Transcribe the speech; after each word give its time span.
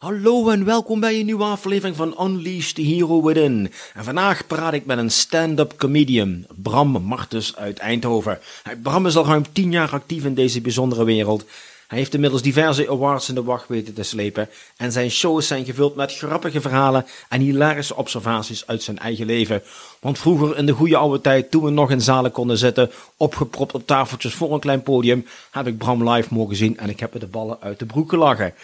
Hallo 0.00 0.48
en 0.48 0.64
welkom 0.64 1.00
bij 1.00 1.18
een 1.18 1.24
nieuwe 1.24 1.44
aflevering 1.44 1.96
van 1.96 2.16
Unleash 2.20 2.72
the 2.72 2.82
Hero 2.82 3.22
Within. 3.22 3.72
En 3.94 4.04
vandaag 4.04 4.46
praat 4.46 4.72
ik 4.72 4.86
met 4.86 4.98
een 4.98 5.10
stand-up 5.10 5.74
comedian, 5.76 6.46
Bram 6.62 7.02
Martens 7.02 7.56
uit 7.56 7.78
Eindhoven. 7.78 8.38
Bram 8.82 9.06
is 9.06 9.16
al 9.16 9.26
ruim 9.26 9.44
10 9.52 9.70
jaar 9.70 9.90
actief 9.90 10.24
in 10.24 10.34
deze 10.34 10.60
bijzondere 10.60 11.04
wereld 11.04 11.44
hij 11.90 11.98
heeft 11.98 12.14
inmiddels 12.14 12.42
diverse 12.42 12.90
awards 12.90 13.28
in 13.28 13.34
de 13.34 13.42
wacht 13.42 13.68
weten 13.68 13.94
te 13.94 14.02
slepen 14.02 14.48
en 14.76 14.92
zijn 14.92 15.10
shows 15.10 15.46
zijn 15.46 15.64
gevuld 15.64 15.96
met 15.96 16.16
grappige 16.16 16.60
verhalen 16.60 17.06
en 17.28 17.40
hilarische 17.40 17.96
observaties 17.96 18.66
uit 18.66 18.82
zijn 18.82 18.98
eigen 18.98 19.26
leven. 19.26 19.62
Want 20.00 20.18
vroeger 20.18 20.56
in 20.56 20.66
de 20.66 20.72
goede 20.72 20.96
oude 20.96 21.20
tijd, 21.20 21.50
toen 21.50 21.64
we 21.64 21.70
nog 21.70 21.90
in 21.90 22.00
zalen 22.00 22.30
konden 22.30 22.58
zitten, 22.58 22.90
opgepropt 23.16 23.74
op 23.74 23.86
tafeltjes 23.86 24.34
voor 24.34 24.52
een 24.52 24.60
klein 24.60 24.82
podium, 24.82 25.26
heb 25.50 25.66
ik 25.66 25.78
Bram 25.78 26.10
live 26.10 26.34
mogen 26.34 26.56
zien 26.56 26.78
en 26.78 26.88
ik 26.88 27.00
heb 27.00 27.14
er 27.14 27.20
de 27.20 27.26
ballen 27.26 27.58
uit 27.60 27.78
de 27.78 27.86
broek 27.86 28.10
gelachen. 28.10 28.54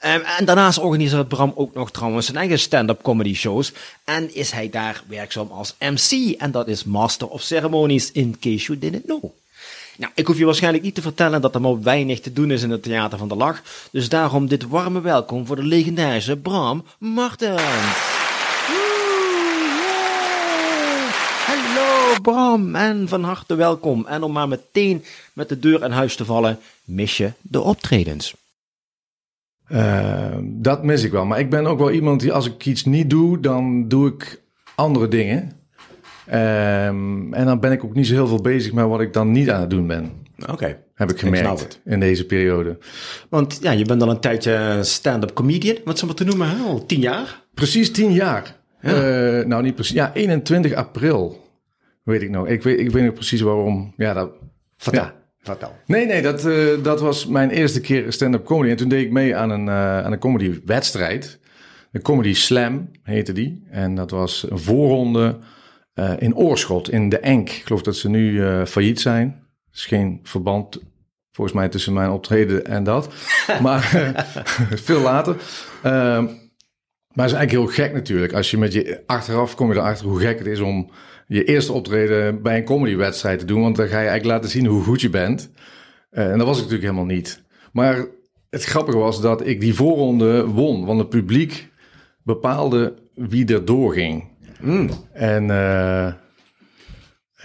En, 0.00 0.22
ehm, 0.22 0.38
en 0.38 0.44
daarnaast 0.44 0.78
organiseert 0.78 1.28
Bram 1.28 1.52
ook 1.54 1.74
nog 1.74 1.90
trouwens 1.90 2.26
zijn 2.26 2.38
eigen 2.38 2.58
stand-up 2.58 3.02
comedy 3.02 3.34
shows 3.34 3.72
en 4.04 4.34
is 4.34 4.50
hij 4.50 4.70
daar 4.70 5.02
werkzaam 5.06 5.50
als 5.50 5.74
MC 5.78 6.32
en 6.38 6.50
dat 6.50 6.68
is 6.68 6.84
Master 6.84 7.28
of 7.28 7.42
Ceremonies 7.42 8.12
in 8.12 8.36
case 8.40 8.66
you 8.66 8.78
didn't 8.78 9.04
know. 9.04 9.32
Nou, 9.98 10.12
ik 10.14 10.26
hoef 10.26 10.38
je 10.38 10.44
waarschijnlijk 10.44 10.84
niet 10.84 10.94
te 10.94 11.02
vertellen 11.02 11.40
dat 11.40 11.54
er 11.54 11.60
maar 11.60 11.82
weinig 11.82 12.20
te 12.20 12.32
doen 12.32 12.50
is 12.50 12.62
in 12.62 12.70
het 12.70 12.82
Theater 12.82 13.18
van 13.18 13.28
de 13.28 13.36
Lach. 13.36 13.62
Dus 13.90 14.08
daarom 14.08 14.46
dit 14.46 14.68
warme 14.68 15.00
welkom 15.00 15.46
voor 15.46 15.56
de 15.56 15.62
legendarische 15.62 16.36
Bram 16.36 16.84
Martens. 16.98 17.62
Hallo 21.46 22.20
Bram 22.22 22.74
en 22.74 23.08
van 23.08 23.22
harte 23.22 23.54
welkom. 23.54 24.06
En 24.06 24.22
om 24.22 24.32
maar 24.32 24.48
meteen 24.48 25.04
met 25.32 25.48
de 25.48 25.58
deur 25.58 25.84
in 25.84 25.90
huis 25.90 26.16
te 26.16 26.24
vallen, 26.24 26.58
mis 26.84 27.16
je 27.16 27.32
de 27.40 27.60
optredens? 27.60 28.34
Uh, 29.68 30.36
dat 30.42 30.82
mis 30.82 31.02
ik 31.02 31.10
wel. 31.10 31.24
Maar 31.24 31.38
ik 31.38 31.50
ben 31.50 31.66
ook 31.66 31.78
wel 31.78 31.90
iemand 31.90 32.20
die 32.20 32.32
als 32.32 32.46
ik 32.46 32.66
iets 32.66 32.84
niet 32.84 33.10
doe, 33.10 33.40
dan 33.40 33.88
doe 33.88 34.08
ik 34.08 34.40
andere 34.74 35.08
dingen. 35.08 35.55
Um, 36.28 37.34
en 37.34 37.46
dan 37.46 37.60
ben 37.60 37.72
ik 37.72 37.84
ook 37.84 37.94
niet 37.94 38.06
zo 38.06 38.14
heel 38.14 38.26
veel 38.26 38.40
bezig 38.40 38.72
met 38.72 38.86
wat 38.86 39.00
ik 39.00 39.12
dan 39.12 39.30
niet 39.30 39.50
aan 39.50 39.60
het 39.60 39.70
doen 39.70 39.86
ben. 39.86 40.12
Oké. 40.50 40.78
Heb 40.94 41.10
ik 41.10 41.18
gemerkt 41.18 41.80
in 41.84 42.00
deze 42.00 42.26
periode. 42.26 42.78
Want 43.28 43.58
ja, 43.62 43.70
je 43.70 43.84
bent 43.84 44.02
al 44.02 44.10
een 44.10 44.20
tijdje 44.20 44.78
stand-up 44.82 45.32
comedian, 45.32 45.76
wat 45.84 45.98
ze 45.98 46.06
maar 46.06 46.14
te 46.14 46.24
noemen, 46.24 46.48
hè? 46.48 46.64
al 46.64 46.86
tien 46.86 47.00
jaar? 47.00 47.42
Precies 47.54 47.92
tien 47.92 48.12
jaar. 48.12 48.56
Ja. 48.80 49.38
Uh, 49.38 49.46
nou, 49.46 49.62
niet 49.62 49.74
precies. 49.74 49.94
Ja, 49.94 50.10
21 50.14 50.72
april. 50.72 51.44
Weet 52.02 52.22
ik 52.22 52.30
nog. 52.30 52.48
Ik 52.48 52.62
weet, 52.62 52.80
ik 52.80 52.90
weet 52.90 53.04
nog 53.04 53.14
precies 53.14 53.40
waarom. 53.40 53.92
Ja, 53.96 54.12
dat. 54.12 54.30
Vertel. 54.76 55.02
Ja. 55.02 55.14
Vertel. 55.40 55.72
Nee, 55.86 56.06
nee, 56.06 56.22
dat, 56.22 56.46
uh, 56.46 56.82
dat 56.82 57.00
was 57.00 57.26
mijn 57.26 57.50
eerste 57.50 57.80
keer 57.80 58.12
stand-up 58.12 58.44
comedy. 58.44 58.70
En 58.70 58.76
toen 58.76 58.88
deed 58.88 59.04
ik 59.04 59.10
mee 59.10 59.36
aan 59.36 59.50
een, 59.50 59.66
uh, 59.66 60.04
aan 60.04 60.12
een 60.12 60.18
comedy 60.18 60.60
wedstrijd. 60.64 61.38
De 61.90 62.02
Comedy 62.02 62.34
Slam 62.34 62.90
heette 63.02 63.32
die. 63.32 63.62
En 63.70 63.94
dat 63.94 64.10
was 64.10 64.46
een 64.50 64.58
voorronde 64.58 65.38
uh, 65.96 66.12
in 66.18 66.36
Oorschot, 66.36 66.90
in 66.90 67.08
de 67.08 67.18
Enk. 67.18 67.48
Ik 67.48 67.62
geloof 67.64 67.82
dat 67.82 67.96
ze 67.96 68.08
nu 68.08 68.30
uh, 68.32 68.64
failliet 68.64 69.00
zijn. 69.00 69.26
Er 69.70 69.74
is 69.74 69.86
geen 69.86 70.20
verband 70.22 70.80
volgens 71.32 71.56
mij 71.56 71.68
tussen 71.68 71.92
mijn 71.92 72.10
optreden 72.10 72.66
en 72.66 72.84
dat. 72.84 73.08
maar 73.62 73.92
uh, 73.96 74.08
veel 74.88 75.00
later. 75.00 75.36
Ehm, 75.82 76.24
maar 77.12 77.24
het 77.24 77.34
is 77.34 77.38
eigenlijk 77.38 77.50
heel 77.50 77.84
gek 77.84 77.92
natuurlijk. 77.92 78.32
Als 78.32 78.50
je 78.50 78.58
met 78.58 78.72
je 78.72 79.02
achteraf 79.06 79.54
kom 79.54 79.72
je 79.72 79.78
erachter 79.78 80.06
hoe 80.06 80.20
gek 80.20 80.38
het 80.38 80.46
is 80.46 80.60
om 80.60 80.90
je 81.26 81.44
eerste 81.44 81.72
optreden 81.72 82.42
bij 82.42 82.56
een 82.56 82.64
comedywedstrijd 82.64 83.38
te 83.38 83.44
doen. 83.44 83.60
Want 83.60 83.76
dan 83.76 83.86
ga 83.86 84.00
je 84.00 84.08
eigenlijk 84.08 84.26
laten 84.26 84.50
zien 84.50 84.66
hoe 84.66 84.82
goed 84.82 85.00
je 85.00 85.10
bent. 85.10 85.50
en 86.10 86.38
dat 86.38 86.46
was 86.46 86.56
ik 86.56 86.62
natuurlijk 86.62 86.90
helemaal 86.90 87.14
niet. 87.14 87.42
Maar 87.72 88.06
het 88.50 88.64
grappige 88.64 88.98
was 88.98 89.20
dat 89.20 89.46
ik 89.46 89.60
die 89.60 89.74
voorronde 89.74 90.46
won. 90.46 90.84
Want 90.84 90.98
het 90.98 91.08
publiek 91.08 91.68
bepaalde 92.22 92.94
wie 93.14 93.54
er 93.54 93.64
doorging. 93.64 94.24
Mm. 94.66 94.90
En 95.12 95.48
uh, 95.48 96.12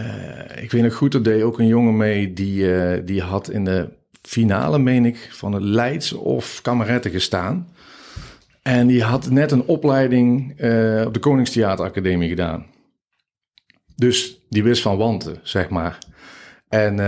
uh, 0.01 0.63
ik 0.63 0.71
weet 0.71 0.81
nog 0.81 0.93
goed, 0.93 1.13
er 1.13 1.23
deed 1.23 1.41
ook 1.41 1.59
een 1.59 1.67
jongen 1.67 1.97
mee 1.97 2.33
die, 2.33 2.63
uh, 2.63 2.99
die 3.05 3.21
had 3.21 3.49
in 3.49 3.65
de 3.65 3.89
finale, 4.21 4.79
meen 4.79 5.05
ik, 5.05 5.29
van 5.31 5.53
het 5.53 5.63
Leids 5.63 6.13
of 6.13 6.61
Kameretten 6.61 7.11
gestaan. 7.11 7.67
En 8.61 8.87
die 8.87 9.03
had 9.03 9.29
net 9.29 9.51
een 9.51 9.63
opleiding 9.63 10.51
op 11.05 11.13
de 11.13 11.19
Koningstheateracademie 11.19 12.29
gedaan. 12.29 12.65
Dus 13.95 14.41
die 14.49 14.63
wist 14.63 14.81
van 14.81 14.97
wanten, 14.97 15.39
zeg 15.43 15.69
maar. 15.69 15.97
En, 16.69 16.99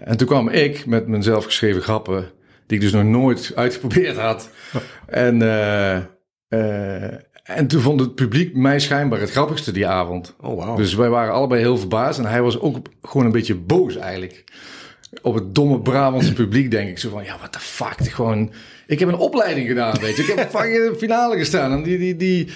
en 0.00 0.16
toen 0.16 0.26
kwam 0.26 0.48
ik 0.48 0.86
met 0.86 1.06
mijn 1.06 1.22
zelfgeschreven 1.22 1.82
grappen, 1.82 2.30
die 2.66 2.76
ik 2.76 2.82
dus 2.82 2.92
nog 2.92 3.04
nooit 3.04 3.52
uitgeprobeerd 3.54 4.16
had. 4.16 4.50
en 5.06 5.38
en 7.44 7.66
toen 7.66 7.80
vond 7.80 8.00
het 8.00 8.14
publiek 8.14 8.56
mij 8.56 8.80
schijnbaar 8.80 9.20
het 9.20 9.30
grappigste 9.30 9.72
die 9.72 9.86
avond. 9.86 10.34
Oh, 10.40 10.64
wow. 10.64 10.76
Dus 10.76 10.94
wij 10.94 11.08
waren 11.08 11.34
allebei 11.34 11.60
heel 11.60 11.78
verbaasd. 11.78 12.18
En 12.18 12.24
hij 12.24 12.42
was 12.42 12.60
ook 12.60 12.76
gewoon 13.02 13.26
een 13.26 13.32
beetje 13.32 13.54
boos 13.54 13.96
eigenlijk. 13.96 14.44
Op 15.22 15.34
het 15.34 15.54
domme 15.54 15.80
Brabantse 15.80 16.32
publiek 16.42 16.70
denk 16.70 16.88
ik 16.88 16.98
zo 16.98 17.10
van... 17.10 17.24
Ja, 17.24 17.36
what 17.36 17.52
the 17.52 17.58
fuck. 17.58 17.94
Gewoon, 17.98 18.52
ik 18.86 18.98
heb 18.98 19.08
een 19.08 19.16
opleiding 19.16 19.68
gedaan, 19.68 20.00
weet 20.00 20.16
je. 20.16 20.22
Ik 20.22 20.38
heb 20.38 20.50
van 20.50 20.62
de 20.62 20.94
finale 21.04 21.38
gestaan. 21.38 21.72
En 21.72 21.82
die, 21.82 21.98
die, 21.98 22.16
die, 22.16 22.48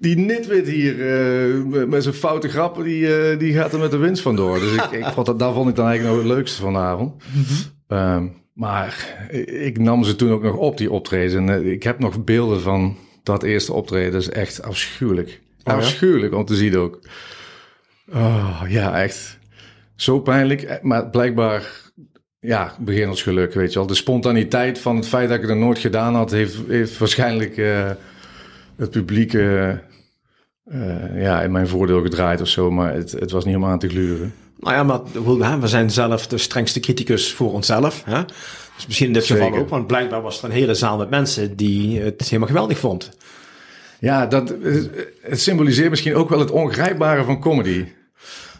die 0.00 0.16
nitwit 0.16 0.66
hier 0.66 0.94
uh, 0.96 1.84
met 1.84 2.02
zijn 2.02 2.14
foute 2.14 2.48
grappen... 2.48 2.84
Die, 2.84 3.00
uh, 3.00 3.38
die 3.38 3.52
gaat 3.52 3.72
er 3.72 3.78
met 3.78 3.90
de 3.90 3.96
winst 3.96 4.22
vandoor. 4.22 4.60
Dus 4.60 4.72
ik, 4.72 4.90
ik 4.90 5.06
vond 5.06 5.26
dat, 5.26 5.38
daar 5.38 5.52
vond 5.52 5.68
ik 5.68 5.76
dan 5.76 5.86
eigenlijk 5.86 6.16
nog 6.16 6.26
het 6.26 6.36
leukste 6.36 6.62
vanavond. 6.62 7.12
Mm 7.32 7.44
-hmm. 7.88 7.98
um, 7.98 8.32
maar 8.54 9.26
ik 9.46 9.78
nam 9.78 10.04
ze 10.04 10.16
toen 10.16 10.30
ook 10.30 10.42
nog 10.42 10.56
op, 10.56 10.76
die 10.78 10.90
optreden. 10.90 11.48
En 11.48 11.62
uh, 11.62 11.72
ik 11.72 11.82
heb 11.82 11.98
nog 11.98 12.24
beelden 12.24 12.60
van 12.60 12.96
dat 13.22 13.42
eerste 13.42 13.72
optreden 13.72 14.20
is 14.20 14.28
echt 14.28 14.62
afschuwelijk. 14.62 15.40
Oh, 15.64 15.74
afschuwelijk 15.74 16.34
om 16.34 16.44
te 16.44 16.54
zien 16.54 16.76
ook. 16.76 17.00
Oh, 18.12 18.62
ja, 18.68 19.02
echt. 19.02 19.38
Zo 19.96 20.20
pijnlijk. 20.20 20.62
Eh, 20.62 20.82
maar 20.82 21.10
blijkbaar, 21.10 21.90
ja, 22.40 22.74
geluk, 22.84 23.54
weet 23.54 23.72
je 23.72 23.78
wel. 23.78 23.88
De 23.88 23.94
spontaniteit 23.94 24.78
van 24.78 24.96
het 24.96 25.08
feit 25.08 25.28
dat 25.28 25.42
ik 25.42 25.48
het 25.48 25.58
nooit 25.58 25.78
gedaan 25.78 26.14
had, 26.14 26.30
heeft, 26.30 26.58
heeft 26.68 26.98
waarschijnlijk 26.98 27.56
uh, 27.56 27.90
het 28.76 28.90
publiek 28.90 29.32
uh, 29.32 29.68
uh, 29.68 31.22
ja, 31.22 31.42
in 31.42 31.52
mijn 31.52 31.68
voordeel 31.68 32.02
gedraaid 32.02 32.40
of 32.40 32.48
zo. 32.48 32.70
Maar 32.70 32.94
het, 32.94 33.12
het 33.12 33.30
was 33.30 33.44
niet 33.44 33.56
om 33.56 33.64
aan 33.64 33.78
te 33.78 33.88
gluren. 33.88 34.34
Nou 34.60 34.74
ja, 34.74 34.82
maar 34.82 35.60
we 35.60 35.66
zijn 35.66 35.90
zelf 35.90 36.26
de 36.26 36.38
strengste 36.38 36.80
criticus 36.80 37.32
voor 37.32 37.52
onszelf. 37.52 38.04
Hè? 38.04 38.24
Dus 38.76 38.86
misschien 38.86 39.06
in 39.06 39.12
dit 39.12 39.24
Zeker. 39.24 39.44
geval 39.44 39.58
ook, 39.58 39.68
want 39.68 39.86
blijkbaar 39.86 40.22
was 40.22 40.38
er 40.38 40.44
een 40.44 40.50
hele 40.50 40.74
zaal 40.74 40.98
met 40.98 41.10
mensen 41.10 41.56
die 41.56 42.00
het 42.00 42.22
helemaal 42.22 42.48
geweldig 42.48 42.78
vond. 42.78 43.10
Ja, 43.98 44.26
dat, 44.26 44.54
het 45.20 45.40
symboliseert 45.40 45.90
misschien 45.90 46.14
ook 46.14 46.28
wel 46.28 46.38
het 46.38 46.50
ongrijpbare 46.50 47.24
van 47.24 47.40
comedy. 47.40 47.84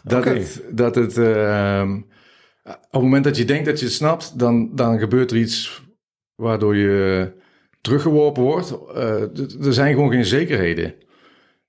Dat 0.03 0.19
okay. 0.19 0.37
het, 0.37 0.61
dat 0.69 0.95
het 0.95 1.17
uh, 1.17 1.91
op 2.65 2.91
het 2.91 3.01
moment 3.01 3.23
dat 3.23 3.37
je 3.37 3.45
denkt 3.45 3.65
dat 3.65 3.79
je 3.79 3.85
het 3.85 3.93
snapt, 3.93 4.39
dan, 4.39 4.75
dan 4.75 4.99
gebeurt 4.99 5.31
er 5.31 5.37
iets 5.37 5.81
waardoor 6.35 6.75
je 6.75 7.31
teruggeworpen 7.81 8.43
wordt. 8.43 8.77
Uh, 8.95 9.21
er 9.65 9.73
zijn 9.73 9.93
gewoon 9.93 10.11
geen 10.11 10.25
zekerheden. 10.25 10.93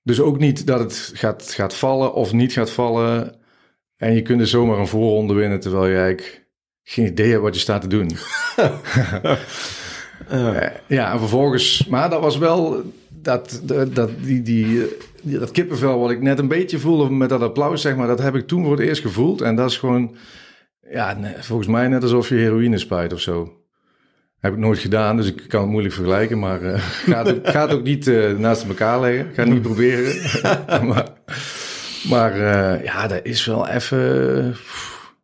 Dus 0.03 0.19
ook 0.19 0.39
niet 0.39 0.67
dat 0.67 0.79
het 0.79 1.11
gaat, 1.13 1.51
gaat 1.51 1.73
vallen 1.73 2.13
of 2.13 2.33
niet 2.33 2.53
gaat 2.53 2.69
vallen. 2.69 3.35
En 3.97 4.13
je 4.13 4.21
kunt 4.21 4.41
er 4.41 4.47
zomaar 4.47 4.77
een 4.77 4.87
voorronde 4.87 5.33
winnen 5.33 5.59
terwijl 5.59 5.87
je 5.87 5.95
eigenlijk 5.95 6.45
geen 6.83 7.05
idee 7.05 7.29
hebt 7.29 7.41
wat 7.41 7.53
je 7.53 7.59
staat 7.59 7.81
te 7.81 7.87
doen. 7.87 8.09
uh. 10.31 10.61
Ja, 10.87 11.11
en 11.11 11.19
vervolgens, 11.19 11.85
maar 11.87 12.09
dat 12.09 12.21
was 12.21 12.37
wel 12.37 12.83
dat, 13.09 13.61
dat, 13.93 14.09
die, 14.21 14.41
die, 14.41 14.85
dat 15.21 15.51
kippenvel 15.51 15.99
wat 15.99 16.11
ik 16.11 16.21
net 16.21 16.39
een 16.39 16.47
beetje 16.47 16.79
voelde 16.79 17.09
met 17.09 17.29
dat 17.29 17.41
applaus, 17.41 17.81
zeg 17.81 17.95
maar, 17.95 18.07
dat 18.07 18.19
heb 18.19 18.35
ik 18.35 18.47
toen 18.47 18.63
voor 18.63 18.77
het 18.77 18.87
eerst 18.87 19.01
gevoeld. 19.01 19.41
En 19.41 19.55
dat 19.55 19.69
is 19.69 19.77
gewoon, 19.77 20.15
ja, 20.91 21.17
volgens 21.39 21.67
mij 21.67 21.87
net 21.87 22.03
alsof 22.03 22.29
je 22.29 22.35
heroïne 22.35 22.77
spuit 22.77 23.13
of 23.13 23.19
zo. 23.19 23.57
Heb 24.39 24.53
ik 24.53 24.59
nooit 24.59 24.79
gedaan, 24.79 25.17
dus 25.17 25.27
ik 25.27 25.43
kan 25.47 25.61
het 25.61 25.69
moeilijk 25.69 25.93
vergelijken. 25.93 26.39
Maar 26.39 26.61
uh, 26.61 26.79
gaat, 27.13 27.27
het, 27.27 27.49
gaat 27.49 27.71
ook 27.73 27.83
niet 27.83 28.07
uh, 28.07 28.37
naast 28.37 28.63
elkaar 28.63 28.99
leggen. 28.99 29.33
Ga 29.33 29.43
het 29.43 29.51
niet 29.51 29.61
proberen. 29.61 30.15
maar, 30.87 31.07
Maar 32.09 32.37
uh, 32.37 32.83
ja, 32.83 33.07
dat 33.07 33.19
is 33.23 33.45
wel 33.45 33.67
even... 33.67 33.99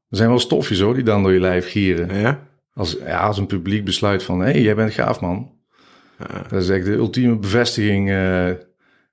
Er 0.10 0.18
zijn 0.18 0.30
wel 0.30 0.40
stofjes 0.40 0.80
hoor, 0.80 0.94
die 0.94 1.04
dan 1.04 1.24
door 1.24 1.34
je 1.34 1.40
lijf 1.40 1.70
gieren. 1.70 2.20
Ja? 2.20 2.48
Als, 2.74 2.98
ja, 3.06 3.20
als 3.20 3.38
een 3.38 3.46
publiek 3.46 3.86
besluit 3.86 4.24
van, 4.24 4.40
hé, 4.40 4.52
hey, 4.52 4.62
jij 4.62 4.76
bent 4.76 4.94
gaaf 4.94 5.20
man. 5.20 5.52
Dat 6.50 6.62
is 6.62 6.70
echt 6.70 6.86
de 6.86 6.92
ultieme 6.92 7.36
bevestiging 7.36 8.10
uh, 8.10 8.50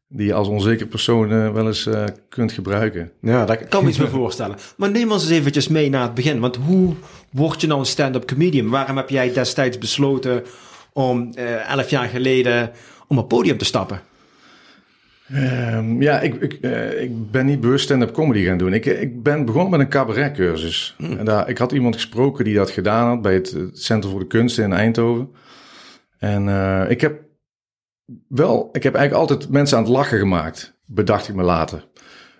die 0.09 0.27
je 0.27 0.35
als 0.35 0.49
onzeker 0.49 0.87
persoon 0.87 1.33
uh, 1.33 1.53
wel 1.53 1.67
eens 1.67 1.87
uh, 1.87 2.05
kunt 2.29 2.53
gebruiken. 2.53 3.13
Ja, 3.21 3.45
dat 3.45 3.69
kan 3.69 3.83
me 3.83 3.89
iets 3.89 3.99
me 3.99 4.09
voorstellen. 4.21 4.57
Maar 4.77 4.91
neem 4.91 5.13
ons 5.13 5.23
eens 5.23 5.33
eventjes 5.33 5.69
mee 5.69 5.89
naar 5.91 6.03
het 6.03 6.15
begin. 6.15 6.41
Want 6.41 6.57
hoe 6.57 6.95
word 7.31 7.61
je 7.61 7.67
nou 7.67 7.81
een 7.81 7.87
stand-up 7.87 8.27
comedian? 8.27 8.69
Waarom 8.69 8.97
heb 8.97 9.09
jij 9.09 9.33
destijds 9.33 9.79
besloten 9.79 10.45
om 10.93 11.33
elf 11.69 11.91
jaar 11.91 12.09
geleden 12.09 12.71
om 13.07 13.19
op 13.19 13.29
podium 13.29 13.59
te 13.59 13.65
stappen? 13.65 14.01
Um, 15.35 16.03
ja, 16.03 16.21
ik, 16.21 16.35
ik, 16.35 16.59
uh, 16.61 17.03
ik 17.03 17.31
ben 17.31 17.47
niet 17.47 17.61
bewust 17.61 17.85
stand-up 17.85 18.13
comedy 18.13 18.45
gaan 18.45 18.59
doen. 18.59 18.73
Ik, 18.73 18.87
ik 18.87 19.23
ben 19.23 19.45
begonnen 19.45 19.71
met 19.71 19.81
een 19.81 19.89
cabaretcursus. 19.89 20.95
Hmm. 20.99 21.19
En 21.19 21.25
daar, 21.25 21.49
ik 21.49 21.59
had 21.59 21.73
iemand 21.73 21.95
gesproken 21.95 22.45
die 22.45 22.55
dat 22.55 22.71
gedaan 22.71 23.09
had 23.09 23.23
bij 23.23 23.35
het 23.35 23.57
Centrum 23.73 24.11
voor 24.11 24.21
de 24.21 24.27
Kunsten 24.27 24.65
in 24.65 24.73
Eindhoven. 24.73 25.29
En 26.19 26.47
uh, 26.47 26.85
ik 26.89 27.01
heb 27.01 27.21
wel, 28.29 28.69
ik 28.73 28.83
heb 28.83 28.95
eigenlijk 28.95 29.31
altijd 29.31 29.51
mensen 29.51 29.77
aan 29.77 29.83
het 29.83 29.93
lachen 29.93 30.19
gemaakt, 30.19 30.79
bedacht 30.85 31.29
ik 31.29 31.35
me 31.35 31.43
later. 31.43 31.87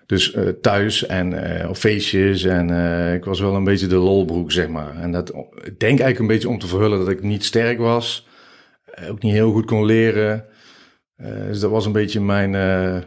Dus 0.05 0.33
uh, 0.33 0.47
thuis 0.47 1.05
en 1.05 1.33
op 1.69 1.75
feestjes 1.75 2.43
en 2.43 2.69
ik 3.13 3.25
was 3.25 3.39
wel 3.39 3.55
een 3.55 3.63
beetje 3.63 3.87
de 3.87 3.95
lolbroek, 3.95 4.51
zeg 4.51 4.67
maar. 4.67 4.95
En 4.95 5.11
dat, 5.11 5.29
ik 5.63 5.79
denk 5.79 5.99
eigenlijk 5.99 6.19
een 6.19 6.27
beetje 6.27 6.49
om 6.49 6.59
te 6.59 6.67
verhullen 6.67 6.99
dat 6.99 7.09
ik 7.09 7.23
niet 7.23 7.45
sterk 7.45 7.79
was, 7.79 8.27
ook 9.09 9.21
niet 9.21 9.33
heel 9.33 9.51
goed 9.51 9.65
kon 9.65 9.85
leren. 9.85 10.45
Uh, 11.21 11.45
dus 11.47 11.59
dat 11.59 11.71
was 11.71 11.85
een 11.85 11.91
beetje 11.91 12.21
mijn, 12.21 12.53
uh, 12.63 12.97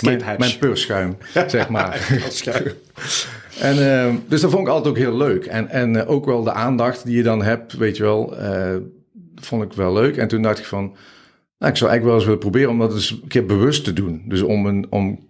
mijn, 0.00 0.22
mijn 0.38 0.58
purschuim, 0.58 1.16
zeg 1.46 1.68
maar. 1.76 2.08
en, 3.60 3.76
uh, 3.76 4.14
dus 4.28 4.40
dat 4.40 4.50
vond 4.50 4.66
ik 4.66 4.72
altijd 4.72 4.88
ook 4.88 5.00
heel 5.00 5.16
leuk. 5.16 5.46
En, 5.46 5.68
en 5.68 6.06
ook 6.06 6.24
wel 6.24 6.42
de 6.42 6.52
aandacht 6.52 7.04
die 7.04 7.16
je 7.16 7.22
dan 7.22 7.42
hebt, 7.42 7.72
weet 7.72 7.96
je 7.96 8.02
wel, 8.02 8.34
vond 9.34 9.62
ik 9.62 9.72
wel 9.72 9.92
leuk. 9.92 10.16
En 10.16 10.28
toen 10.28 10.42
dacht 10.42 10.58
ik 10.58 10.64
van, 10.64 10.96
nou, 11.58 11.72
ik 11.72 11.78
zou 11.78 11.90
eigenlijk 11.90 12.04
wel 12.04 12.14
eens 12.14 12.24
willen 12.24 12.38
proberen 12.38 12.70
om 12.70 12.78
dat 12.78 12.92
eens 12.92 13.10
een 13.10 13.28
keer 13.28 13.46
bewust 13.46 13.84
te 13.84 13.92
doen. 13.92 14.22
Dus 14.26 14.42
om 14.42 14.66
een, 14.66 14.86
om 14.90 15.28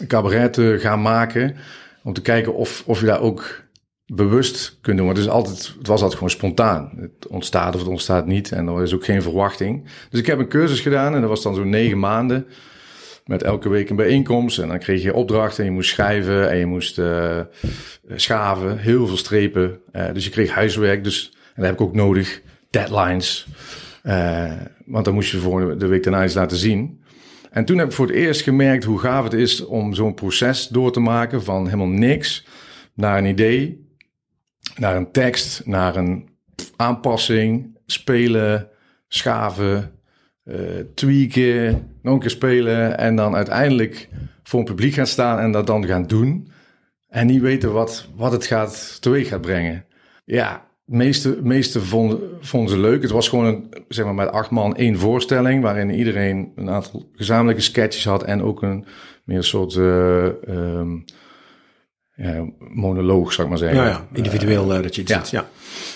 een 0.00 0.06
cabaret 0.06 0.52
te 0.52 0.76
gaan 0.80 1.02
maken, 1.02 1.56
om 2.02 2.12
te 2.12 2.22
kijken 2.22 2.54
of, 2.54 2.82
of 2.86 3.00
je 3.00 3.06
daar 3.06 3.20
ook 3.20 3.62
bewust 4.12 4.78
kunt 4.80 4.98
doen. 4.98 5.08
Het, 5.08 5.28
altijd, 5.28 5.74
het 5.78 5.86
was 5.86 6.00
altijd 6.00 6.14
gewoon 6.14 6.30
spontaan. 6.30 6.90
Het 6.96 7.26
ontstaat 7.28 7.74
of 7.74 7.80
het 7.80 7.90
ontstaat 7.90 8.26
niet. 8.26 8.52
En 8.52 8.68
er 8.68 8.82
is 8.82 8.94
ook 8.94 9.04
geen 9.04 9.22
verwachting. 9.22 9.84
Dus 10.10 10.20
ik 10.20 10.26
heb 10.26 10.38
een 10.38 10.48
cursus 10.48 10.80
gedaan 10.80 11.14
en 11.14 11.20
dat 11.20 11.30
was 11.30 11.42
dan 11.42 11.54
zo'n 11.54 11.68
negen 11.68 11.98
maanden. 11.98 12.46
Met 13.24 13.42
elke 13.42 13.68
week 13.68 13.90
een 13.90 13.96
bijeenkomst. 13.96 14.58
En 14.58 14.68
dan 14.68 14.78
kreeg 14.78 15.02
je 15.02 15.14
opdrachten 15.14 15.58
en 15.58 15.70
je 15.70 15.76
moest 15.76 15.90
schrijven 15.90 16.50
en 16.50 16.58
je 16.58 16.66
moest 16.66 16.98
uh, 16.98 17.40
schaven. 18.14 18.78
Heel 18.78 19.06
veel 19.06 19.16
strepen. 19.16 19.80
Uh, 19.92 20.04
dus 20.12 20.24
je 20.24 20.30
kreeg 20.30 20.50
huiswerk. 20.50 21.04
Dus, 21.04 21.32
en 21.32 21.52
dat 21.54 21.64
heb 21.64 21.74
ik 21.74 21.80
ook 21.80 21.94
nodig. 21.94 22.42
Deadlines. 22.70 23.46
Uh, 24.04 24.52
want 24.86 25.04
dan 25.04 25.14
moest 25.14 25.30
je 25.30 25.38
voor 25.38 25.78
de 25.78 25.86
week 25.86 26.02
daarna 26.02 26.22
eens 26.22 26.34
laten 26.34 26.56
zien. 26.56 27.02
En 27.50 27.64
toen 27.64 27.78
heb 27.78 27.86
ik 27.86 27.92
voor 27.92 28.06
het 28.06 28.14
eerst 28.14 28.40
gemerkt 28.40 28.84
hoe 28.84 28.98
gaaf 28.98 29.24
het 29.24 29.32
is 29.32 29.64
om 29.64 29.94
zo'n 29.94 30.14
proces 30.14 30.68
door 30.68 30.92
te 30.92 31.00
maken 31.00 31.42
van 31.42 31.64
helemaal 31.64 31.86
niks 31.86 32.46
naar 32.94 33.18
een 33.18 33.26
idee 33.26 33.88
naar 34.76 34.96
een 34.96 35.12
tekst, 35.12 35.66
naar 35.66 35.96
een 35.96 36.28
aanpassing, 36.76 37.78
spelen, 37.86 38.68
schaven, 39.08 39.90
uh, 40.44 40.56
tweaken, 40.94 41.90
nog 42.02 42.14
een 42.14 42.20
keer 42.20 42.30
spelen 42.30 42.98
en 42.98 43.16
dan 43.16 43.34
uiteindelijk 43.34 44.08
voor 44.42 44.58
een 44.60 44.66
publiek 44.66 44.94
gaan 44.94 45.06
staan 45.06 45.38
en 45.38 45.52
dat 45.52 45.66
dan 45.66 45.86
gaan 45.86 46.06
doen. 46.06 46.48
En 47.08 47.26
niet 47.26 47.40
weten 47.40 47.72
wat, 47.72 48.08
wat 48.16 48.32
het 48.32 48.46
gaat, 48.46 48.96
teweeg 49.00 49.28
gaat 49.28 49.40
brengen. 49.40 49.84
Ja, 50.24 50.66
de 50.84 50.96
meeste, 50.96 51.38
meeste 51.42 51.80
vonden, 51.80 52.20
vonden 52.40 52.70
ze 52.70 52.78
leuk. 52.78 53.02
Het 53.02 53.10
was 53.10 53.28
gewoon 53.28 53.44
een, 53.44 53.84
zeg 53.88 54.04
maar, 54.04 54.14
met 54.14 54.30
acht 54.30 54.50
man 54.50 54.76
één 54.76 54.98
voorstelling, 54.98 55.62
waarin 55.62 55.90
iedereen 55.90 56.52
een 56.56 56.70
aantal 56.70 57.08
gezamenlijke 57.14 57.62
sketches 57.62 58.04
had 58.04 58.22
en 58.24 58.42
ook 58.42 58.62
een 58.62 58.84
meer 59.24 59.42
soort 59.42 59.74
um, 59.74 60.34
ja, 60.48 61.04
monoloog, 62.58 63.32
zou 63.32 63.42
ik 63.42 63.48
maar 63.48 63.68
zeggen. 63.68 63.84
Ja, 63.84 64.06
individueel 64.12 64.76
uh, 64.76 64.82
dat 64.82 64.94
je 64.94 65.00
iets 65.02 65.30
ja. 65.30 65.44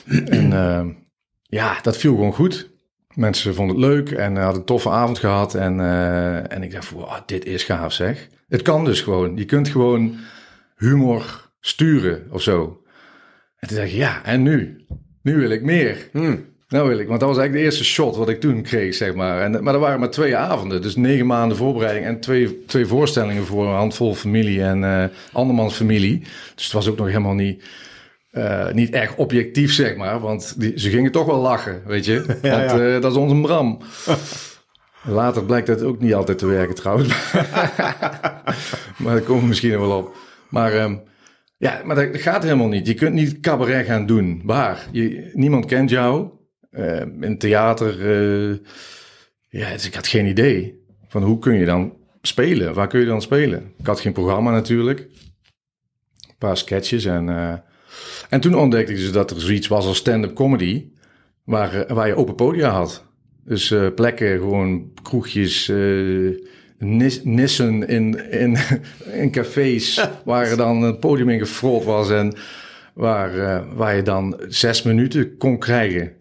ja. 0.06 0.24
En 0.24 0.50
uh, 0.50 0.94
ja, 1.42 1.78
dat 1.82 1.96
viel 1.96 2.14
gewoon 2.14 2.32
goed. 2.32 2.72
Mensen 3.14 3.54
vonden 3.54 3.76
het 3.76 3.84
leuk 3.84 4.10
en 4.10 4.36
hadden 4.36 4.60
een 4.60 4.66
toffe 4.66 4.90
avond 4.90 5.18
gehad. 5.18 5.54
En, 5.54 5.80
en 6.50 6.62
ik 6.62 6.72
dacht, 6.72 6.90
wow, 6.90 7.18
dit 7.26 7.44
is 7.44 7.64
gaaf 7.64 7.92
zeg. 7.92 8.28
Het 8.48 8.62
kan 8.62 8.84
dus 8.84 9.00
gewoon. 9.00 9.36
Je 9.36 9.44
kunt 9.44 9.68
gewoon 9.68 10.16
humor 10.76 11.50
sturen 11.60 12.26
of 12.30 12.42
zo. 12.42 12.82
En 13.58 13.68
toen 13.68 13.76
dacht 13.76 13.88
ik, 13.88 13.94
ja, 13.94 14.24
en 14.24 14.42
nu? 14.42 14.86
Nu 15.22 15.36
wil 15.36 15.50
ik 15.50 15.62
meer. 15.62 16.08
Hmm. 16.12 16.53
Nou 16.74 16.88
wil 16.88 16.98
ik, 16.98 17.08
want 17.08 17.20
dat 17.20 17.28
was 17.28 17.38
eigenlijk 17.38 17.52
de 17.52 17.70
eerste 17.70 17.84
shot 17.84 18.16
wat 18.16 18.28
ik 18.28 18.40
toen 18.40 18.62
kreeg, 18.62 18.94
zeg 18.94 19.14
maar. 19.14 19.40
En, 19.40 19.62
maar 19.64 19.74
er 19.74 19.80
waren 19.80 20.00
maar 20.00 20.10
twee 20.10 20.36
avonden, 20.36 20.82
dus 20.82 20.96
negen 20.96 21.26
maanden 21.26 21.56
voorbereiding 21.56 22.06
en 22.06 22.20
twee, 22.20 22.64
twee 22.64 22.86
voorstellingen 22.86 23.44
voor 23.44 23.66
een 23.66 23.74
handvol 23.74 24.14
familie 24.14 24.62
en 24.62 24.82
uh, 24.82 25.04
andermans 25.32 25.74
familie. 25.74 26.18
Dus 26.54 26.64
het 26.64 26.72
was 26.72 26.88
ook 26.88 26.96
nog 26.96 27.06
helemaal 27.06 27.34
niet, 27.34 27.64
uh, 28.32 28.72
niet 28.72 28.90
echt 28.90 29.14
objectief, 29.14 29.72
zeg 29.72 29.96
maar, 29.96 30.20
want 30.20 30.60
die, 30.60 30.80
ze 30.80 30.90
gingen 30.90 31.12
toch 31.12 31.26
wel 31.26 31.40
lachen, 31.40 31.82
weet 31.86 32.04
je. 32.04 32.24
Want 32.26 32.40
ja. 32.70 32.78
Uh, 32.78 33.00
dat 33.00 33.12
is 33.12 33.18
onze 33.18 33.40
Bram. 33.40 33.78
Later 35.02 35.44
blijkt 35.44 35.66
dat 35.66 35.82
ook 35.82 36.00
niet 36.00 36.14
altijd 36.14 36.38
te 36.38 36.46
werken 36.46 36.74
trouwens. 36.74 37.08
maar 39.02 39.14
daar 39.14 39.20
komen 39.20 39.42
we 39.42 39.48
misschien 39.48 39.80
wel 39.80 39.98
op. 39.98 40.16
Maar... 40.48 40.82
Um, 40.82 41.02
ja, 41.56 41.80
maar 41.84 41.96
dat 41.96 42.20
gaat 42.20 42.42
helemaal 42.42 42.68
niet. 42.68 42.86
Je 42.86 42.94
kunt 42.94 43.14
niet 43.14 43.40
cabaret 43.40 43.86
gaan 43.86 44.06
doen. 44.06 44.42
Waar? 44.44 44.88
Je, 44.92 45.30
niemand 45.32 45.66
kent 45.66 45.90
jou. 45.90 46.28
Uh, 46.76 47.00
in 47.20 47.38
theater, 47.38 47.98
uh, 47.98 48.56
ja, 49.48 49.72
dus 49.72 49.86
ik 49.86 49.94
had 49.94 50.06
geen 50.06 50.26
idee 50.26 50.84
van 51.08 51.22
hoe 51.22 51.38
kun 51.38 51.54
je 51.54 51.64
dan 51.64 51.96
spelen? 52.22 52.74
Waar 52.74 52.86
kun 52.86 53.00
je 53.00 53.06
dan 53.06 53.22
spelen? 53.22 53.72
Ik 53.78 53.86
had 53.86 54.00
geen 54.00 54.12
programma 54.12 54.50
natuurlijk. 54.50 55.00
Een 55.00 56.38
paar 56.38 56.56
sketches 56.56 57.04
en, 57.04 57.28
uh, 57.28 57.54
en 58.28 58.40
toen 58.40 58.54
ontdekte 58.54 58.92
ik 58.92 58.98
dus 58.98 59.12
dat 59.12 59.30
er 59.30 59.40
zoiets 59.40 59.68
was 59.68 59.86
als 59.86 59.96
stand-up 59.96 60.34
comedy, 60.34 60.88
waar, 61.44 61.94
waar 61.94 62.06
je 62.06 62.16
open 62.16 62.34
podia 62.34 62.70
had. 62.70 63.04
Dus 63.44 63.74
plekken, 63.94 64.38
gewoon 64.38 64.92
kroegjes, 65.02 65.72
nissen 67.22 67.88
in, 67.88 68.30
in, 68.30 68.56
in 69.22 69.30
cafés, 69.30 70.08
waar 70.24 70.56
dan 70.56 70.82
een 70.82 70.98
podium 70.98 71.28
in 71.28 71.38
gefrold 71.38 71.84
was 71.84 72.10
en 72.10 72.34
waar, 72.94 73.64
waar 73.74 73.96
je 73.96 74.02
dan 74.02 74.40
zes 74.48 74.82
minuten 74.82 75.36
kon 75.36 75.58
krijgen. 75.58 76.16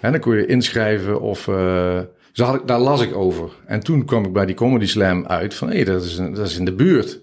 En 0.00 0.12
dan 0.12 0.20
kon 0.20 0.36
je 0.36 0.46
inschrijven 0.46 1.20
of... 1.20 1.48
Ik, 2.32 2.66
daar 2.66 2.78
las 2.78 3.00
ik 3.00 3.14
over. 3.14 3.50
En 3.66 3.80
toen 3.80 4.04
kwam 4.04 4.24
ik 4.24 4.32
bij 4.32 4.46
die 4.46 4.54
Comedy 4.54 4.86
Slam 4.86 5.26
uit 5.26 5.54
van... 5.54 5.68
hé, 5.68 5.74
hey, 5.74 5.84
dat, 5.84 6.04
is, 6.04 6.16
dat 6.16 6.38
is 6.38 6.58
in 6.58 6.64
de 6.64 6.74
buurt. 6.74 7.20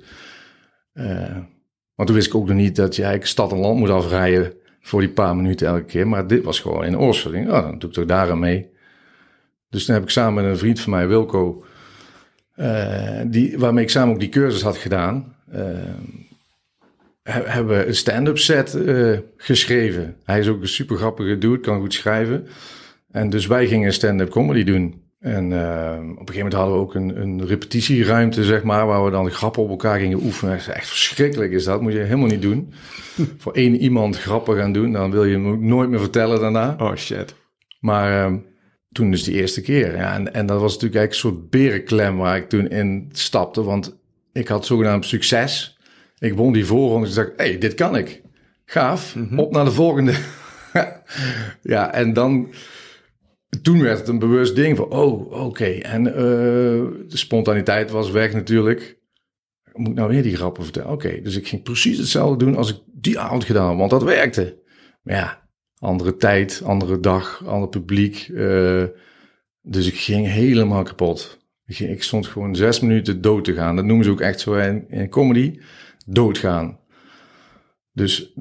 Uh, 0.93 1.37
want 1.95 2.07
toen 2.07 2.15
wist 2.15 2.27
ik 2.27 2.35
ook 2.35 2.47
nog 2.47 2.55
niet 2.55 2.75
dat 2.75 2.95
je 2.95 3.01
eigenlijk 3.01 3.31
stad 3.31 3.51
en 3.51 3.57
land 3.57 3.79
moet 3.79 3.89
afrijden... 3.89 4.53
voor 4.81 4.99
die 4.99 5.09
paar 5.09 5.35
minuten 5.35 5.67
elke 5.67 5.83
keer. 5.83 6.07
Maar 6.07 6.27
dit 6.27 6.43
was 6.43 6.59
gewoon 6.59 6.85
in 6.85 6.97
Oorschot. 6.97 7.33
Oh, 7.33 7.47
dan 7.49 7.79
doe 7.79 7.89
ik 7.89 7.95
toch 7.95 8.05
daar 8.05 8.31
aan 8.31 8.39
mee. 8.39 8.69
Dus 9.69 9.85
toen 9.85 9.95
heb 9.95 10.03
ik 10.03 10.09
samen 10.09 10.43
met 10.43 10.51
een 10.51 10.57
vriend 10.57 10.79
van 10.79 10.91
mij, 10.91 11.07
Wilco... 11.07 11.63
Uh, 12.55 13.21
die, 13.25 13.59
waarmee 13.59 13.83
ik 13.83 13.89
samen 13.89 14.13
ook 14.13 14.19
die 14.19 14.29
cursus 14.29 14.61
had 14.61 14.77
gedaan 14.77 15.35
hebben 17.31 17.77
we 17.77 17.85
een 17.85 17.95
stand-up 17.95 18.37
set 18.37 18.75
uh, 18.75 19.17
geschreven. 19.37 20.15
Hij 20.23 20.39
is 20.39 20.47
ook 20.47 20.61
een 20.61 20.67
super 20.67 20.97
grappige 20.97 21.37
dude, 21.37 21.59
kan 21.59 21.79
goed 21.79 21.93
schrijven. 21.93 22.47
En 23.11 23.29
dus 23.29 23.47
wij 23.47 23.67
gingen 23.67 23.93
stand-up 23.93 24.29
comedy 24.29 24.63
doen. 24.63 25.01
En 25.19 25.51
uh, 25.51 25.97
op 25.99 26.29
een 26.29 26.33
gegeven 26.33 26.35
moment 26.35 26.53
hadden 26.53 26.75
we 26.75 26.81
ook 26.81 26.95
een, 26.95 27.21
een 27.21 27.45
repetitieruimte, 27.45 28.43
zeg 28.43 28.63
maar, 28.63 28.87
waar 28.87 29.05
we 29.05 29.11
dan 29.11 29.31
grappen 29.31 29.63
op 29.63 29.69
elkaar 29.69 29.99
gingen 29.99 30.23
oefenen. 30.23 30.53
Echt 30.53 30.87
verschrikkelijk 30.87 31.51
is 31.51 31.63
dat, 31.63 31.81
moet 31.81 31.93
je 31.93 31.99
helemaal 31.99 32.27
niet 32.27 32.41
doen. 32.41 32.73
Voor 33.37 33.53
één 33.53 33.75
iemand 33.75 34.17
grappen 34.17 34.57
gaan 34.57 34.71
doen, 34.71 34.91
dan 34.91 35.11
wil 35.11 35.23
je 35.23 35.33
hem 35.33 35.47
ook 35.47 35.59
nooit 35.59 35.89
meer 35.89 35.99
vertellen 35.99 36.39
daarna. 36.39 36.75
Oh 36.77 36.95
shit. 36.95 37.35
Maar 37.79 38.31
uh, 38.31 38.37
toen 38.91 39.11
dus 39.11 39.23
die 39.23 39.35
eerste 39.35 39.61
keer. 39.61 39.95
Ja, 39.95 40.13
en, 40.13 40.33
en 40.33 40.45
dat 40.45 40.59
was 40.59 40.73
natuurlijk 40.73 40.99
eigenlijk 40.99 41.11
een 41.11 41.39
soort 41.39 41.49
berenklem 41.49 42.17
waar 42.17 42.37
ik 42.37 42.49
toen 42.49 42.69
in 42.69 43.09
stapte, 43.11 43.63
want 43.63 43.97
ik 44.33 44.47
had 44.47 44.65
zogenaamd 44.65 45.05
succes. 45.05 45.78
Ik 46.19 46.33
won 46.33 46.53
die 46.53 46.65
voorronde. 46.65 47.05
Dus 47.05 47.15
dacht, 47.15 47.31
hey, 47.35 47.57
dit 47.57 47.73
kan 47.73 47.95
ik. 47.97 48.21
Gaaf. 48.65 49.15
Mhm. 49.15 49.39
Op 49.39 49.51
naar 49.51 49.65
de 49.65 49.71
volgende. 49.71 50.13
ja, 51.61 51.93
en 51.93 52.13
dan... 52.13 52.53
Toen 53.61 53.81
werd 53.81 53.99
het 53.99 54.07
een 54.07 54.19
bewust 54.19 54.55
ding 54.55 54.77
van, 54.77 54.85
oh, 54.85 55.31
oké. 55.45 55.65
En 55.65 56.05
uh, 56.05 56.13
de 56.13 57.17
spontaniteit 57.17 57.91
was 57.91 58.11
weg 58.11 58.33
natuurlijk. 58.33 58.97
Moet 59.73 59.87
ik 59.87 59.95
nou 59.95 60.09
weer 60.09 60.23
die 60.23 60.35
grappen 60.35 60.63
vertellen? 60.63 60.91
Oké, 60.91 61.21
dus 61.21 61.35
ik 61.35 61.47
ging 61.47 61.63
precies 61.63 61.97
hetzelfde 61.97 62.45
doen 62.45 62.55
als 62.55 62.69
ik 62.69 62.81
die 62.85 63.19
avond 63.19 63.43
gedaan 63.43 63.67
had, 63.67 63.77
want 63.77 63.89
dat 63.89 64.03
werkte. 64.03 64.59
Maar 65.01 65.15
ja, 65.15 65.49
andere 65.77 66.15
tijd, 66.15 66.61
andere 66.65 66.99
dag, 66.99 67.45
ander 67.45 67.69
publiek. 67.69 68.27
Uh, 68.31 68.83
dus 69.61 69.87
ik 69.87 69.95
ging 69.95 70.27
helemaal 70.27 70.83
kapot. 70.83 71.39
Ik, 71.65 71.79
ik 71.79 72.03
stond 72.03 72.27
gewoon 72.27 72.55
zes 72.55 72.79
minuten 72.79 73.21
dood 73.21 73.43
te 73.43 73.53
gaan. 73.53 73.75
Dat 73.75 73.85
noemen 73.85 74.05
ze 74.05 74.11
ook 74.11 74.21
echt 74.21 74.39
zo 74.39 74.53
in, 74.53 74.85
in 74.89 75.09
comedy. 75.09 75.59
Doodgaan. 76.11 76.79
Dus 77.91 78.33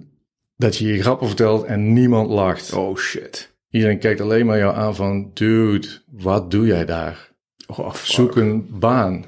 dat 0.56 0.76
je 0.76 0.86
je 0.86 1.00
grappen 1.00 1.26
vertelt 1.26 1.64
en 1.64 1.92
niemand 1.92 2.30
lacht. 2.30 2.72
Oh 2.72 2.96
shit. 2.96 3.56
Iedereen 3.70 3.98
kijkt 3.98 4.20
alleen 4.20 4.46
maar 4.46 4.58
jou 4.58 4.76
aan 4.76 4.94
van... 4.94 5.30
Dude, 5.34 5.88
wat 6.06 6.50
doe 6.50 6.66
jij 6.66 6.84
daar? 6.84 7.32
Oh, 7.66 7.94
Zoek 7.94 8.36
een 8.36 8.78
baan. 8.78 9.24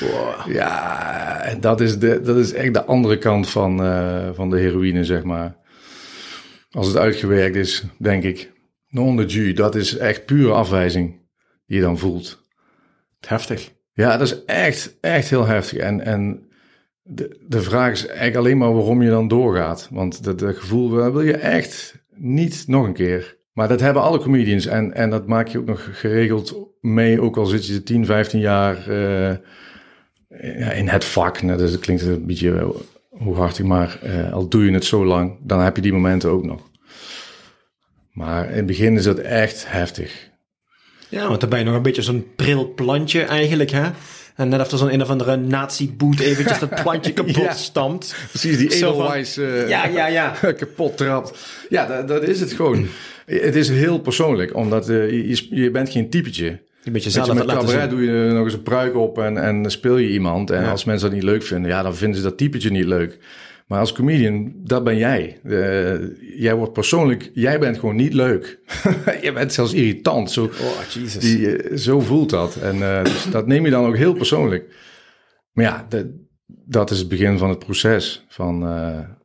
Wow. 0.00 0.46
Ja, 0.56 1.40
en 1.42 1.60
dat 1.60 1.80
is, 1.80 1.98
de, 1.98 2.20
dat 2.20 2.36
is 2.36 2.52
echt 2.52 2.74
de 2.74 2.84
andere 2.84 3.18
kant 3.18 3.48
van, 3.48 3.82
eh, 3.82 4.28
van 4.32 4.50
de 4.50 4.58
heroïne, 4.58 5.04
zeg 5.04 5.22
maar. 5.22 5.56
Als 6.70 6.86
het 6.86 6.96
uitgewerkt 6.96 7.56
is, 7.56 7.84
denk 7.98 8.22
ik. 8.22 8.52
Non 8.88 9.16
de 9.16 9.26
jus, 9.26 9.54
dat 9.54 9.74
is 9.74 9.96
echt 9.96 10.24
pure 10.24 10.52
afwijzing 10.52 11.28
die 11.66 11.76
je 11.76 11.82
dan 11.82 11.98
voelt. 11.98 12.46
Heftig. 13.26 13.72
Ja, 13.92 14.16
dat 14.16 14.26
is 14.26 14.44
echt, 14.44 14.96
echt 15.00 15.30
heel 15.30 15.46
heftig. 15.46 15.78
En, 15.78 16.00
en 16.04 16.47
de, 17.10 17.44
de 17.46 17.62
vraag 17.62 17.92
is 17.92 18.06
eigenlijk 18.06 18.36
alleen 18.36 18.58
maar 18.58 18.74
waarom 18.74 19.02
je 19.02 19.10
dan 19.10 19.28
doorgaat. 19.28 19.88
Want 19.90 20.24
dat, 20.24 20.42
gevoel 20.56 20.90
wil 20.90 21.20
je 21.20 21.36
echt 21.36 21.94
niet 22.14 22.64
nog 22.66 22.86
een 22.86 22.92
keer. 22.92 23.36
Maar 23.52 23.68
dat 23.68 23.80
hebben 23.80 24.02
alle 24.02 24.18
comedians. 24.18 24.66
En, 24.66 24.94
en 24.94 25.10
dat 25.10 25.26
maak 25.26 25.48
je 25.48 25.58
ook 25.58 25.66
nog 25.66 25.88
geregeld 25.92 26.56
mee. 26.80 27.20
Ook 27.20 27.36
al 27.36 27.46
zit 27.46 27.66
je 27.66 27.82
10, 27.82 28.06
15 28.06 28.40
jaar 28.40 28.88
eh, 28.88 30.78
in 30.78 30.88
het 30.88 31.04
vak. 31.04 31.40
Dus 31.40 31.70
dat 31.70 31.80
klinkt 31.80 32.02
een 32.02 32.26
beetje 32.26 32.50
uh, 32.50 32.68
hooghartig. 33.10 33.64
Maar 33.64 33.98
eh, 34.02 34.32
al 34.32 34.48
doe 34.48 34.64
je 34.64 34.72
het 34.72 34.84
zo 34.84 35.04
lang, 35.04 35.36
dan 35.42 35.60
heb 35.60 35.76
je 35.76 35.82
die 35.82 35.92
momenten 35.92 36.30
ook 36.30 36.44
nog. 36.44 36.60
Maar 38.12 38.50
in 38.50 38.56
het 38.56 38.66
begin 38.66 38.96
is 38.96 39.04
dat 39.04 39.18
echt 39.18 39.70
heftig. 39.70 40.30
Ja, 41.08 41.28
want 41.28 41.40
dan 41.40 41.48
ben 41.48 41.58
je 41.58 41.64
nog 41.64 41.74
een 41.74 41.82
beetje 41.82 42.02
zo'n 42.02 42.26
pril 42.36 42.74
plantje 42.74 43.22
eigenlijk, 43.22 43.70
hè? 43.70 43.90
En 44.38 44.48
net 44.48 44.60
efter 44.60 44.78
zo'n 44.78 44.92
een 44.92 45.02
of 45.02 45.08
andere 45.08 45.36
nazi-boot 45.36 46.18
eventjes 46.20 46.58
dat 46.58 46.74
plantje 46.82 47.12
kapot 47.12 47.36
Ja. 47.36 47.52
stampt. 47.52 48.14
Precies, 48.28 48.56
die 48.58 48.74
Edelweiss 48.74 49.36
eh, 49.36 49.68
Ja, 49.68 49.86
ja, 49.86 50.06
ja. 50.06 50.34
kapot 50.58 50.96
trapt. 50.96 51.38
Ja, 51.68 51.86
dat, 51.86 52.08
dat 52.08 52.22
is 52.22 52.40
het 52.40 52.52
gewoon. 52.52 52.86
Het 53.26 53.56
is 53.56 53.68
heel 53.68 53.98
persoonlijk, 53.98 54.54
omdat 54.56 54.88
eh, 54.88 55.10
je, 55.10 55.46
je, 55.50 55.70
bent 55.70 55.90
geen 55.90 56.10
typetje. 56.10 56.58
Een 56.84 56.92
beetje 56.92 57.10
zelf 57.10 57.34
met 57.34 57.46
cabaret 57.46 57.90
doe 57.90 58.02
je 58.02 58.32
nog 58.32 58.44
eens 58.44 58.52
een 58.54 58.62
pruik 58.62 58.96
op 58.96 59.18
en, 59.18 59.38
en 59.42 59.70
speel 59.70 59.96
je 59.96 60.08
iemand. 60.08 60.50
En 60.50 60.62
Ja. 60.62 60.70
als 60.70 60.84
mensen 60.84 61.06
dat 61.06 61.14
niet 61.16 61.26
leuk 61.26 61.42
vinden, 61.42 61.70
ja, 61.70 61.82
dan 61.82 61.96
vinden 61.96 62.16
ze 62.16 62.22
dat 62.22 62.36
typetje 62.36 62.70
niet 62.70 62.84
leuk. 62.86 63.18
Maar 63.68 63.80
als 63.80 63.92
comedian, 63.92 64.52
dat 64.56 64.84
ben 64.84 64.96
jij. 64.96 65.40
Eh, 65.44 65.98
jij 66.38 66.54
wordt 66.54 66.72
persoonlijk, 66.72 67.30
jij 67.34 67.58
bent 67.58 67.78
gewoon 67.78 67.96
niet 67.96 68.12
leuk. 68.14 68.58
je 69.22 69.32
bent 69.32 69.52
zelfs 69.52 69.72
irritant. 69.72 70.30
Zo, 70.30 70.44
Oh, 70.44 70.82
Jesus. 70.94 71.22
die, 71.22 71.56
eh, 71.56 71.76
zo 71.76 72.00
voelt 72.00 72.30
dat. 72.30 72.56
En 72.56 72.82
eh, 72.82 73.04
dus 73.04 73.30
dat 73.30 73.46
neem 73.46 73.64
je 73.64 73.70
dan 73.70 73.86
ook 73.86 73.96
heel 73.96 74.12
persoonlijk. 74.12 74.74
Maar 75.52 75.64
ja, 75.64 75.86
dat, 75.88 76.06
dat 76.46 76.90
is 76.90 76.98
het 76.98 77.08
begin 77.08 77.38
van 77.38 77.48
het 77.48 77.58
proces 77.58 78.24
van, 78.28 78.66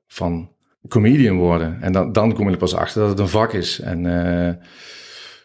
van 0.08 0.52
comedian 0.88 1.38
worden. 1.38 1.78
En 1.82 1.92
dan, 1.92 2.12
dan 2.12 2.34
kom 2.34 2.46
je 2.46 2.52
er 2.52 2.58
pas 2.58 2.76
achter 2.76 3.02
dat 3.02 3.10
het 3.10 3.20
een 3.20 3.28
vak 3.28 3.54
is. 3.54 3.80
En, 3.80 4.06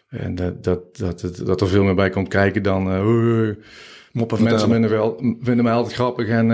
en 0.09 0.35
dat, 0.35 0.63
dat, 0.63 0.97
dat, 0.97 1.41
dat, 1.45 1.61
er 1.61 1.67
veel 1.67 1.83
meer 1.83 1.95
bij 1.95 2.09
komt 2.09 2.27
kijken 2.27 2.63
dan... 2.63 2.91
eh, 2.91 2.99
"Hoi, 3.01 3.57
Moppen 4.11 4.43
mensen 4.43 4.69
vinden, 4.69 4.89
wel, 4.89 5.15
vinden 5.41 5.63
mij 5.63 5.73
altijd 5.73 5.93
grappig 5.95 6.27
en... 6.27 6.49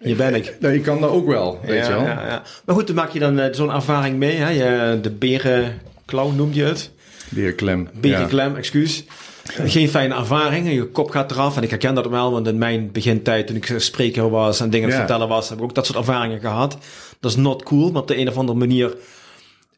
Hier 0.00 0.16
ben 0.16 0.34
ik. 0.34 0.56
nou, 0.60 0.74
je 0.74 0.80
kan 0.80 1.00
dat 1.00 1.10
ook 1.10 1.26
wel, 1.26 1.58
weet 1.62 1.86
je 1.86 1.92
wel. 1.92 2.02
Ja, 2.02 2.26
ja. 2.26 2.42
Maar 2.64 2.74
goed, 2.74 2.86
dan 2.86 2.96
maak 2.96 3.10
je 3.10 3.18
dan 3.18 3.38
eh, 3.38 3.54
zo'n 3.54 3.72
ervaring 3.72 4.16
mee. 4.16 4.36
Hè? 4.36 4.48
Je, 4.48 5.00
de 5.00 5.10
berenklauw 5.10 6.30
noemde 6.30 6.56
je 6.56 6.64
het. 6.64 6.90
Berenklem. 7.28 7.88
Berenklem, 8.00 8.56
excuus. 8.56 9.04
Geen 9.44 9.88
fijne 9.88 10.14
ervaring. 10.14 10.72
Je 10.72 10.84
kop 10.86 11.10
gaat 11.10 11.30
eraf. 11.30 11.56
En 11.56 11.62
ik 11.62 11.70
herken 11.70 11.94
dat 11.94 12.06
wel, 12.06 12.32
want 12.32 12.46
in 12.46 12.58
mijn 12.58 12.92
begintijd, 12.92 13.46
toen 13.46 13.56
ik 13.56 13.74
spreker 13.76 14.30
was 14.30 14.60
en 14.60 14.70
dingen 14.70 14.88
Ja. 14.88 14.96
vertellen 14.96 15.28
was, 15.28 15.48
heb 15.48 15.58
ik 15.58 15.64
ook 15.64 15.74
dat 15.74 15.86
soort 15.86 15.98
ervaringen 15.98 16.40
gehad. 16.40 16.78
Dat 17.20 17.30
is 17.30 17.36
not 17.36 17.62
cool, 17.62 17.90
maar 17.90 18.02
op 18.02 18.08
de 18.08 18.18
een 18.18 18.28
of 18.28 18.36
andere 18.36 18.58
manier 18.58 18.96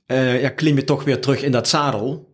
eh, 0.06 0.42
ja, 0.42 0.48
klim 0.48 0.76
je 0.76 0.84
toch 0.84 1.04
weer 1.04 1.20
terug 1.20 1.42
in 1.42 1.52
dat 1.52 1.68
zadel. 1.68 2.30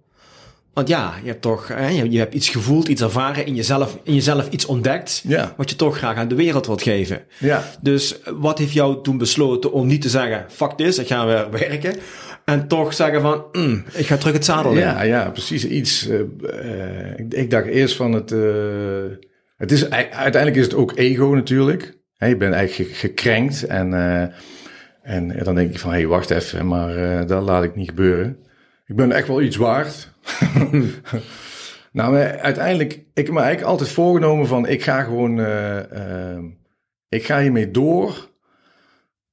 Want 0.79 0.91
ja, 0.91 1.15
je 1.23 1.29
hebt 1.29 1.43
toch 1.43 1.69
hè, 1.69 1.89
je, 1.89 2.19
hebt 2.19 2.35
iets 2.35 2.49
gevoeld, 2.49 2.89
iets 2.89 3.03
ervaren, 3.03 3.47
in 3.47 3.55
jezelf, 3.55 3.99
in 4.03 4.15
jezelf 4.15 4.49
iets 4.51 4.67
ontdekt, 4.67 5.23
Ja. 5.27 5.55
wat 5.57 5.71
je 5.71 5.77
toch 5.77 5.97
graag 5.99 6.17
aan 6.17 6.29
de 6.29 6.35
wereld 6.35 6.67
wilt 6.67 6.83
geven. 6.83 7.21
Ja. 7.39 7.65
Dus 7.83 8.19
wat 8.39 8.59
heeft 8.59 8.73
jou 8.73 9.03
toen 9.03 9.19
besloten 9.19 9.73
om 9.73 9.87
niet 9.87 10.03
te 10.03 10.09
zeggen, 10.09 10.45
fuck 10.49 10.71
this, 10.71 10.99
ik 10.99 11.07
ga 11.07 11.27
weer 11.27 11.51
werken. 11.51 11.95
En 12.45 12.69
toch 12.69 12.95
zeggen 12.95 13.21
van, 13.21 13.45
mm, 13.53 13.85
ik 13.95 14.07
ga 14.07 14.17
terug 14.17 14.33
het 14.35 14.45
zadel 14.45 14.73
in. 14.73 14.79
Ja, 14.79 15.03
ja, 15.03 15.31
precies. 15.31 15.67
Iets. 15.67 16.09
eh, 16.09 16.21
eh, 16.21 17.19
ik, 17.19 17.35
ik 17.35 17.51
dacht 17.51 17.67
eerst 17.67 17.97
van 17.97 18.13
het. 18.13 18.33
eh, 18.33 18.39
het 19.57 19.73
is, 19.73 19.89
ei- 19.89 20.09
uiteindelijk 20.11 20.57
is 20.57 20.65
het 20.65 20.75
ook 20.75 20.93
ego 20.95 21.27
natuurlijk. 21.35 21.97
Hè, 22.17 22.27
je 22.27 22.37
bent 22.37 22.55
eigenlijk 22.55 22.91
ge- 22.91 22.97
gekrenkt. 23.09 23.63
En, 23.67 23.93
en 25.03 25.37
dan 25.45 25.55
denk 25.55 25.73
je 25.73 25.79
van: 25.79 25.91
hé, 25.91 25.97
hey, 25.97 26.07
wacht 26.07 26.31
even, 26.31 26.67
maar 26.67 27.27
dat 27.27 27.43
laat 27.43 27.65
ik 27.65 27.77
niet 27.77 27.89
gebeuren. 27.89 28.37
Ik 28.87 28.97
ben 28.97 29.13
echt 29.13 29.29
wel 29.29 29.43
iets 29.43 29.57
waard. 29.57 30.17
nou, 31.93 32.13
maar 32.13 32.39
uiteindelijk, 32.39 32.93
ik 32.93 33.27
heb 33.27 33.31
me 33.31 33.41
eigenlijk 33.41 33.71
altijd 33.71 33.91
voorgenomen 33.91 34.47
van: 34.47 34.67
ik 34.67 34.83
ga 34.83 35.03
gewoon. 35.03 35.41
eh, 35.41 36.37
eh, 36.37 36.45
ik 37.09 37.25
ga 37.25 37.41
hiermee 37.41 37.71
door. 37.71 38.31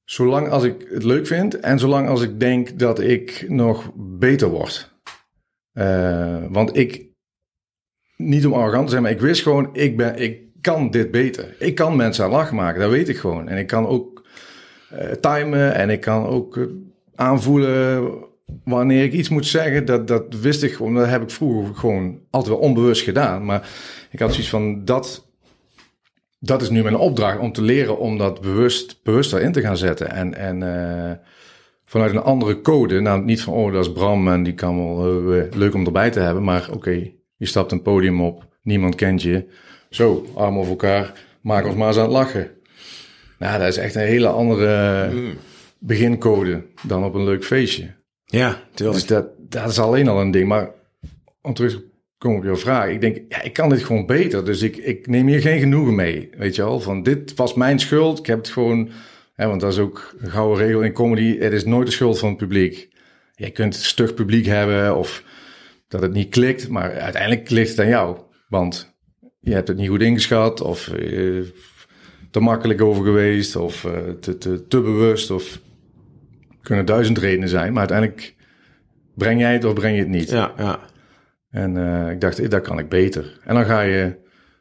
Zolang 0.04 0.48
als 0.48 0.64
ik 0.64 0.86
het 0.90 1.04
leuk 1.04 1.26
vind 1.26 1.60
en 1.60 1.78
zolang 1.78 2.08
als 2.08 2.22
ik 2.22 2.40
denk 2.40 2.78
dat 2.78 3.00
ik 3.00 3.44
nog 3.48 3.90
beter 3.96 4.48
word. 4.48 4.94
Eh, 5.72 6.44
want 6.48 6.76
ik, 6.76 7.06
niet 8.16 8.46
om 8.46 8.52
arrogant 8.52 8.84
te 8.84 8.90
zijn, 8.90 9.02
maar 9.02 9.10
ik 9.10 9.20
wist 9.20 9.42
gewoon, 9.42 9.68
ik, 9.72 9.96
ben, 9.96 10.16
ik 10.16 10.40
kan 10.60 10.90
dit 10.90 11.10
beter. 11.10 11.54
Ik 11.58 11.74
kan 11.74 11.96
mensen 11.96 12.24
aan 12.24 12.30
lachen 12.30 12.56
maken, 12.56 12.80
dat 12.80 12.90
weet 12.90 13.08
ik 13.08 13.16
gewoon. 13.16 13.48
En 13.48 13.58
ik 13.58 13.66
kan 13.66 13.86
ook 13.86 14.26
eh, 14.90 15.10
timen 15.10 15.74
en 15.74 15.90
ik 15.90 16.00
kan 16.00 16.26
ook 16.26 16.68
aanvoelen 17.14 18.14
wanneer 18.64 19.04
ik 19.04 19.12
iets 19.12 19.28
moet 19.28 19.46
zeggen. 19.46 19.84
Dat, 19.84 20.08
dat 20.08 20.34
wist 20.40 20.62
ik 20.62 20.72
gewoon, 20.72 20.94
dat 20.94 21.08
heb 21.08 21.22
ik 21.22 21.30
vroeger 21.30 21.74
gewoon 21.74 22.20
altijd 22.30 22.54
wel 22.54 22.62
onbewust 22.62 23.02
gedaan. 23.02 23.44
Maar 23.44 23.68
ik 24.10 24.18
had 24.18 24.30
zoiets 24.30 24.50
van, 24.50 24.84
dat, 24.84 25.26
dat 26.38 26.62
is 26.62 26.70
nu 26.70 26.82
mijn 26.82 26.96
opdracht 26.96 27.38
om 27.38 27.52
te 27.52 27.62
leren 27.62 27.98
om 27.98 28.18
dat 28.18 28.40
bewust, 28.40 29.00
bewust 29.02 29.32
erin 29.32 29.52
te 29.52 29.60
gaan 29.60 29.76
zetten. 29.76 30.10
En, 30.10 30.34
en 30.34 30.62
eh, 30.62 31.12
vanuit 31.84 32.10
een 32.12 32.22
andere 32.22 32.60
code. 32.60 33.00
Nou, 33.00 33.24
niet 33.24 33.42
van, 33.42 33.54
oh, 33.54 33.72
dat 33.72 33.86
is 33.86 33.92
Bram 33.92 34.28
en 34.28 34.42
die 34.42 34.54
kan 34.54 34.76
wel 34.76 35.32
eh, 35.34 35.52
leuk 35.52 35.74
om 35.74 35.84
erbij 35.84 36.10
te 36.10 36.20
hebben. 36.20 36.44
Maar 36.44 36.68
oké, 36.72 37.10
je 37.36 37.46
stapt 37.46 37.72
een 37.72 37.82
podium 37.82 38.22
op, 38.22 38.46
niemand 38.62 38.94
kent 38.94 39.22
je. 39.22 39.46
Zo, 39.90 40.26
armen 40.34 40.58
over 40.58 40.70
elkaar, 40.70 41.12
maak 41.40 41.66
ons 41.66 41.74
maar 41.74 41.86
eens 41.86 41.96
aan 41.96 42.02
het 42.02 42.12
lachen. 42.12 42.50
Nou, 43.38 43.58
dat 43.58 43.68
is 43.68 43.76
echt 43.76 43.94
een 43.94 44.06
hele 44.06 44.28
andere 44.28 45.10
begincode 45.78 46.62
dan 46.82 47.04
op 47.04 47.14
een 47.14 47.24
leuk 47.24 47.44
feestje. 47.44 47.95
Ja. 48.26 48.62
Dus 48.74 49.06
dat, 49.06 49.26
dat 49.38 49.70
is 49.70 49.78
alleen 49.78 50.08
al 50.08 50.20
een 50.20 50.30
ding. 50.30 50.48
Maar 50.48 50.70
om 51.42 51.54
terug 51.54 51.72
te 51.72 51.84
komen 52.18 52.38
op 52.38 52.44
jouw 52.44 52.56
vraag. 52.56 52.90
Ik 52.90 53.00
denk, 53.00 53.20
ja, 53.28 53.42
ik 53.42 53.52
kan 53.52 53.68
dit 53.68 53.84
gewoon 53.84 54.06
beter. 54.06 54.44
Dus 54.44 54.62
ik, 54.62 54.76
ik 54.76 55.06
neem 55.06 55.26
hier 55.26 55.40
geen 55.40 55.60
genoegen 55.60 55.94
mee. 55.94 56.30
Weet 56.36 56.54
je 56.54 56.62
wel, 56.62 56.80
van 56.80 57.02
dit 57.02 57.34
was 57.34 57.54
mijn 57.54 57.78
schuld. 57.78 58.18
Ik 58.18 58.26
heb 58.26 58.38
het 58.38 58.48
gewoon... 58.48 58.90
Hè, 59.34 59.46
want 59.46 59.60
dat 59.60 59.72
is 59.72 59.78
ook 59.78 60.14
een 60.18 60.30
gouden 60.30 60.66
regel 60.66 60.82
in 60.82 60.92
comedy. 60.92 61.38
Het 61.38 61.52
is 61.52 61.64
nooit 61.64 61.86
de 61.86 61.92
schuld 61.92 62.18
van 62.18 62.28
het 62.28 62.38
publiek. 62.38 62.88
Je 63.34 63.50
kunt 63.50 63.74
stug 63.74 64.14
publiek 64.14 64.46
hebben 64.46 64.96
of 64.96 65.22
dat 65.88 66.02
het 66.02 66.12
niet 66.12 66.28
klikt. 66.28 66.68
Maar 66.68 66.98
uiteindelijk 66.98 67.50
ligt 67.50 67.70
het 67.70 67.80
aan 67.80 67.88
jou. 67.88 68.18
Want 68.48 68.94
je 69.40 69.52
hebt 69.52 69.68
het 69.68 69.76
niet 69.76 69.88
goed 69.88 70.02
ingeschat 70.02 70.60
of 70.60 70.88
eh, 70.88 71.42
te 72.30 72.40
makkelijk 72.40 72.80
over 72.80 73.04
geweest 73.04 73.56
of 73.56 73.84
eh, 73.84 73.92
te, 74.20 74.38
te, 74.38 74.66
te 74.66 74.80
bewust 74.80 75.30
of 75.30 75.60
kunnen 76.66 76.86
duizend 76.86 77.18
redenen 77.18 77.48
zijn. 77.48 77.70
Maar 77.72 77.78
uiteindelijk 77.88 78.34
breng 79.14 79.40
jij 79.40 79.52
het 79.52 79.64
of 79.64 79.74
breng 79.74 79.94
je 79.94 80.00
het 80.02 80.10
niet. 80.10 80.30
Ja, 80.30 80.52
ja. 80.56 80.78
En 81.50 81.76
eh, 81.76 82.10
ik 82.10 82.20
dacht, 82.20 82.50
dat 82.50 82.62
kan 82.62 82.78
ik 82.78 82.88
beter. 82.88 83.38
En 83.44 83.54
dan 83.54 83.64
ga 83.64 83.80
je 83.80 84.16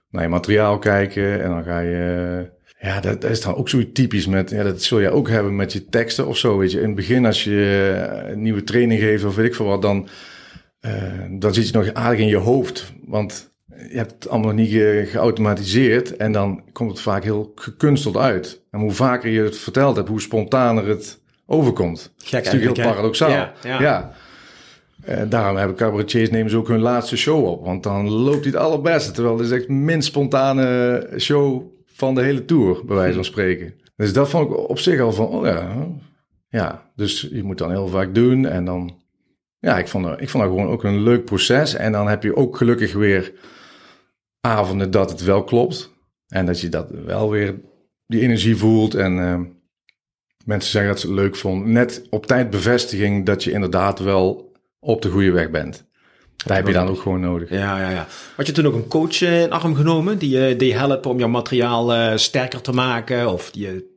naar 0.10 0.24
je 0.24 0.30
materiaal 0.30 0.80
kijken 0.80 1.42
en 1.44 1.50
dan 1.50 1.64
ga 1.64 1.80
je... 1.80 2.54
Ja, 2.80 3.00
dat, 3.00 3.22
dat 3.22 3.32
is 3.32 3.42
dan 3.42 3.56
ook 3.56 3.70
zoiets 3.70 3.92
typisch 3.94 4.28
met... 4.28 4.50
Ja, 4.50 4.64
dat 4.64 4.82
zul 4.82 5.02
jij 5.02 5.10
ook 5.12 5.30
hebben 5.30 5.56
met 5.56 5.74
je 5.74 5.86
teksten 5.86 6.28
of 6.28 6.38
zo, 6.38 6.58
weet 6.58 6.72
je. 6.72 6.80
In 6.80 6.86
het 6.86 6.96
begin 6.96 7.26
als 7.26 7.44
je 7.44 7.94
eh, 8.10 8.30
een 8.32 8.42
nieuwe 8.42 8.64
training 8.64 9.00
geeft 9.00 9.24
of 9.24 9.36
weet 9.36 9.46
ik 9.46 9.56
veel 9.56 9.66
wat, 9.66 9.82
dan... 9.82 10.08
eh, 10.80 11.22
dan 11.32 11.54
zit 11.54 11.68
je 11.68 11.78
nog 11.78 11.94
aardig 11.94 12.20
in 12.20 12.28
je 12.28 12.36
hoofd. 12.38 12.94
Want 13.06 13.54
je 13.90 13.98
hebt 13.98 14.12
het 14.12 14.30
allemaal 14.30 14.48
nog 14.48 14.60
niet 14.60 14.72
ge- 14.72 15.06
geautomatiseerd. 15.08 16.16
En 16.16 16.32
dan 16.32 16.64
komt 16.72 16.92
het 16.92 17.00
vaak 17.00 17.24
heel 17.24 17.52
gekunsteld 17.56 18.18
uit. 18.18 18.64
En 18.72 18.80
hoe 18.80 18.92
vaker 18.92 19.30
je 19.30 19.42
het 19.42 19.58
verteld 19.58 19.96
hebt, 19.96 20.10
hoe 20.10 20.22
spontaner 20.22 20.88
het 20.88 21.24
overkomt. 21.46 22.14
Gek 22.18 22.32
dat 22.32 22.42
is 22.42 22.52
natuurlijk 22.52 22.78
heel 22.78 22.90
paradoxaal. 22.92 23.50
Ja. 23.64 24.14
En 25.02 25.30
daarom 25.30 25.58
hebben 25.58 25.76
cabaretiers 25.76 26.30
nemen 26.30 26.50
ze 26.50 26.58
ook 26.58 26.68
hun 26.68 26.80
laatste 26.80 27.18
show 27.18 27.46
op. 27.46 27.66
Want 27.66 27.84
dan 27.84 28.10
loopt 28.10 28.44
hij 28.44 28.54
het 28.54 28.56
allerbeste. 28.56 29.12
Terwijl 29.12 29.38
het 29.38 29.46
is 29.46 29.52
echt 29.52 29.68
de 29.68 29.74
minst 29.74 30.08
spontane 30.08 31.10
show 31.18 31.64
van 31.86 32.16
de 32.16 32.22
hele 32.22 32.46
tour, 32.46 32.86
bij 32.86 32.96
wijze 32.96 33.14
van 33.14 33.26
spreken. 33.26 33.74
Dus 33.96 34.14
dat 34.14 34.30
vond 34.30 34.50
ik 34.50 34.70
op 34.70 34.80
zich 34.80 35.00
al 35.00 35.12
van, 35.12 35.28
oh 35.28 35.46
ja. 35.46 35.88
Ja, 36.50 36.92
dus 36.96 37.28
je 37.32 37.44
moet 37.44 37.58
dan 37.58 37.72
heel 37.72 37.88
vaak 37.88 38.16
doen. 38.16 38.46
En 38.46 38.66
dan, 38.66 38.98
ja, 39.60 39.78
ik 39.78 39.88
vond, 39.88 40.22
ik 40.22 40.30
vond 40.30 40.44
dat 40.44 40.54
gewoon 40.54 40.70
ook 40.70 40.84
een 40.84 41.04
leuk 41.04 41.26
proces. 41.26 41.74
En 41.74 41.92
dan 41.92 42.08
heb 42.08 42.24
je 42.24 42.36
ook 42.36 42.58
gelukkig 42.58 42.94
weer 42.94 43.34
avonden 44.42 44.92
dat 44.92 45.10
het 45.10 45.24
wel 45.24 45.44
klopt. 45.44 45.94
En 46.28 46.46
dat 46.46 46.62
je 46.62 46.70
dat 46.70 46.90
wel 47.06 47.30
weer 47.30 47.56
die 48.08 48.22
energie 48.22 48.56
voelt. 48.56 48.96
En 48.96 49.18
uh, 49.18 49.40
mensen 50.46 50.72
zeggen 50.72 50.92
dat 50.92 51.00
ze 51.00 51.08
het 51.08 51.16
leuk 51.16 51.36
vonden. 51.36 51.72
Net 51.72 52.08
op 52.10 52.26
tijd 52.26 52.50
bevestiging 52.50 53.26
dat 53.26 53.44
je 53.44 53.52
inderdaad 53.52 54.00
wel 54.00 54.54
op 54.80 55.02
de 55.02 55.10
goede 55.10 55.32
weg 55.32 55.50
bent. 55.50 55.86
Daar 56.46 56.58
heb 56.58 56.68
je 56.68 56.74
dan 56.74 56.88
ook 56.88 57.00
gewoon 57.00 57.20
nodig. 57.20 57.50
Ja, 57.50 57.80
ja, 57.80 57.90
ja. 57.90 58.08
Had 58.36 58.48
je 58.48 58.52
toen 58.52 58.66
ook 58.66 58.74
een 58.74 58.88
coach 58.88 59.22
in 59.22 59.52
arm 59.52 59.76
genomen 59.76 60.18
die 60.18 60.38
je 60.38 60.56
die 60.56 60.76
helpen 60.76 61.12
om 61.12 61.20
jouw 61.20 61.28
materiaal 61.28 61.96
uh, 61.96 62.16
sterker 62.16 62.62
te 62.62 62.72
maken? 62.72 63.34
Of 63.34 63.52
die, 63.52 63.94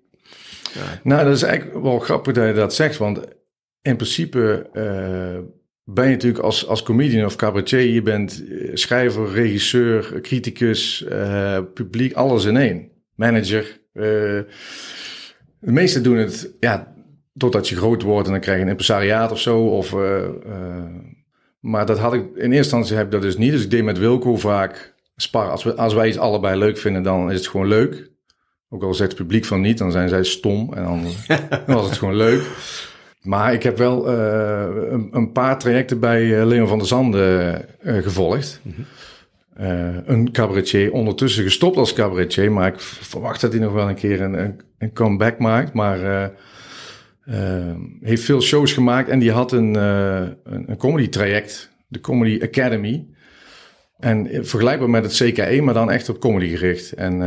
ja. 0.72 1.00
Nou, 1.02 1.24
dat 1.24 1.34
is 1.34 1.42
eigenlijk 1.42 1.82
wel 1.82 1.98
grappig 1.98 2.34
dat 2.34 2.46
je 2.46 2.52
dat 2.52 2.74
zegt. 2.74 2.96
Want 2.96 3.20
in 3.82 3.96
principe 3.96 4.66
uh, 4.72 5.44
ben 5.84 6.04
je 6.04 6.10
natuurlijk 6.10 6.44
als, 6.44 6.66
als 6.66 6.82
comedian 6.82 7.26
of 7.26 7.36
cabaretier, 7.36 7.80
je 7.80 8.02
bent 8.02 8.44
schrijver, 8.72 9.32
regisseur, 9.32 10.20
criticus, 10.20 11.04
uh, 11.08 11.58
publiek, 11.74 12.12
alles 12.12 12.44
in 12.44 12.56
één. 12.56 12.90
Manager. 13.14 13.80
De 15.60 15.72
meesten 15.72 16.02
doen 16.02 16.16
het, 16.16 16.50
ja, 16.60 16.94
totdat 17.36 17.68
je 17.68 17.76
groot 17.76 18.02
wordt 18.02 18.26
en 18.26 18.32
dan 18.32 18.40
krijg 18.40 18.58
je 18.58 18.64
een 18.64 18.70
impresariaat 18.70 19.32
of 19.32 19.40
zo. 19.40 19.66
Of 19.66 19.94
maar 21.60 21.86
dat 21.86 21.98
had 21.98 22.14
ik 22.14 22.22
in 22.22 22.32
eerste 22.34 22.56
instantie 22.56 22.96
heb 22.96 23.04
ik 23.04 23.12
dat 23.12 23.22
dus 23.22 23.36
niet. 23.36 23.52
Dus 23.52 23.62
ik 23.62 23.70
deed 23.70 23.84
met 23.84 23.98
Wilco 23.98 24.36
vaak 24.36 24.94
spar. 25.16 25.50
Als, 25.50 25.64
we, 25.64 25.74
als 25.74 25.94
wij 25.94 26.08
iets 26.08 26.18
allebei 26.18 26.58
leuk 26.58 26.78
vinden, 26.78 27.02
dan 27.02 27.30
is 27.30 27.38
het 27.38 27.48
gewoon 27.48 27.66
leuk. 27.66 28.10
Ook 28.68 28.82
al 28.82 28.94
zegt 28.94 29.10
het 29.10 29.20
publiek 29.20 29.44
van 29.44 29.60
niet, 29.60 29.78
dan 29.78 29.92
zijn 29.92 30.08
zij 30.08 30.24
stom. 30.24 30.74
En 30.74 30.84
dan, 30.84 31.02
dan 31.66 31.76
was 31.76 31.86
het 31.86 31.98
gewoon 31.98 32.16
leuk. 32.16 32.42
Maar 33.22 33.52
ik 33.52 33.62
heb 33.62 33.78
wel 33.78 34.12
uh, 34.12 34.66
een, 34.90 35.08
een, 35.10 35.32
paar 35.32 35.58
trajecten 35.58 36.00
bij 36.00 36.44
Leon 36.44 36.68
van 36.68 36.78
der 36.78 36.86
Zanden 36.86 37.64
gevolgd. 37.82 38.60
Mm 38.62 38.72
-hmm. 38.74 38.84
Een 40.04 40.32
cabaretier, 40.32 40.92
ondertussen 40.92 41.44
gestopt 41.44 41.76
als 41.76 41.92
cabaretier. 41.92 42.52
Maar 42.52 42.72
ik 42.72 42.80
verwacht 42.80 43.40
dat 43.40 43.52
hij 43.52 43.60
nog 43.60 43.72
wel 43.72 43.88
een 43.88 43.94
keer 43.94 44.20
een, 44.20 44.60
een, 44.78 44.92
comeback 44.92 45.38
maakt. 45.38 45.72
Maar 45.72 46.32
uh, 47.28 47.74
heeft 48.00 48.22
veel 48.22 48.42
shows 48.42 48.72
gemaakt 48.72 49.08
en 49.08 49.18
die 49.18 49.32
had 49.32 49.52
een, 49.52 49.74
een, 49.74 50.36
een 50.44 50.76
comedy 50.76 51.08
traject, 51.08 51.70
de 51.86 52.00
Comedy 52.00 52.42
Academy. 52.42 53.06
En 53.98 54.28
vergelijkbaar 54.30 54.90
met 54.90 55.04
het 55.04 55.32
CKE, 55.32 55.60
maar 55.62 55.74
dan 55.74 55.90
echt 55.90 56.08
op 56.08 56.20
comedy 56.20 56.48
gericht. 56.48 56.92
En 56.92 57.20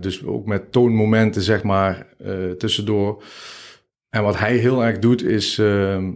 dus 0.00 0.24
ook 0.24 0.46
met 0.46 0.72
toonmomenten, 0.72 1.42
zeg 1.42 1.62
maar, 1.62 2.06
tussendoor. 2.58 3.22
En 4.10 4.22
wat 4.22 4.38
hij 4.38 4.56
heel 4.56 4.84
erg 4.84 4.98
doet 4.98 5.22
is, 5.22 5.58
ehm, 5.58 6.12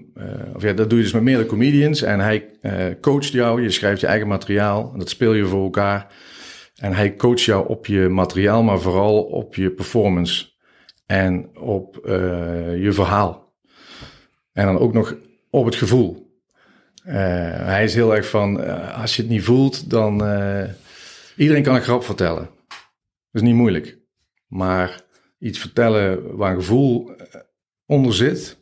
of 0.55 0.63
ja, 0.63 0.73
dat 0.73 0.89
doe 0.91 0.99
je 0.99 1.05
dus 1.05 1.13
met 1.13 1.23
meerdere 1.23 1.49
comedians. 1.49 2.03
En 2.03 2.21
hij 2.21 2.59
coacht 3.01 3.29
jou, 3.29 3.63
je 3.63 3.71
schrijft 3.71 4.01
je 4.01 4.07
eigen 4.07 4.29
materiaal 4.29 4.91
en 4.93 4.99
dat 4.99 5.09
speel 5.09 5.33
je 5.33 5.47
voor 5.47 5.63
elkaar. 5.63 6.15
En 6.77 6.93
hij 6.93 7.17
coacht 7.17 7.43
jou 7.43 7.69
op 7.69 7.87
je 7.87 8.09
materiaal, 8.09 8.63
maar 8.63 8.81
vooral 8.81 9.23
op 9.23 9.55
je 9.55 9.71
performance 9.71 10.51
en 11.07 11.59
op 11.59 12.01
uh, 12.05 12.83
je 12.83 12.93
verhaal. 12.93 13.55
En 14.53 14.67
dan 14.67 14.79
ook 14.79 14.93
nog 14.93 15.17
op 15.51 15.65
het 15.65 15.75
gevoel. 15.75 16.31
Uh, 17.07 17.15
hij 17.65 17.85
is 17.85 17.95
heel 17.95 18.17
erg 18.17 18.29
van, 18.29 18.61
uh, 18.61 19.01
als 19.01 19.17
je 19.17 19.23
het 19.23 19.31
niet 19.31 19.43
voelt, 19.43 19.91
dan... 19.91 20.13
iedereen 21.37 21.63
kan 21.63 21.75
een 21.75 21.83
grap 21.83 22.05
vertellen. 22.05 22.51
Dat 23.31 23.43
is 23.43 23.49
niet 23.49 23.55
moeilijk. 23.55 23.99
Maar 24.47 25.01
iets 25.39 25.59
vertellen 25.59 26.37
waar 26.37 26.51
een 26.51 26.59
gevoel 26.59 27.11
onder 27.93 28.15
zit, 28.15 28.59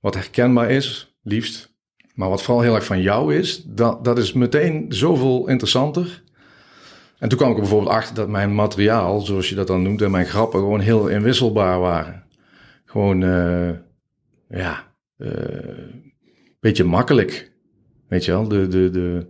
wat 0.00 0.14
herkenbaar 0.14 0.70
is, 0.70 1.16
liefst. 1.22 1.74
Maar 2.14 2.28
wat 2.28 2.42
vooral 2.42 2.62
heel 2.62 2.74
erg 2.74 2.84
van 2.84 3.02
jou 3.02 3.34
is, 3.34 3.62
dat, 3.64 4.04
dat 4.04 4.18
is 4.18 4.32
meteen 4.32 4.86
zoveel 4.88 5.48
interessanter. 5.48 6.22
En 7.18 7.28
toen 7.28 7.38
kwam 7.38 7.50
ik 7.50 7.56
er 7.56 7.62
bijvoorbeeld 7.62 7.92
achter 7.92 8.14
dat 8.14 8.28
mijn 8.28 8.54
materiaal, 8.54 9.20
zoals 9.20 9.48
je 9.48 9.54
dat 9.54 9.66
dan 9.66 9.82
noemt, 9.82 10.02
en 10.02 10.10
mijn 10.10 10.26
grappen 10.26 10.60
gewoon 10.60 10.80
heel 10.80 11.08
inwisselbaar 11.08 11.80
waren. 11.80 12.24
Gewoon, 12.84 13.22
uh, 13.22 13.70
ja, 14.48 14.92
uh, 15.18 15.30
beetje 16.60 16.84
makkelijk. 16.84 17.52
Weet 18.08 18.24
je 18.24 18.30
wel, 18.30 18.48
de, 18.48 18.68
de, 18.68 18.90
de, 18.90 19.26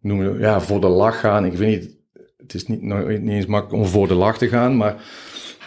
noem 0.00 0.38
ja, 0.38 0.60
voor 0.60 0.80
de 0.80 0.88
lach 0.88 1.20
gaan. 1.20 1.44
Ik 1.44 1.52
weet 1.52 1.80
niet, 1.80 1.96
het 2.36 2.54
is 2.54 2.66
niet, 2.66 2.82
niet 2.82 3.28
eens 3.28 3.46
makkelijk 3.46 3.82
om 3.82 3.88
voor 3.90 4.08
de 4.08 4.14
lach 4.14 4.38
te 4.38 4.48
gaan, 4.48 4.76
maar 4.76 5.02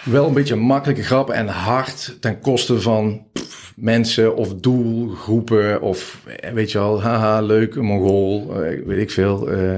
wel 0.06 0.28
een 0.28 0.34
beetje 0.34 0.56
makkelijke 0.56 1.04
grappen 1.04 1.36
en 1.36 1.48
hard 1.48 2.18
ten 2.20 2.40
koste 2.40 2.82
van 2.82 3.28
mensen 3.76 4.36
of 4.36 4.56
doelgroepen 4.56 5.82
of 5.82 6.26
weet 6.54 6.72
je 6.72 6.78
wel, 6.78 7.02
haha, 7.02 7.42
leuk, 7.42 7.76
een 7.76 7.86
mongool, 7.86 8.54
weet 8.86 9.02
ik 9.02 9.12
veel. 9.12 9.52
Uh, 9.52 9.76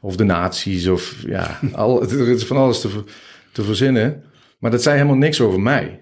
of 0.00 0.16
de 0.16 0.24
nazi's, 0.24 0.86
of 0.86 1.22
ja, 1.26 1.60
al, 1.72 2.02
er 2.02 2.28
is 2.28 2.44
van 2.44 2.56
alles 2.56 2.80
te, 2.80 3.04
te 3.52 3.62
verzinnen. 3.62 4.22
Maar 4.58 4.70
dat 4.70 4.82
zei 4.82 4.96
helemaal 4.96 5.16
niks 5.16 5.40
over 5.40 5.60
mij. 5.60 6.00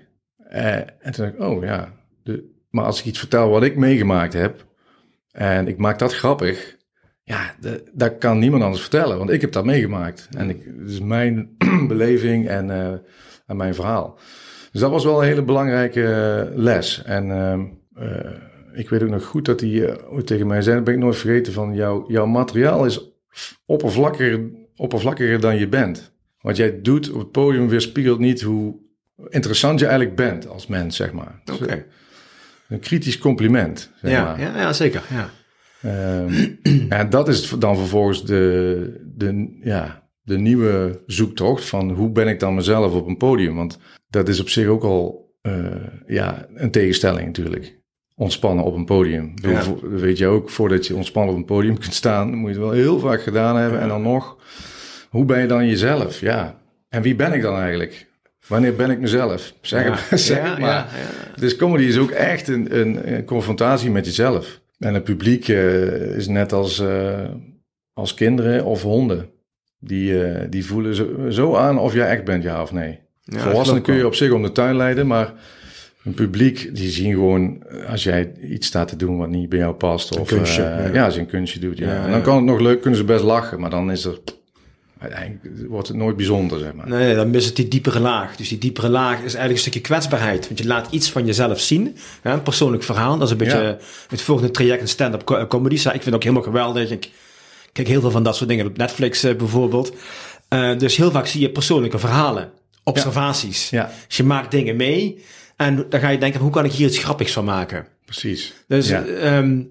En 0.49 1.13
toen 1.13 1.25
dacht 1.25 1.35
ik, 1.35 1.41
oh 1.41 1.65
ja, 1.65 1.93
de, 2.23 2.45
maar 2.71 2.85
als 2.85 2.99
ik 2.99 3.05
iets 3.05 3.19
vertel 3.19 3.49
wat 3.49 3.63
ik 3.63 3.77
meegemaakt 3.77 4.33
heb, 4.33 4.67
en 5.31 5.69
ik 5.69 5.77
maak 5.77 5.99
dat 5.99 6.15
grappig, 6.15 6.77
ja, 7.23 7.55
dat 7.93 8.19
kan 8.19 8.39
niemand 8.39 8.63
anders 8.63 8.83
vertellen, 8.83 9.19
want 9.19 9.31
ik 9.31 9.41
heb 9.41 9.53
dat 9.53 9.65
meegemaakt. 9.65 10.29
En 10.37 10.51
ik, 10.51 10.65
is 10.87 11.01
mijn 11.01 11.57
beleving 11.89 12.49
en, 12.49 12.71
en 13.47 13.57
mijn 13.57 13.75
verhaal. 13.75 14.19
Dus 14.73 14.81
dat 14.81 14.91
was 14.91 15.05
wel 15.05 15.23
een 15.23 15.29
hele 15.29 15.43
belangrijke 15.43 16.53
les. 16.55 17.03
En 17.03 17.29
uh, 17.99 18.19
ik 18.73 18.89
weet 18.89 19.03
ook 19.03 19.09
nog 19.09 19.25
goed 19.25 19.45
dat 19.45 19.61
hij 19.61 19.99
tegen 20.25 20.47
mij 20.47 20.63
zei, 20.63 20.75
dat 20.77 20.85
ben 20.85 20.95
ik 20.95 21.01
nooit 21.01 21.17
vergeten, 21.17 21.53
van 21.53 21.75
jou, 21.75 22.13
jouw 22.13 22.27
materiaal 22.27 22.85
is 22.85 23.11
oppervlakkiger, 23.67 24.41
oppervlakkiger 24.77 25.41
dan 25.41 25.59
je 25.59 25.69
bent. 25.69 26.15
Wat 26.41 26.57
jij 26.57 26.81
doet 26.81 27.11
op 27.11 27.19
het 27.19 27.31
podium 27.31 27.69
weerspiegelt 27.69 28.19
niet 28.19 28.43
hoe 28.43 28.77
interessant 29.29 29.81
je 29.81 29.87
eigenlijk 29.87 30.17
bent 30.17 30.49
als 30.49 30.67
mens, 30.67 30.97
zeg 30.97 31.13
maar. 31.13 31.41
Oké. 31.53 31.63
Okay. 31.63 31.87
Een 32.69 32.81
kritisch 32.81 33.19
compliment. 33.19 33.93
Zeg 34.01 34.11
ja, 34.11 34.25
maar. 34.25 34.41
ja, 34.41 34.59
ja, 34.59 34.73
zeker. 34.73 35.03
Ja. 35.11 35.31
Um, 36.21 36.59
en 36.89 37.11
dat 37.11 37.29
is 37.29 37.51
dan 37.51 37.77
vervolgens 37.77 38.25
de, 38.25 39.01
de, 39.17 39.59
ja, 39.63 40.06
de 40.27 40.39
nieuwe 40.39 41.03
zoektocht 41.07 41.65
van 41.65 41.91
hoe 41.91 42.11
ben 42.11 42.29
ik 42.29 42.41
dan 42.41 42.55
mezelf 42.55 42.95
op 42.95 43.07
een 43.07 43.17
podium? 43.17 43.57
Want 43.57 43.79
dat 44.09 44.29
is 44.29 44.41
op 44.41 44.49
zich 44.49 44.67
ook 44.67 44.83
al 44.83 45.35
uh, 45.43 45.67
ja, 46.07 46.47
een 46.55 46.71
tegenstelling 46.71 47.27
natuurlijk 47.27 47.79
ontspannen 48.15 48.65
op 48.65 48.75
een 48.75 48.85
podium. 48.85 49.33
Ja. 49.35 49.63
weet 49.83 50.19
je 50.19 50.27
ook, 50.27 50.51
voordat 50.51 50.87
je 50.87 50.95
ontspannen 50.95 51.33
op 51.33 51.39
een 51.41 51.47
podium 51.47 51.79
kunt 51.85 51.95
staan, 51.95 52.35
moet 52.35 52.49
je 52.49 52.57
het 52.57 52.65
wel 52.65 52.75
heel 52.75 52.99
vaak 52.99 53.23
gedaan 53.23 53.57
hebben. 53.57 53.81
En 53.81 53.89
dan 53.89 54.03
nog, 54.03 54.37
hoe 55.09 55.25
ben 55.25 55.41
je 55.41 55.47
dan 55.47 55.67
jezelf? 55.67 56.21
Ja. 56.21 56.61
En 56.89 57.03
wie 57.03 57.15
ben 57.15 57.33
ik 57.33 57.43
dan 57.43 57.59
eigenlijk? 57.59 58.07
Wanneer 58.47 58.77
ben 58.77 58.91
ik 58.91 58.99
mezelf? 58.99 59.53
Zeg, 59.61 60.11
ja. 60.11 60.17
zeg 60.17 60.45
ja, 60.45 60.59
maar. 60.59 60.89
Dus 61.37 61.57
comedy 61.57 61.85
is 61.85 61.99
ook 61.99 62.11
echt 62.11 62.49
een, 62.49 62.79
een, 62.79 63.13
een, 63.13 63.25
confrontatie 63.25 63.91
met 63.91 64.07
jezelf. 64.07 64.61
En 64.79 64.95
het 64.95 65.05
publiek 65.05 65.49
uh, 65.49 66.17
is 66.17 66.27
net 66.27 66.53
als, 66.53 66.81
uh, 66.81 67.25
als 67.93 68.15
kinderen 68.15 68.65
of 68.65 68.83
honden. 68.83 69.31
Die, 69.79 70.13
uh, 70.13 70.41
die 70.51 70.67
voelen 70.67 70.95
zo, 70.95 71.31
zo, 71.31 71.57
aan 71.57 71.79
of 71.79 71.95
jij 71.95 72.09
echt 72.09 72.25
bent, 72.25 72.43
ja 72.43 72.63
of 72.63 72.73
nee. 72.73 72.99
Volwassenen 73.25 73.83
kun 73.83 73.95
je 73.95 74.07
op 74.07 74.15
zich 74.15 74.33
om 74.33 74.43
de 74.43 74.53
tuin 74.53 74.77
leiden, 74.77 75.07
maar 75.07 75.33
een 76.05 76.15
publiek 76.15 76.75
die 76.75 76.91
zien 76.91 77.13
gewoon 77.13 77.63
als 77.89 78.03
jij 78.03 78.33
iets 78.43 78.67
staat 78.67 78.89
te 78.89 78.97
doen 78.97 79.19
wat 79.19 79.29
niet 79.29 79.49
bij 79.49 79.59
jou 79.59 79.75
past. 79.75 80.19
Of 80.19 80.31
een 80.31 80.37
kunstje, 80.37 80.63
uh, 80.63 80.69
ja. 80.69 80.93
ja. 80.93 81.05
als 81.05 81.15
je 81.15 81.21
een 81.21 81.27
kunstje 81.27 81.61
doet. 81.61 81.79
Ja. 81.79 81.95
ja 81.95 82.05
en 82.05 82.11
dan 82.11 82.23
kan 82.23 82.37
het 82.37 82.45
nog 82.45 82.61
leuk, 82.61 82.81
kunnen 82.81 82.99
ze 82.99 83.05
best 83.05 83.25
lachen, 83.25 83.61
maar 83.61 83.71
dan 83.71 83.91
is 83.91 84.05
er. 84.05 84.19
Uiteindelijk 84.99 85.69
wordt 85.69 85.89
het 85.89 85.97
nooit 85.97 86.17
bijzonder, 86.17 86.59
zeg 86.59 86.73
maar. 86.73 86.89
Nee, 86.89 87.15
dan 87.15 87.31
mis 87.31 87.47
het 87.47 87.57
die 87.57 87.69
diepere 87.69 88.01
laag. 88.01 88.37
Dus 88.37 88.49
die 88.49 88.59
diepere 88.59 88.89
laag 88.89 89.15
is 89.15 89.23
eigenlijk 89.23 89.53
een 89.53 89.59
stukje 89.59 89.81
kwetsbaarheid. 89.81 90.47
Want 90.47 90.59
je 90.59 90.67
laat 90.67 90.89
iets 90.91 91.11
van 91.11 91.27
jezelf 91.27 91.61
zien. 91.61 91.97
Hè, 92.23 92.33
een 92.33 92.43
persoonlijk 92.43 92.83
verhaal. 92.83 93.19
Dat 93.19 93.27
is 93.27 93.31
een 93.31 93.37
beetje 93.37 93.79
het 94.09 94.23
volgende 94.23 94.51
traject 94.51 94.81
in 94.81 94.89
stand-up 94.89 95.47
comedy. 95.49 95.75
Ik 95.75 95.81
vind 95.81 96.05
het 96.05 96.15
ook 96.15 96.23
helemaal 96.23 96.43
geweldig. 96.43 96.91
Ik 96.91 97.11
kijk 97.77 97.89
heel 97.89 98.01
veel 98.01 98.11
van 98.11 98.23
dat 98.23 98.37
soort 98.37 98.49
dingen 98.49 98.67
op 98.67 98.77
Netflix 98.77 99.25
uh, 99.25 99.35
bijvoorbeeld. 99.35 99.95
Uh, 100.51 100.79
dus 100.79 100.97
heel 100.97 101.11
vaak 101.11 101.27
zie 101.27 101.41
je 101.41 101.51
persoonlijke 101.51 101.99
verhalen. 101.99 102.53
Observaties. 102.85 103.71
Ja. 103.71 103.91
Dus 104.07 104.17
je 104.17 104.25
maakt 104.25 104.51
dingen 104.51 104.77
mee. 104.77 105.25
En 105.57 105.87
dan 105.89 106.01
ga 106.01 106.09
je 106.09 106.19
denken, 106.19 106.41
hoe 106.41 106.51
kan 106.51 106.65
ik 106.65 106.73
hier 106.73 106.87
iets 106.87 106.99
grappigs 106.99 107.33
van 107.33 107.45
maken? 107.45 107.87
Precies. 108.05 108.55
Dus, 108.69 108.89
ja. 108.89 109.05
Um, 109.39 109.71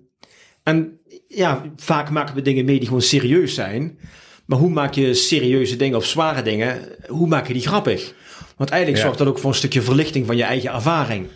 en 0.63 0.99
ja, 1.27 1.61
vaak 1.75 2.09
maken 2.09 2.35
we 2.35 2.41
dingen 2.41 2.65
mee 2.65 2.77
die 2.77 2.87
gewoon 2.87 3.01
serieus 3.01 3.53
zijn. 3.53 3.99
Maar 4.45 4.59
hoe 4.59 4.69
maak 4.69 4.93
je 4.93 5.13
serieuze 5.13 5.75
dingen 5.75 5.97
of 5.97 6.05
zware 6.05 6.41
dingen, 6.41 6.81
hoe 7.07 7.27
maak 7.27 7.47
je 7.47 7.53
die 7.53 7.67
grappig? 7.67 8.13
Want 8.57 8.69
eigenlijk 8.69 9.03
zorgt 9.03 9.17
dat 9.17 9.27
ook 9.27 9.39
voor 9.39 9.49
een 9.49 9.55
stukje 9.55 9.81
verlichting 9.81 10.25
van 10.25 10.37
je 10.37 10.43
eigen 10.43 10.73
ervaring. 10.73 11.27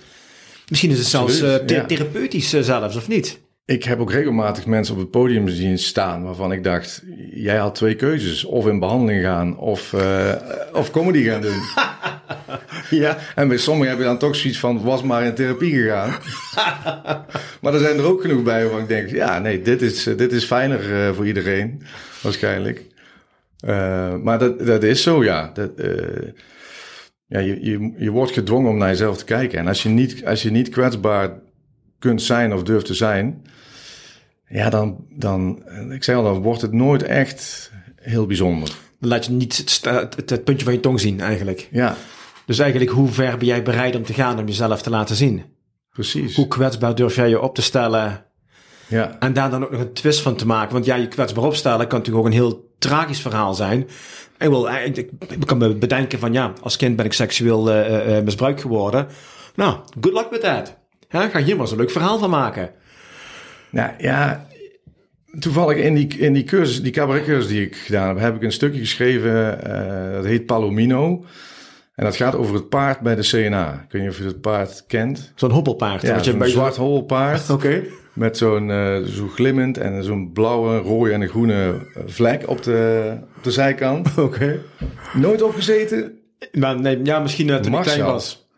Misschien 0.68 0.92
is 0.92 0.98
het 0.98 1.08
zelfs 1.08 1.42
uh, 1.42 1.68
ja. 1.68 1.86
therapeutisch 1.86 2.50
zelfs, 2.50 2.96
of 2.96 3.08
niet? 3.08 3.40
Ik 3.70 3.84
heb 3.84 4.00
ook 4.00 4.12
regelmatig 4.12 4.66
mensen 4.66 4.94
op 4.94 5.00
het 5.00 5.12
podium 5.12 5.48
zien 5.48 5.78
staan 5.78 6.24
waarvan 6.24 6.52
ik 6.52 6.64
dacht, 6.64 7.04
jij 7.34 7.58
had 7.58 7.76
twee 7.76 7.96
keuzes. 7.96 8.46
Of 8.46 8.68
in 8.68 8.80
behandeling 8.80 9.24
gaan 9.24 9.58
of, 9.58 9.94
uh, 9.94 10.36
of 10.74 10.92
comedy 10.92 11.24
gaan 11.24 11.42
doen. 11.42 11.62
ja. 13.04 13.18
En 13.36 13.48
bij 13.48 13.58
sommigen 13.58 13.90
heb 13.90 14.00
je 14.00 14.06
dan 14.06 14.18
toch 14.18 14.36
zoiets 14.36 14.60
van, 14.60 14.84
was 14.84 15.04
maar 15.04 15.24
in 15.24 15.34
therapie 15.34 15.74
gegaan. 15.74 16.10
maar 17.62 17.74
er 17.74 17.80
zijn 17.80 17.98
er 17.98 18.06
ook 18.06 18.22
genoeg 18.22 18.44
bij 18.44 18.62
waarvan 18.62 18.82
ik 18.82 18.88
denk, 18.88 19.10
ja 19.10 19.40
nee, 19.40 19.62
dit 19.62 19.82
is, 19.82 20.04
dit 20.04 20.32
is 20.32 20.46
fijner 20.46 20.92
uh, 20.92 21.16
voor 21.16 21.28
iedereen, 21.28 21.82
waarschijnlijk. 22.22 22.86
Uh, 23.66 24.16
maar 24.16 24.40
dat, 24.40 24.66
dat 24.66 24.84
is 24.84 25.04
zo, 25.04 25.24
ja. 25.24 25.52
Dat, 25.54 25.72
ja 27.26 27.40
je, 27.40 27.58
je, 27.62 27.94
je 27.98 28.12
wordt 28.12 28.32
gedwongen 28.32 28.72
om 28.72 28.78
naar 28.78 28.90
jezelf 28.90 29.18
te 29.18 29.26
kijken. 29.26 29.60
En 29.60 29.68
als 29.68 29.84
je 29.84 29.90
niet, 29.90 30.26
als 30.26 30.42
je 30.42 30.52
niet 30.52 30.70
kwetsbaar 30.70 31.48
kunt 32.00 32.22
zijn 32.22 32.54
of 32.54 32.64
durft 32.64 32.86
te 32.86 32.94
zijn, 32.94 33.42
ja, 34.50 34.70
dan, 34.70 35.06
dan, 35.10 35.64
ik 35.90 36.04
zeg 36.04 36.16
al, 36.16 36.24
dan 36.24 36.42
wordt 36.42 36.62
het 36.62 36.72
nooit 36.72 37.04
echt 37.04 37.72
heel 37.96 38.26
bijzonder. 38.26 38.70
Dan 39.00 39.10
laat 39.10 39.26
je 39.26 39.32
niet 39.32 39.58
het, 39.58 39.82
het, 40.16 40.30
het 40.30 40.44
puntje 40.44 40.66
van 40.66 40.74
je 40.74 40.80
tong 40.80 41.00
zien, 41.00 41.20
eigenlijk. 41.20 41.68
Ja. 41.72 41.96
Dus 42.46 42.60
eigenlijk, 42.60 42.92
hoe 42.92 43.08
ver 43.08 43.38
ben 43.38 43.48
jij 43.48 43.64
bereid 43.64 43.96
om 43.96 44.04
te 44.04 44.14
gaan 44.14 44.40
om 44.40 44.46
jezelf 44.46 44.82
te 44.82 44.90
laten 44.90 45.16
zien? 45.16 45.44
Precies. 45.92 46.36
Hoe 46.36 46.48
kwetsbaar 46.48 46.96
durf 46.96 47.16
jij 47.16 47.30
je 47.30 47.42
op 47.42 47.56
te 47.56 47.62
stellen? 47.62 48.26
Ja. 48.88 49.20
En 49.20 49.34
daar 49.34 49.50
dan 49.50 49.64
ook 49.64 49.72
nog 49.72 49.82
een 49.82 49.94
twist 49.94 50.22
van 50.22 50.36
te 50.36 50.46
maken. 50.46 50.74
Want 50.74 50.86
ja, 50.86 50.96
je 50.96 51.08
kwetsbaar 51.08 51.44
opstellen 51.44 51.88
kan 51.88 51.98
natuurlijk 51.98 52.26
ook 52.26 52.32
een 52.32 52.40
heel 52.40 52.74
tragisch 52.80 53.22
verhaal 53.22 53.54
zijn. 53.54 53.82
Ik, 54.38 54.48
wil, 54.48 54.68
ik, 54.68 54.98
ik 54.98 55.46
kan 55.46 55.58
me 55.58 55.76
bedenken 55.76 56.20
van 56.20 56.34
ja, 56.34 56.54
als 56.62 56.78
kind 56.78 56.96
ben 56.96 57.06
ik 57.06 57.14
seksueel 57.14 57.70
uh, 57.70 58.18
uh, 58.18 58.24
misbruikt 58.24 58.62
geworden. 58.62 59.08
Nou, 59.56 59.78
good 60.02 60.14
luck 60.14 60.28
with 60.30 60.42
that. 60.42 60.79
Ja, 61.10 61.30
ga 61.30 61.40
hier 61.40 61.54
maar 61.54 61.64
eens 61.64 61.72
een 61.72 61.78
leuk 61.78 61.92
verhaal 61.92 62.20
van 62.20 62.30
maken. 62.30 62.72
Nou 63.70 63.92
ja, 63.98 64.48
toevallig 65.40 65.78
in 65.78 65.94
die, 65.94 66.18
in 66.18 66.34
die 66.34 66.44
cursus, 66.44 66.82
die 66.82 66.92
cabaretcursus 66.92 67.48
die 67.48 67.66
ik 67.66 67.76
gedaan 67.76 68.08
heb, 68.08 68.20
heb 68.20 68.36
ik 68.36 68.44
een 68.44 68.52
stukje 68.52 68.80
geschreven. 68.80 69.60
Uh, 69.68 70.14
dat 70.14 70.26
heet 70.26 70.46
Palomino. 70.46 71.26
En 71.96 72.06
dat 72.06 72.16
gaat 72.16 72.36
over 72.36 72.56
het 72.56 72.70
paard 72.70 73.00
bij 73.00 73.16
de 73.16 73.22
CNA. 73.22 73.74
Ik 73.86 73.92
weet 73.92 74.02
niet 74.02 74.12
of 74.12 74.18
je 74.18 74.24
het 74.24 74.42
paard 74.42 74.84
kent. 74.88 75.32
Zo'n 75.36 75.52
hobbelpaard. 75.52 76.02
Ja, 76.02 76.24
zo'n 76.24 76.46
zwart 76.46 76.76
hobbelpaard. 76.76 77.50
Oké. 77.50 77.68
Okay. 77.68 77.90
Met 78.14 78.38
zo'n 78.38 78.70
uh, 78.70 79.04
zo 79.04 79.28
glimmend 79.28 79.78
en 79.78 80.04
zo'n 80.04 80.32
blauwe, 80.34 80.78
rode 80.78 81.12
en 81.12 81.22
een 81.22 81.30
groene 81.30 81.88
vlek 82.06 82.50
op 82.50 82.64
de, 82.64 83.14
op 83.38 83.44
de 83.44 83.52
zijkant. 83.52 84.08
Oké. 84.10 84.22
Okay. 84.22 84.60
Nooit 85.14 85.42
opgezeten? 85.42 86.20
Maar 86.52 86.80
nee, 86.80 87.00
ja, 87.04 87.20
misschien 87.20 87.48
uh, 87.48 87.56
toen 87.56 87.74
ik 87.74 87.82
klein 87.82 88.04
was. 88.04 88.49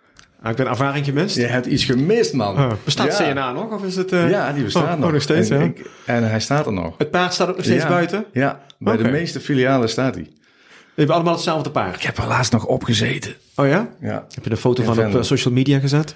Ik 0.50 0.56
ben 0.56 0.68
ervaring 0.68 1.06
gemist. 1.06 1.36
Je 1.36 1.46
hebt 1.46 1.66
iets 1.66 1.84
gemist, 1.84 2.34
man. 2.34 2.58
Oh, 2.58 2.72
bestaat 2.84 3.18
ja. 3.18 3.32
CNA 3.32 3.52
nog? 3.52 3.72
Of 3.72 3.84
is 3.84 3.96
het, 3.96 4.12
uh... 4.12 4.30
Ja, 4.30 4.52
die 4.54 4.64
bestaat 4.64 4.84
oh, 4.84 4.96
nog. 4.96 5.06
Oh, 5.06 5.14
nog 5.14 5.22
steeds, 5.22 5.50
en, 5.50 5.60
ja. 5.60 5.66
ik, 5.66 5.90
en 6.06 6.30
hij 6.30 6.40
staat 6.40 6.66
er 6.66 6.74
nog. 6.74 6.98
Het 6.98 7.12
paard 7.12 7.34
staat 7.34 7.50
ook 7.50 7.56
nog 7.56 7.66
steeds 7.66 7.84
ja. 7.84 7.90
buiten? 7.90 8.26
Ja, 8.32 8.62
bij 8.80 8.94
okay. 8.94 9.06
de 9.06 9.12
meeste 9.12 9.40
filialen 9.40 9.90
staat 9.90 10.16
hij. 10.16 10.24
We 10.24 10.98
hebben 11.08 11.16
allemaal 11.16 11.34
hetzelfde 11.34 11.70
paard. 11.70 11.96
Ik 11.96 12.02
heb 12.02 12.18
er 12.18 12.28
laatst 12.28 12.52
nog 12.52 12.66
opgezeten. 12.66 13.34
Oh 13.56 13.68
ja? 13.68 13.90
Ja. 14.00 14.26
Heb 14.34 14.44
je 14.44 14.52
een 14.52 14.58
foto 14.58 14.84
van 14.84 15.06
op 15.06 15.16
uh, 15.16 15.22
social 15.22 15.54
media 15.54 15.80
gezet? 15.80 16.16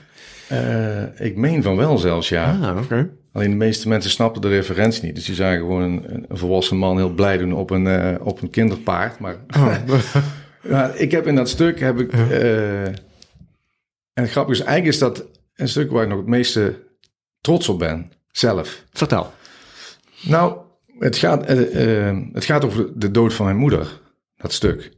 Uh, 0.52 1.28
ik 1.28 1.36
meen 1.36 1.64
van 1.64 1.76
wel 1.76 1.98
zelfs, 1.98 2.30
ja. 2.30 2.58
Ah, 2.62 2.70
oké. 2.70 2.84
Okay. 2.84 3.10
Alleen 3.32 3.50
de 3.50 3.56
meeste 3.56 3.88
mensen 3.88 4.12
snapten 4.12 4.42
de 4.42 4.50
referentie 4.50 5.04
niet. 5.04 5.16
Dus 5.16 5.26
die 5.26 5.36
zagen 5.36 5.60
gewoon 5.60 5.82
een, 5.82 6.26
een 6.28 6.38
volwassen 6.38 6.78
man 6.78 6.98
heel 6.98 7.10
blij 7.10 7.38
doen 7.38 7.54
op 7.54 7.70
een, 7.70 8.20
op 8.22 8.42
een 8.42 8.50
kinderpaard. 8.50 9.20
Maar 9.20 9.36
ja, 10.70 10.92
ik 10.96 11.12
heb 11.12 11.28
in 11.28 11.36
dat 11.36 11.50
stuk... 11.50 11.80
Heb 11.80 12.00
ik, 12.00 12.12
en 14.16 14.24
het 14.24 14.32
grappige 14.32 14.60
is, 14.60 14.66
eigenlijk 14.66 14.94
is 14.94 15.00
dat 15.00 15.26
een 15.56 15.68
stuk 15.68 15.92
waar 15.92 16.04
ik 16.04 16.10
nog 16.10 16.18
het 16.18 16.28
meeste 16.28 16.84
trots 17.42 17.70
op 17.70 17.80
ben. 17.80 18.12
Zelf. 18.32 18.84
Vertel. 18.92 19.34
Nou, 20.22 20.58
het 21.00 21.18
gaat, 21.18 21.48
het 21.48 22.46
gaat 22.46 22.66
over 22.66 23.00
de 23.00 23.12
dood 23.12 23.34
van 23.34 23.46
mijn 23.46 23.58
moeder. 23.58 24.02
Dat 24.36 24.54
stuk. 24.54 24.92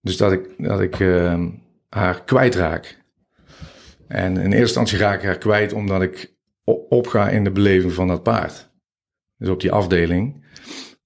Dus 0.00 0.16
dat 0.16 0.32
ik, 0.32 0.48
dat 0.58 0.80
ik 0.80 0.98
uh, 0.98 1.44
haar 1.88 2.24
kwijtraak. 2.24 2.98
En 4.08 4.36
in 4.36 4.44
eerste 4.44 4.58
instantie 4.58 4.98
raak 4.98 5.18
ik 5.18 5.24
haar 5.24 5.38
kwijt 5.38 5.72
omdat 5.72 6.02
ik 6.02 6.34
opga 6.88 7.28
in 7.28 7.44
de 7.44 7.50
beleving 7.50 7.92
van 7.92 8.08
dat 8.08 8.22
paard. 8.22 8.70
Dus 9.36 9.48
op 9.48 9.60
die 9.60 9.72
afdeling. 9.72 10.46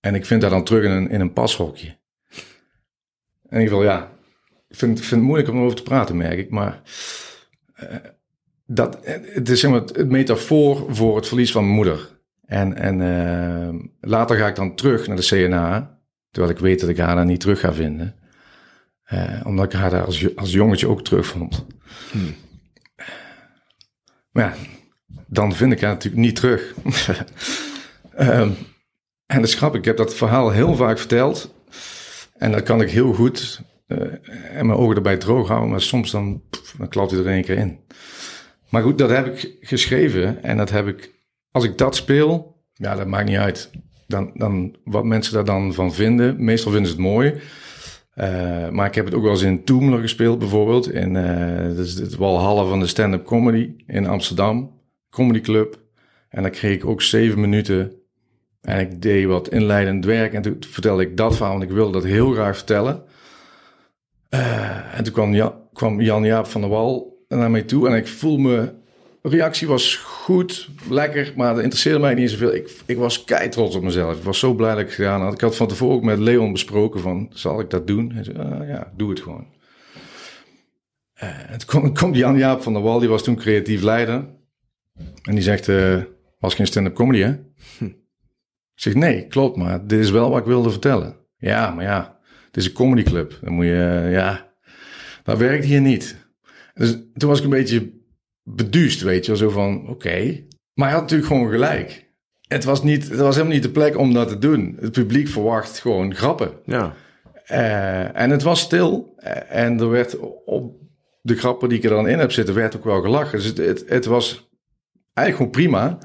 En 0.00 0.14
ik 0.14 0.26
vind 0.26 0.40
dat 0.40 0.50
dan 0.50 0.64
terug 0.64 0.84
in 0.84 0.90
een, 0.90 1.10
in 1.10 1.20
een 1.20 1.32
pashokje. 1.32 1.98
In 3.48 3.60
ieder 3.60 3.68
geval, 3.68 3.82
ja. 3.82 4.12
Ik 4.68 4.76
vind, 4.76 4.98
vind 4.98 5.10
het 5.10 5.20
moeilijk 5.20 5.48
om 5.48 5.56
erover 5.56 5.76
te 5.76 5.82
praten, 5.82 6.16
merk 6.16 6.38
ik. 6.38 6.50
Maar 6.50 6.82
dat, 8.66 8.98
het 9.04 9.48
is 9.48 9.60
zeg 9.60 9.70
maar 9.70 9.80
het 9.80 10.08
metafoor 10.08 10.94
voor 10.94 11.16
het 11.16 11.28
verlies 11.28 11.52
van 11.52 11.62
mijn 11.62 11.74
moeder. 11.74 12.08
En, 12.46 12.74
en 12.74 13.00
uh, 13.00 13.84
later 14.00 14.36
ga 14.36 14.46
ik 14.46 14.54
dan 14.54 14.74
terug 14.74 15.06
naar 15.06 15.16
de 15.16 15.26
CNA. 15.26 15.98
Terwijl 16.30 16.54
ik 16.54 16.60
weet 16.60 16.80
dat 16.80 16.88
ik 16.88 16.98
haar 16.98 17.16
daar 17.16 17.24
niet 17.24 17.40
terug 17.40 17.60
ga 17.60 17.72
vinden. 17.72 18.14
Uh, 19.12 19.40
omdat 19.44 19.64
ik 19.64 19.72
haar 19.72 19.90
daar 19.90 20.04
als, 20.04 20.36
als 20.36 20.52
jongetje 20.52 20.88
ook 20.88 21.04
terugvond. 21.04 21.66
Hmm. 22.10 22.34
Maar 24.30 24.44
ja, 24.44 24.54
dan 25.26 25.54
vind 25.54 25.72
ik 25.72 25.80
haar 25.80 25.92
natuurlijk 25.92 26.22
niet 26.22 26.36
terug. 26.36 26.74
um, 28.18 28.56
en 29.26 29.36
dat 29.40 29.44
is 29.44 29.54
grappig, 29.54 29.80
ik 29.80 29.86
heb 29.86 29.96
dat 29.96 30.14
verhaal 30.14 30.50
heel 30.50 30.74
vaak 30.74 30.98
verteld. 30.98 31.54
En 32.38 32.52
dat 32.52 32.62
kan 32.62 32.80
ik 32.80 32.90
heel 32.90 33.12
goed 33.12 33.60
en 33.86 34.66
mijn 34.66 34.78
ogen 34.78 34.96
erbij 34.96 35.16
droog 35.16 35.48
houden. 35.48 35.70
Maar 35.70 35.80
soms 35.80 36.10
dan, 36.10 36.42
dan 36.78 36.88
klapt 36.88 37.10
hij 37.10 37.20
er 37.20 37.26
één 37.26 37.44
keer 37.44 37.58
in. 37.58 37.78
Maar 38.70 38.82
goed, 38.82 38.98
dat 38.98 39.10
heb 39.10 39.26
ik 39.26 39.56
geschreven. 39.60 40.42
En 40.42 40.56
dat 40.56 40.70
heb 40.70 40.86
ik, 40.86 41.14
als 41.50 41.64
ik 41.64 41.78
dat 41.78 41.96
speel, 41.96 42.62
ja, 42.72 42.94
dat 42.94 43.06
maakt 43.06 43.28
niet 43.28 43.38
uit. 43.38 43.70
Dan, 44.06 44.30
dan, 44.34 44.76
wat 44.84 45.04
mensen 45.04 45.34
daar 45.34 45.44
dan 45.44 45.74
van 45.74 45.94
vinden, 45.94 46.44
meestal 46.44 46.72
vinden 46.72 46.90
ze 46.90 46.96
het 46.96 47.06
mooi. 47.06 47.34
Uh, 48.14 48.68
maar 48.68 48.86
ik 48.86 48.94
heb 48.94 49.04
het 49.04 49.14
ook 49.14 49.22
wel 49.22 49.30
eens 49.30 49.42
in 49.42 49.64
Toemler 49.64 50.00
gespeeld, 50.00 50.38
bijvoorbeeld. 50.38 50.90
In 50.92 51.14
uh, 51.14 51.76
dat 51.76 51.92
het 51.92 52.14
van 52.14 52.80
de 52.80 52.86
stand-up 52.86 53.24
comedy 53.24 53.74
in 53.86 54.06
Amsterdam, 54.06 54.80
Comedy 55.10 55.40
Club. 55.40 55.80
En 56.28 56.42
dan 56.42 56.50
kreeg 56.50 56.74
ik 56.74 56.86
ook 56.86 57.02
zeven 57.02 57.40
minuten. 57.40 57.92
En 58.60 58.80
ik 58.80 59.02
deed 59.02 59.26
wat 59.26 59.48
inleidend 59.48 60.04
werk. 60.04 60.32
En 60.32 60.42
toen 60.42 60.56
vertelde 60.60 61.02
ik 61.02 61.16
dat 61.16 61.36
verhaal, 61.36 61.52
want 61.58 61.70
ik 61.70 61.76
wilde 61.76 61.92
dat 61.92 62.04
heel 62.04 62.32
graag 62.32 62.56
vertellen. 62.56 63.02
Uh, 64.30 64.98
en 64.98 65.04
toen 65.04 65.12
kwam, 65.12 65.34
Jan, 65.34 65.54
kwam 65.72 66.00
Jan-Jaap 66.00 66.46
van 66.46 66.60
der 66.60 66.70
Wal 66.70 67.24
naar 67.28 67.50
mij 67.50 67.62
toe. 67.62 67.88
En 67.88 67.96
ik 67.96 68.06
voel 68.06 68.38
me 68.38 68.72
reactie 69.28 69.68
was 69.68 69.96
goed, 69.96 70.68
lekker, 70.88 71.32
maar 71.36 71.54
dat 71.54 71.62
interesseerde 71.62 71.98
mij 71.98 72.14
niet 72.14 72.30
zoveel. 72.30 72.54
Ik, 72.54 72.70
ik 72.86 72.96
was 72.96 73.24
kei 73.24 73.48
trots 73.48 73.76
op 73.76 73.82
mezelf. 73.82 74.16
Ik 74.16 74.22
was 74.22 74.38
zo 74.38 74.54
blij 74.54 74.70
dat 74.70 74.78
ik 74.78 74.86
het 74.86 74.94
gedaan 74.94 75.20
had. 75.20 75.32
Ik 75.32 75.40
had 75.40 75.56
van 75.56 75.68
tevoren 75.68 75.96
ook 75.96 76.02
met 76.02 76.18
Leon 76.18 76.52
besproken 76.52 77.00
van, 77.00 77.30
zal 77.30 77.60
ik 77.60 77.70
dat 77.70 77.86
doen? 77.86 78.12
Hij 78.12 78.24
zei, 78.24 78.38
ah, 78.38 78.68
ja, 78.68 78.92
doe 78.96 79.10
het 79.10 79.20
gewoon. 79.20 79.46
Uh, 81.22 81.28
het 81.32 81.64
komt 81.64 81.98
kom 81.98 82.14
Jan-Jaap 82.14 82.62
van 82.62 82.72
der 82.72 82.82
Wal, 82.82 82.98
die 82.98 83.08
was 83.08 83.22
toen 83.22 83.36
creatief 83.36 83.82
leider. 83.82 84.24
En 85.22 85.34
die 85.34 85.42
zegt, 85.42 85.68
uh, 85.68 86.02
was 86.38 86.54
geen 86.54 86.66
stand-up 86.66 86.94
comedy, 86.94 87.20
hè? 87.20 87.34
Hm. 87.78 87.84
Ik 87.84 88.82
zeg, 88.82 88.94
nee, 88.94 89.26
klopt, 89.26 89.56
maar 89.56 89.86
dit 89.86 89.98
is 89.98 90.10
wel 90.10 90.30
wat 90.30 90.38
ik 90.38 90.44
wilde 90.44 90.70
vertellen. 90.70 91.16
Ja, 91.36 91.70
maar 91.70 91.84
ja, 91.84 92.15
het 92.56 92.64
is 92.64 92.70
een 92.70 92.76
comedyclub. 92.76 93.38
Dan 93.40 93.52
moet 93.52 93.64
je, 93.64 94.02
uh, 94.04 94.12
ja, 94.12 94.52
dat 95.22 95.38
werkt 95.38 95.64
hier 95.64 95.80
niet. 95.80 96.16
Dus 96.74 96.96
toen 97.14 97.28
was 97.28 97.38
ik 97.38 97.44
een 97.44 97.50
beetje 97.50 97.92
beduust, 98.42 99.02
weet 99.02 99.24
je 99.24 99.30
wel. 99.30 99.40
Zo 99.40 99.50
van, 99.50 99.80
oké. 99.80 99.90
Okay. 99.90 100.46
Maar 100.74 100.86
hij 100.86 100.94
had 100.94 101.02
natuurlijk 101.02 101.28
gewoon 101.28 101.50
gelijk. 101.50 102.10
Het 102.48 102.64
was, 102.64 102.82
niet, 102.82 103.08
het 103.08 103.18
was 103.18 103.34
helemaal 103.34 103.54
niet 103.54 103.62
de 103.62 103.70
plek 103.70 103.98
om 103.98 104.12
dat 104.12 104.28
te 104.28 104.38
doen. 104.38 104.76
Het 104.80 104.92
publiek 104.92 105.28
verwacht 105.28 105.78
gewoon 105.78 106.14
grappen. 106.14 106.50
Ja. 106.64 106.94
Uh, 107.50 108.20
en 108.20 108.30
het 108.30 108.42
was 108.42 108.60
stil. 108.60 109.14
Uh, 109.18 109.30
en 109.64 109.80
er 109.80 109.90
werd 109.90 110.18
op 110.44 110.76
de 111.22 111.36
grappen 111.36 111.68
die 111.68 111.78
ik 111.78 111.84
er 111.84 111.90
dan 111.90 112.08
in 112.08 112.18
heb 112.18 112.32
zitten, 112.32 112.54
werd 112.54 112.76
ook 112.76 112.84
wel 112.84 113.00
gelachen. 113.00 113.38
Dus 113.38 113.46
het, 113.46 113.56
het, 113.56 113.84
het 113.88 114.04
was 114.04 114.50
eigenlijk 115.12 115.36
gewoon 115.36 115.68
prima. 115.68 115.98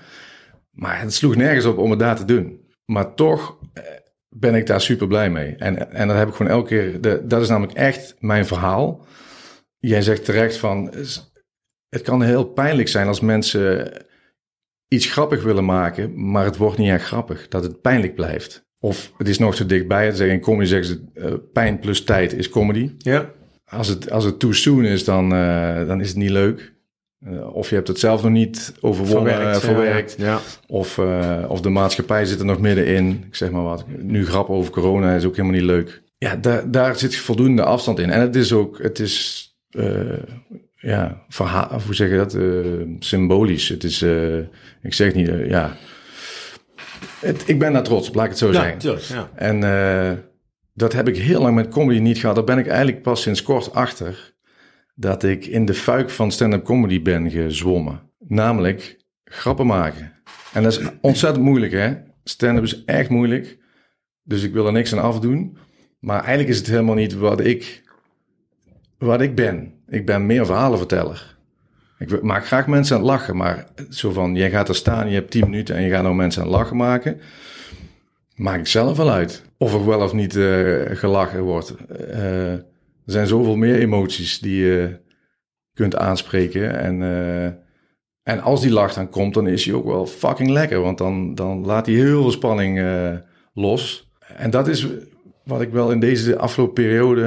Maar 0.72 1.02
het 1.02 1.14
sloeg 1.14 1.36
nergens 1.36 1.66
op 1.66 1.78
om 1.78 1.90
het 1.90 2.00
daar 2.00 2.16
te 2.16 2.26
doen. 2.26 2.60
Maar 2.86 3.14
toch 3.14 3.60
ben 4.36 4.56
ik 4.56 4.68
daar 4.68 4.82
super 4.82 5.08
blij 5.08 5.30
mee. 5.30 5.56
En, 5.56 5.92
en 5.92 6.08
dat 6.08 6.18
heb 6.18 6.28
ik 6.28 6.34
gewoon 6.34 6.52
elke 6.52 6.68
keer. 6.68 7.02
De, 7.02 7.22
dat 7.26 7.42
is 7.42 7.50
namelijk 7.50 7.78
echt 7.78 8.16
mijn 8.20 8.46
verhaal. 8.46 9.06
Jij 9.78 10.02
zegt 10.02 10.26
terecht 10.26 10.58
van 10.58 10.94
het 11.90 12.02
kan 12.02 12.22
heel 12.22 12.46
pijnlijk 12.46 12.88
zijn 12.88 13.08
als 13.08 13.20
mensen 13.20 13.92
iets 14.88 15.06
grappig 15.06 15.44
willen 15.44 15.66
maken, 15.66 16.32
maar 16.32 16.46
het 16.46 16.58
wordt 16.58 16.78
niet 16.78 16.90
echt 16.90 17.06
grappig. 17.06 17.48
Dat 17.48 17.64
het 17.64 17.82
pijnlijk 17.82 18.16
blijft. 18.16 18.70
Of 18.80 19.14
het 19.18 19.28
is 19.28 19.38
nog 19.38 19.56
te 19.56 19.66
dichtbij. 19.66 20.06
Het 20.06 20.18
zeggen 20.18 20.36
in 20.36 20.42
comedy 20.42 20.70
zeggen 20.70 20.88
ze 20.88 21.22
uh, 21.22 21.34
pijn 21.54 21.80
plus 21.80 22.04
tijd 22.04 22.34
is 22.34 22.50
comedy. 22.50 22.92
Ja. 22.98 23.32
Als 23.66 23.88
het, 23.88 24.12
als 24.12 24.24
het 24.24 24.40
too 24.40 24.52
soon 24.52 24.86
is, 24.86 25.04
dan, 25.04 25.34
uh, 25.34 25.88
dan 25.88 26.02
is 26.02 26.08
het 26.08 26.18
niet 26.18 26.30
leuk. 26.30 26.74
Uh, 27.28 27.56
of 27.56 27.70
je 27.70 27.76
hebt 27.76 27.88
het 27.88 28.00
zelf 28.00 28.24
nog 28.24 28.32
niet 28.32 28.74
overwonnen, 28.80 29.34
verwerkt. 29.34 29.60
verwerkt. 29.60 30.16
Ja, 30.18 30.26
ja. 30.26 30.40
Of, 30.68 31.00
of 31.48 31.62
de 31.62 31.70
maatschappij 31.70 32.26
zit 32.26 32.40
er 32.40 32.46
nog 32.46 32.60
middenin. 32.60 33.24
Ik 33.28 33.36
zeg 33.36 33.52
maar 33.52 33.64
wat. 33.64 33.86
Nu 33.98 34.26
grap 34.26 34.50
over 34.50 34.72
corona 34.72 35.16
is 35.16 35.26
ook 35.26 35.36
helemaal 35.36 35.58
niet 35.58 35.68
leuk. 35.68 36.02
Ja, 36.18 36.36
daar, 36.36 36.72
daar 36.72 36.96
zit 36.96 37.16
voldoende 37.16 37.64
afstand 37.64 38.00
in. 38.00 38.10
En 38.10 38.22
het 38.22 38.36
is 38.36 38.54
ook, 38.54 38.82
het 38.82 39.00
is 39.00 39.46
ja, 40.76 41.24
verhaal, 41.30 41.82
hoe 41.86 41.96
zeg 41.96 42.10
je 42.10 42.16
dat? 42.16 42.38
Symbolisch. 43.04 43.70
Het 43.70 43.84
is, 43.84 44.02
ik 44.82 44.94
zeg 44.94 45.14
niet, 45.14 45.32
ja. 45.46 45.76
Het, 47.20 47.44
ik 47.46 47.60
ben 47.60 47.74
daar 47.74 47.84
trots 47.84 48.14
laat 48.14 48.24
ik 48.24 48.30
het 48.30 48.40
zo 48.40 48.52
ja, 48.52 48.80
zeggen. 48.80 49.16
Ja. 49.16 49.30
En 49.36 50.24
dat 50.74 50.94
heb 50.94 51.08
ik 51.08 51.18
heel 51.18 51.42
lang 51.42 51.56
met 51.56 51.70
comedy 51.70 52.00
niet 52.00 52.18
gehad. 52.18 52.36
Daar 52.36 52.44
ben 52.44 52.58
ik 52.58 52.68
eigenlijk 52.68 53.02
pas 53.02 53.22
sinds 53.22 53.44
kort 53.44 53.74
achter. 53.74 54.31
Dat 55.02 55.24
ik 55.24 55.46
in 55.46 55.66
de 55.66 55.74
fuik 55.74 56.10
van 56.10 56.32
stand-up 56.32 56.64
comedy 56.64 57.02
ben 57.02 57.32
gezwommen. 57.32 58.02
Namelijk 58.20 58.98
grappen 59.24 59.66
maken. 59.66 60.14
En 60.54 60.64
dat 60.64 60.72
is 60.72 60.88
ontzettend 61.02 61.46
moeilijk, 61.46 61.72
hè? 61.72 61.94
Stand-up 62.24 62.64
is 62.64 62.84
echt 62.86 63.10
moeilijk. 63.10 63.58
Dus 64.24 64.44
ik 64.44 64.54
wil 64.54 64.66
er 64.66 64.72
niks 64.72 64.94
aan 64.94 65.04
afdoen. 65.04 65.58
Maar 66.00 66.20
eigenlijk 66.20 66.50
is 66.50 66.58
het 66.58 66.68
helemaal 66.68 66.96
niet 66.96 67.14
wat 67.14 67.40
ik, 67.40 67.84
wat 68.98 69.22
ik 69.22 69.36
ben. 69.36 69.74
Ik 69.88 70.06
ben 70.06 70.26
meer 70.26 70.46
verhalenverteller. 70.46 71.38
Ik 71.98 72.22
maak 72.22 72.46
graag 72.46 72.68
mensen 72.68 72.96
aan 72.96 73.02
het 73.02 73.12
lachen, 73.12 73.38
maar 73.38 73.66
zo 73.90 74.12
van, 74.12 74.36
jij 74.36 74.50
gaat 74.50 74.70
er 74.70 74.76
staan, 74.76 75.10
je 75.10 75.16
hebt 75.16 75.32
10 75.32 75.50
minuten 75.50 75.76
en 75.76 75.82
je 75.82 75.90
gaat 75.90 76.04
nou 76.04 76.16
mensen 76.16 76.42
aan 76.42 76.48
het 76.48 76.58
lachen 76.58 76.78
maken. 76.78 77.20
Maak 78.36 78.60
ik 78.60 78.68
zelf 78.68 78.98
wel 78.98 79.12
uit. 79.12 79.44
Of 79.58 79.74
er 79.74 79.86
wel 79.86 80.02
of 80.02 80.14
niet 80.14 80.36
uh, 80.36 80.82
gelachen 80.86 81.42
wordt. 81.42 81.76
Uh, 82.14 82.54
er 83.12 83.18
zijn 83.18 83.28
zoveel 83.28 83.56
meer 83.56 83.76
emoties 83.76 84.40
die 84.40 84.66
je 84.66 85.00
kunt 85.74 85.96
aanspreken. 85.96 86.80
En, 86.80 87.02
uh, 87.02 87.46
en 88.24 88.42
als 88.42 88.62
die 88.62 88.72
lach 88.72 88.94
dan 88.94 89.10
komt, 89.10 89.34
dan 89.34 89.48
is 89.48 89.66
hij 89.66 89.74
ook 89.74 89.86
wel 89.86 90.06
fucking 90.06 90.50
lekker. 90.50 90.82
Want 90.82 90.98
dan, 90.98 91.36
dan 91.36 91.66
laat 91.66 91.86
hij 91.86 91.96
heel 91.96 92.22
veel 92.22 92.32
spanning 92.32 92.82
los. 93.54 94.10
En 94.38 94.50
dat 94.50 94.68
is 94.68 94.88
wat 95.44 95.62
ik 95.62 95.72
wel 95.72 95.92
in 95.92 96.00
deze 96.00 96.38
afgelopen 96.38 96.74
periode 96.74 97.24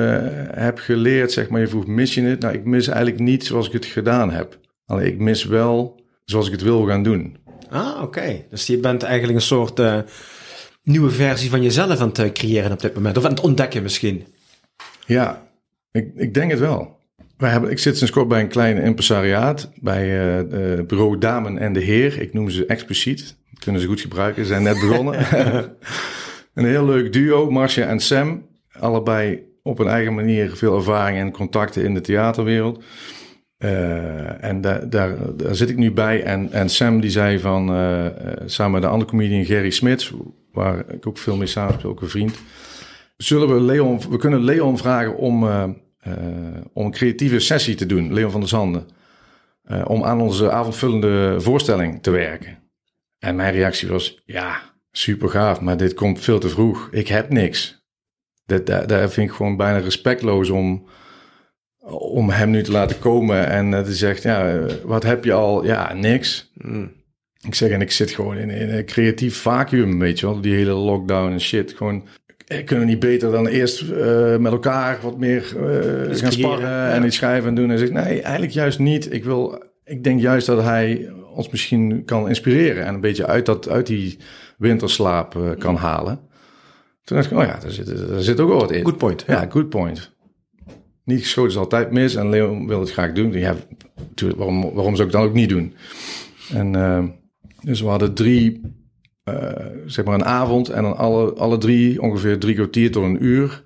heb 0.55 0.79
geleerd. 0.79 1.33
Zeg 1.33 1.49
maar, 1.49 1.61
je 1.61 1.69
vroeg, 1.69 1.87
mis 1.87 2.15
je 2.15 2.23
het? 2.23 2.41
Nou, 2.41 2.55
ik 2.55 2.65
mis 2.65 2.87
eigenlijk 2.87 3.19
niet 3.19 3.45
zoals 3.45 3.67
ik 3.67 3.73
het 3.73 3.85
gedaan 3.85 4.31
heb. 4.31 4.59
Alleen 4.87 5.07
ik 5.07 5.19
mis 5.19 5.45
wel 5.45 6.01
zoals 6.25 6.47
ik 6.47 6.53
het 6.53 6.63
wil 6.63 6.87
gaan 6.87 7.03
doen. 7.03 7.37
Ah, 7.71 8.03
oké. 8.03 8.45
Dus 8.51 8.67
je 8.67 8.79
bent 8.79 9.03
eigenlijk 9.03 9.35
een 9.35 9.45
soort 9.45 9.81
uh, 9.81 9.99
nieuwe 10.83 11.11
versie 11.11 11.51
van 11.51 11.63
jezelf 11.63 12.01
aan 12.01 12.09
het 12.09 12.19
eh, 12.19 12.33
creëren 12.33 12.73
op 12.73 12.81
dit 12.81 12.95
moment. 12.95 13.17
Of 13.17 13.25
aan 13.25 13.31
het 13.31 13.41
ontdekken 13.41 13.83
misschien. 13.83 14.27
Ja, 15.07 15.44
ik, 15.95 16.13
ik 16.15 16.35
denk 16.35 16.51
het 16.51 16.61
wel. 16.61 16.99
Wij 17.37 17.51
hebben, 17.51 17.71
ik 17.71 17.79
zit 17.79 17.97
sinds 17.97 18.13
kort 18.13 18.29
bij 18.29 18.41
een 18.41 18.49
klein 18.49 18.77
impresariaat. 18.77 19.71
Bij 19.81 20.37
uh, 20.39 20.87
bureau 20.87 21.19
Damen 21.19 21.59
en 21.59 21.73
de 21.73 21.81
Heer. 21.81 22.21
Ik 22.21 22.33
noem 22.33 22.51
ze 22.51 22.67
expliciet. 22.67 23.37
Dat 23.51 23.63
kunnen 23.63 23.81
ze 23.81 23.87
goed 23.87 24.01
gebruiken. 24.01 24.43
Ze 24.43 24.49
zijn 24.49 24.63
net 24.63 24.81
begonnen. 24.81 25.15
een 26.55 26.65
heel 26.65 26.85
leuk 26.85 27.13
duo, 27.13 27.51
Marcia 27.51 27.87
en 27.87 28.01
Sam. 28.01 28.47
Allebei 28.73 29.43
op 29.63 29.79
een 29.79 29.87
eigen 29.87 30.15
manier 30.15 30.57
veel 30.57 30.77
ervaring 30.77 31.19
en 31.19 31.31
contacten 31.31 31.85
in 31.85 31.95
de 31.95 32.01
theaterwereld. 32.01 32.83
Uh, 33.59 34.45
en 34.45 34.61
daar, 34.61 34.91
daar, 34.91 35.37
daar, 35.37 35.55
zit 35.55 35.71
ik 35.71 35.77
nu 35.77 35.93
bij. 35.93 36.23
En, 36.23 36.53
en 36.53 36.69
Sam 36.69 37.01
die 37.01 37.11
zei 37.11 37.39
van, 37.39 37.67
samen 38.47 38.73
met 38.73 38.83
de 38.83 38.89
andere 38.89 39.11
comedian 39.11 39.45
Gerry 39.45 39.71
Smits, 39.71 40.13
waar 40.53 40.85
ik 40.93 41.07
ook 41.07 41.19
veel 41.19 41.37
mee 41.37 41.47
samenspeel, 41.47 41.91
ook 41.91 42.01
een 42.01 42.09
vriend. 42.09 42.39
Zullen 43.17 43.55
we 43.55 43.61
Leon, 43.61 44.01
we 44.11 44.17
kunnen 44.17 44.45
Leon 44.45 44.79
vragen 44.79 45.17
om, 45.17 45.45
om 46.73 46.85
een 46.85 46.91
creatieve 46.91 47.39
sessie 47.39 47.75
te 47.75 47.87
doen, 47.87 48.13
Leon 48.13 48.31
van 48.31 48.41
der 48.41 48.49
Zanden. 48.49 48.89
om 49.85 50.05
aan 50.05 50.21
onze 50.21 50.51
avondvullende 50.51 51.41
voorstelling 51.41 52.03
te 52.03 52.11
werken. 52.11 52.59
En 53.19 53.37
mijn 53.37 53.53
reactie 53.53 53.89
was, 53.89 54.23
ja, 54.25 54.61
super 54.91 55.29
gaaf, 55.29 55.61
maar 55.61 55.77
dit 55.77 55.95
komt 55.95 56.21
veel 56.21 56.39
te 56.39 56.49
vroeg. 56.49 56.89
Ik 56.91 57.09
heb 57.09 57.31
niks. 57.31 57.83
Dat, 58.47 58.67
daar, 58.67 58.87
daar 58.87 59.11
vind 59.11 59.31
ik 59.31 59.37
gewoon 59.37 59.57
bijna 59.57 59.79
respectloos 59.79 60.51
om 60.51 60.87
om 61.93 62.31
hem 62.31 62.51
nu 62.51 62.63
te 62.63 62.71
laten 62.71 62.99
komen 62.99 63.49
en 63.49 63.73
uh, 63.73 63.81
te 63.81 63.95
zeggen, 63.95 64.31
ja, 64.31 64.67
wat 64.85 65.03
heb 65.03 65.25
je 65.25 65.33
al? 65.33 65.65
Ja, 65.65 65.93
niks. 65.93 66.51
Mm. 66.55 66.93
Ik 67.47 67.55
zeg, 67.55 67.71
en 67.71 67.81
ik 67.81 67.91
zit 67.91 68.11
gewoon 68.11 68.37
in, 68.37 68.51
in, 68.51 68.71
een 68.71 68.85
creatief 68.85 69.37
vacuüm, 69.37 69.99
weet 69.99 70.21
je 70.21 70.27
wel, 70.27 70.41
die 70.41 70.55
hele 70.55 70.73
lockdown 70.73 71.33
en 71.33 71.41
shit. 71.41 71.73
Gewoon, 71.73 72.03
eh, 72.05 72.09
kunnen 72.45 72.85
we 72.85 72.91
niet 72.91 72.99
beter 72.99 73.31
dan 73.31 73.47
eerst 73.47 73.83
uh, 73.83 74.37
met 74.37 74.53
elkaar 74.53 74.99
wat 75.03 75.19
meer 75.19 75.53
uh, 75.57 76.17
gaan 76.17 76.33
sparren 76.33 76.69
ja. 76.69 76.91
en 76.91 77.05
iets 77.05 77.17
schrijven 77.17 77.49
en 77.49 77.55
doen? 77.55 77.71
En 77.71 77.79
zeg, 77.79 77.91
nee, 77.91 78.23
eigenlijk 78.23 78.53
juist 78.53 78.79
niet. 78.79 79.13
Ik 79.13 79.25
wil, 79.25 79.63
ik 79.85 80.05
denk 80.05 80.21
juist 80.21 80.47
dat 80.47 80.63
hij 80.63 81.13
ons 81.35 81.51
misschien 81.51 82.05
kan 82.05 82.29
inspireren 82.29 82.85
en 82.85 82.95
een 82.95 83.01
beetje 83.01 83.27
uit, 83.27 83.47
dat, 83.47 83.69
uit 83.69 83.87
die 83.87 84.19
winterslaap 84.59 85.57
kan 85.59 85.77
halen. 85.77 86.21
Toen 87.05 87.17
dacht 87.17 87.31
ik, 87.31 87.39
oh 87.39 87.45
ja, 87.45 87.59
daar 87.61 87.71
zit, 87.71 88.09
daar 88.09 88.21
zit 88.21 88.41
ook 88.41 88.49
wel 88.49 88.59
wat 88.61 88.71
in. 88.71 88.85
Good 88.85 88.99
point. 88.99 89.25
Ja, 89.27 89.47
good 89.49 89.69
point 89.69 90.13
niet 91.05 91.21
geschoten 91.21 91.51
is 91.51 91.57
altijd 91.57 91.91
mis 91.91 92.15
en 92.15 92.29
Leon 92.29 92.67
wil 92.67 92.81
het 92.81 92.93
graag 92.93 93.13
doen. 93.13 93.33
Ja, 93.33 93.57
waarom, 94.37 94.75
waarom 94.75 94.97
zou 94.97 95.09
ik 95.09 95.15
dan 95.15 95.23
ook 95.23 95.35
niet 95.35 95.49
doen? 95.49 95.75
En 96.53 96.73
dus 97.65 97.81
we 97.81 97.87
hadden 97.87 98.15
drie, 98.15 98.61
zeg 99.87 100.05
maar 100.05 100.15
een 100.15 100.25
avond 100.25 100.69
en 100.69 100.83
dan 100.83 100.97
alle, 100.97 101.33
alle 101.33 101.59
drie 101.59 102.03
ongeveer 102.03 102.39
drie 102.39 102.55
kwartier 102.55 102.91
tot 102.91 103.05
een 103.05 103.25
uur. 103.25 103.63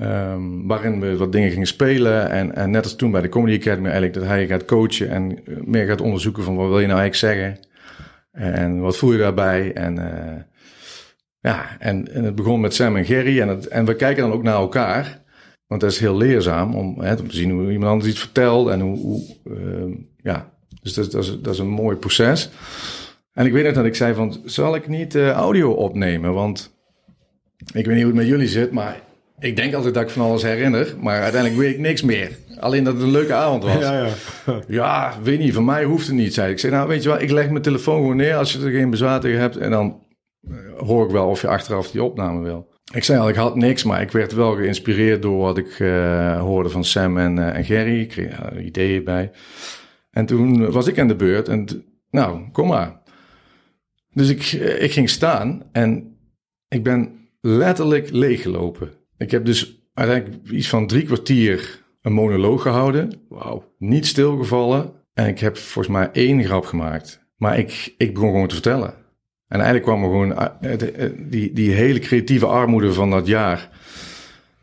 Um, 0.00 0.66
waarin 0.66 1.00
we 1.00 1.16
wat 1.16 1.32
dingen 1.32 1.50
gingen 1.50 1.66
spelen. 1.66 2.30
En, 2.30 2.54
en 2.54 2.70
net 2.70 2.84
als 2.84 2.96
toen 2.96 3.10
bij 3.10 3.20
de 3.20 3.28
Comedy 3.28 3.56
Academy 3.56 3.84
eigenlijk 3.84 4.14
dat 4.14 4.24
hij 4.24 4.46
gaat 4.46 4.64
coachen 4.64 5.08
en 5.08 5.38
meer 5.64 5.86
gaat 5.86 6.00
onderzoeken 6.00 6.42
van 6.42 6.56
wat 6.56 6.68
wil 6.68 6.80
je 6.80 6.86
nou 6.86 7.00
eigenlijk 7.00 7.34
zeggen. 7.34 7.58
En 8.32 8.80
wat 8.80 8.96
voel 8.96 9.12
je 9.12 9.18
daarbij? 9.18 9.72
En 9.72 9.96
uh, 9.96 10.42
ja, 11.40 11.76
en, 11.78 12.12
en 12.12 12.24
het 12.24 12.34
begon 12.34 12.60
met 12.60 12.74
Sam 12.74 12.96
en 12.96 13.04
Gerry 13.04 13.40
en, 13.40 13.48
het, 13.48 13.66
en 13.66 13.84
we 13.84 13.96
kijken 13.96 14.22
dan 14.22 14.32
ook 14.32 14.42
naar 14.42 14.54
elkaar. 14.54 15.20
Want 15.66 15.80
dat 15.80 15.90
is 15.90 15.98
heel 15.98 16.16
leerzaam 16.16 16.74
om, 16.74 17.00
hè, 17.00 17.16
te 17.16 17.24
zien 17.28 17.50
hoe 17.50 17.70
iemand 17.70 17.90
anders 17.90 18.10
iets 18.10 18.20
vertelt 18.20 18.68
en 18.68 18.80
hoe, 18.80 18.98
hoe 18.98 19.36
uh, 19.44 19.96
ja, 20.16 20.52
dus 20.82 20.94
dat, 20.94 21.10
dat, 21.10 21.24
is, 21.24 21.40
dat 21.40 21.54
is 21.54 21.58
een 21.58 21.68
mooi 21.68 21.96
proces. 21.96 22.50
En 23.32 23.46
ik 23.46 23.52
weet 23.52 23.64
net 23.64 23.74
dat 23.74 23.84
ik 23.84 23.94
zei 23.94 24.14
van, 24.14 24.40
zal 24.44 24.74
ik 24.74 24.88
niet 24.88 25.14
uh, 25.14 25.30
audio 25.30 25.72
opnemen? 25.72 26.32
Want 26.32 26.74
ik 27.56 27.86
weet 27.86 27.94
niet 27.94 28.04
hoe 28.04 28.12
het 28.12 28.14
met 28.14 28.26
jullie 28.26 28.48
zit, 28.48 28.72
maar 28.72 29.00
ik 29.38 29.56
denk 29.56 29.74
altijd 29.74 29.94
dat 29.94 30.02
ik 30.02 30.10
van 30.10 30.22
alles 30.22 30.42
herinner, 30.42 30.94
maar 31.00 31.20
uiteindelijk 31.20 31.60
weet 31.60 31.74
ik 31.74 31.80
niks 31.80 32.02
meer. 32.02 32.30
Alleen 32.58 32.84
dat 32.84 32.94
het 32.94 33.02
een 33.02 33.10
leuke 33.10 33.34
avond 33.34 33.62
was. 33.62 33.78
Ja, 33.78 34.06
ja. 34.06 34.08
ja 34.68 35.14
weet 35.22 35.38
niet, 35.38 35.54
van 35.54 35.64
mij 35.64 35.84
hoeft 35.84 36.06
het 36.06 36.16
niet, 36.16 36.34
zei 36.34 36.46
ik. 36.46 36.52
Ik 36.52 36.58
zei, 36.58 36.72
nou 36.72 36.88
weet 36.88 37.02
je 37.02 37.08
wel, 37.08 37.20
ik 37.20 37.30
leg 37.30 37.50
mijn 37.50 37.62
telefoon 37.62 37.96
gewoon 37.96 38.16
neer 38.16 38.36
als 38.36 38.52
je 38.52 38.64
er 38.64 38.70
geen 38.70 38.90
bezwaar 38.90 39.20
tegen 39.20 39.40
hebt 39.40 39.56
en 39.56 39.70
dan 39.70 40.00
uh, 40.48 40.56
hoor 40.78 41.04
ik 41.04 41.10
wel 41.10 41.28
of 41.28 41.40
je 41.40 41.48
achteraf 41.48 41.90
die 41.90 42.02
opname 42.02 42.42
wil. 42.42 42.70
Ik 42.94 43.04
zei 43.04 43.20
al, 43.20 43.28
ik 43.28 43.34
had 43.34 43.56
niks, 43.56 43.84
maar 43.84 44.00
ik 44.00 44.10
werd 44.10 44.32
wel 44.32 44.54
geïnspireerd 44.54 45.22
door 45.22 45.38
wat 45.38 45.58
ik 45.58 45.78
uh, 45.78 46.40
hoorde 46.40 46.68
van 46.68 46.84
Sam 46.84 47.18
en, 47.18 47.36
uh, 47.36 47.56
en 47.56 47.64
Gerry. 47.64 48.00
Ik 48.00 48.08
kreeg 48.08 48.52
ideeën 48.58 49.04
bij. 49.04 49.30
En 50.10 50.26
toen 50.26 50.70
was 50.70 50.86
ik 50.86 50.98
aan 50.98 51.08
de 51.08 51.16
beurt 51.16 51.48
en 51.48 51.66
nou, 52.10 52.50
kom 52.50 52.68
maar. 52.68 53.01
Dus 54.12 54.28
ik, 54.28 54.52
ik 54.80 54.92
ging 54.92 55.10
staan 55.10 55.62
en 55.72 56.16
ik 56.68 56.82
ben 56.82 57.28
letterlijk 57.40 58.10
leeggelopen. 58.10 58.90
Ik 59.16 59.30
heb 59.30 59.44
dus 59.44 59.82
uiteindelijk 59.94 60.50
iets 60.50 60.68
van 60.68 60.86
drie 60.86 61.02
kwartier 61.02 61.82
een 62.02 62.12
monoloog 62.12 62.62
gehouden. 62.62 63.12
Wauw. 63.28 63.74
Niet 63.78 64.06
stilgevallen. 64.06 64.92
En 65.14 65.28
ik 65.28 65.38
heb 65.38 65.56
volgens 65.56 65.94
mij 65.94 66.10
één 66.12 66.44
grap 66.44 66.64
gemaakt. 66.64 67.20
Maar 67.36 67.58
ik, 67.58 67.94
ik 67.98 68.14
begon 68.14 68.30
gewoon 68.30 68.48
te 68.48 68.54
vertellen. 68.54 68.94
En 69.48 69.60
eigenlijk 69.60 69.84
kwam 69.84 70.02
er 70.02 70.10
gewoon 70.10 70.48
uh, 70.62 71.10
die, 71.28 71.52
die 71.52 71.70
hele 71.70 71.98
creatieve 71.98 72.46
armoede 72.46 72.92
van 72.92 73.10
dat 73.10 73.26
jaar, 73.26 73.70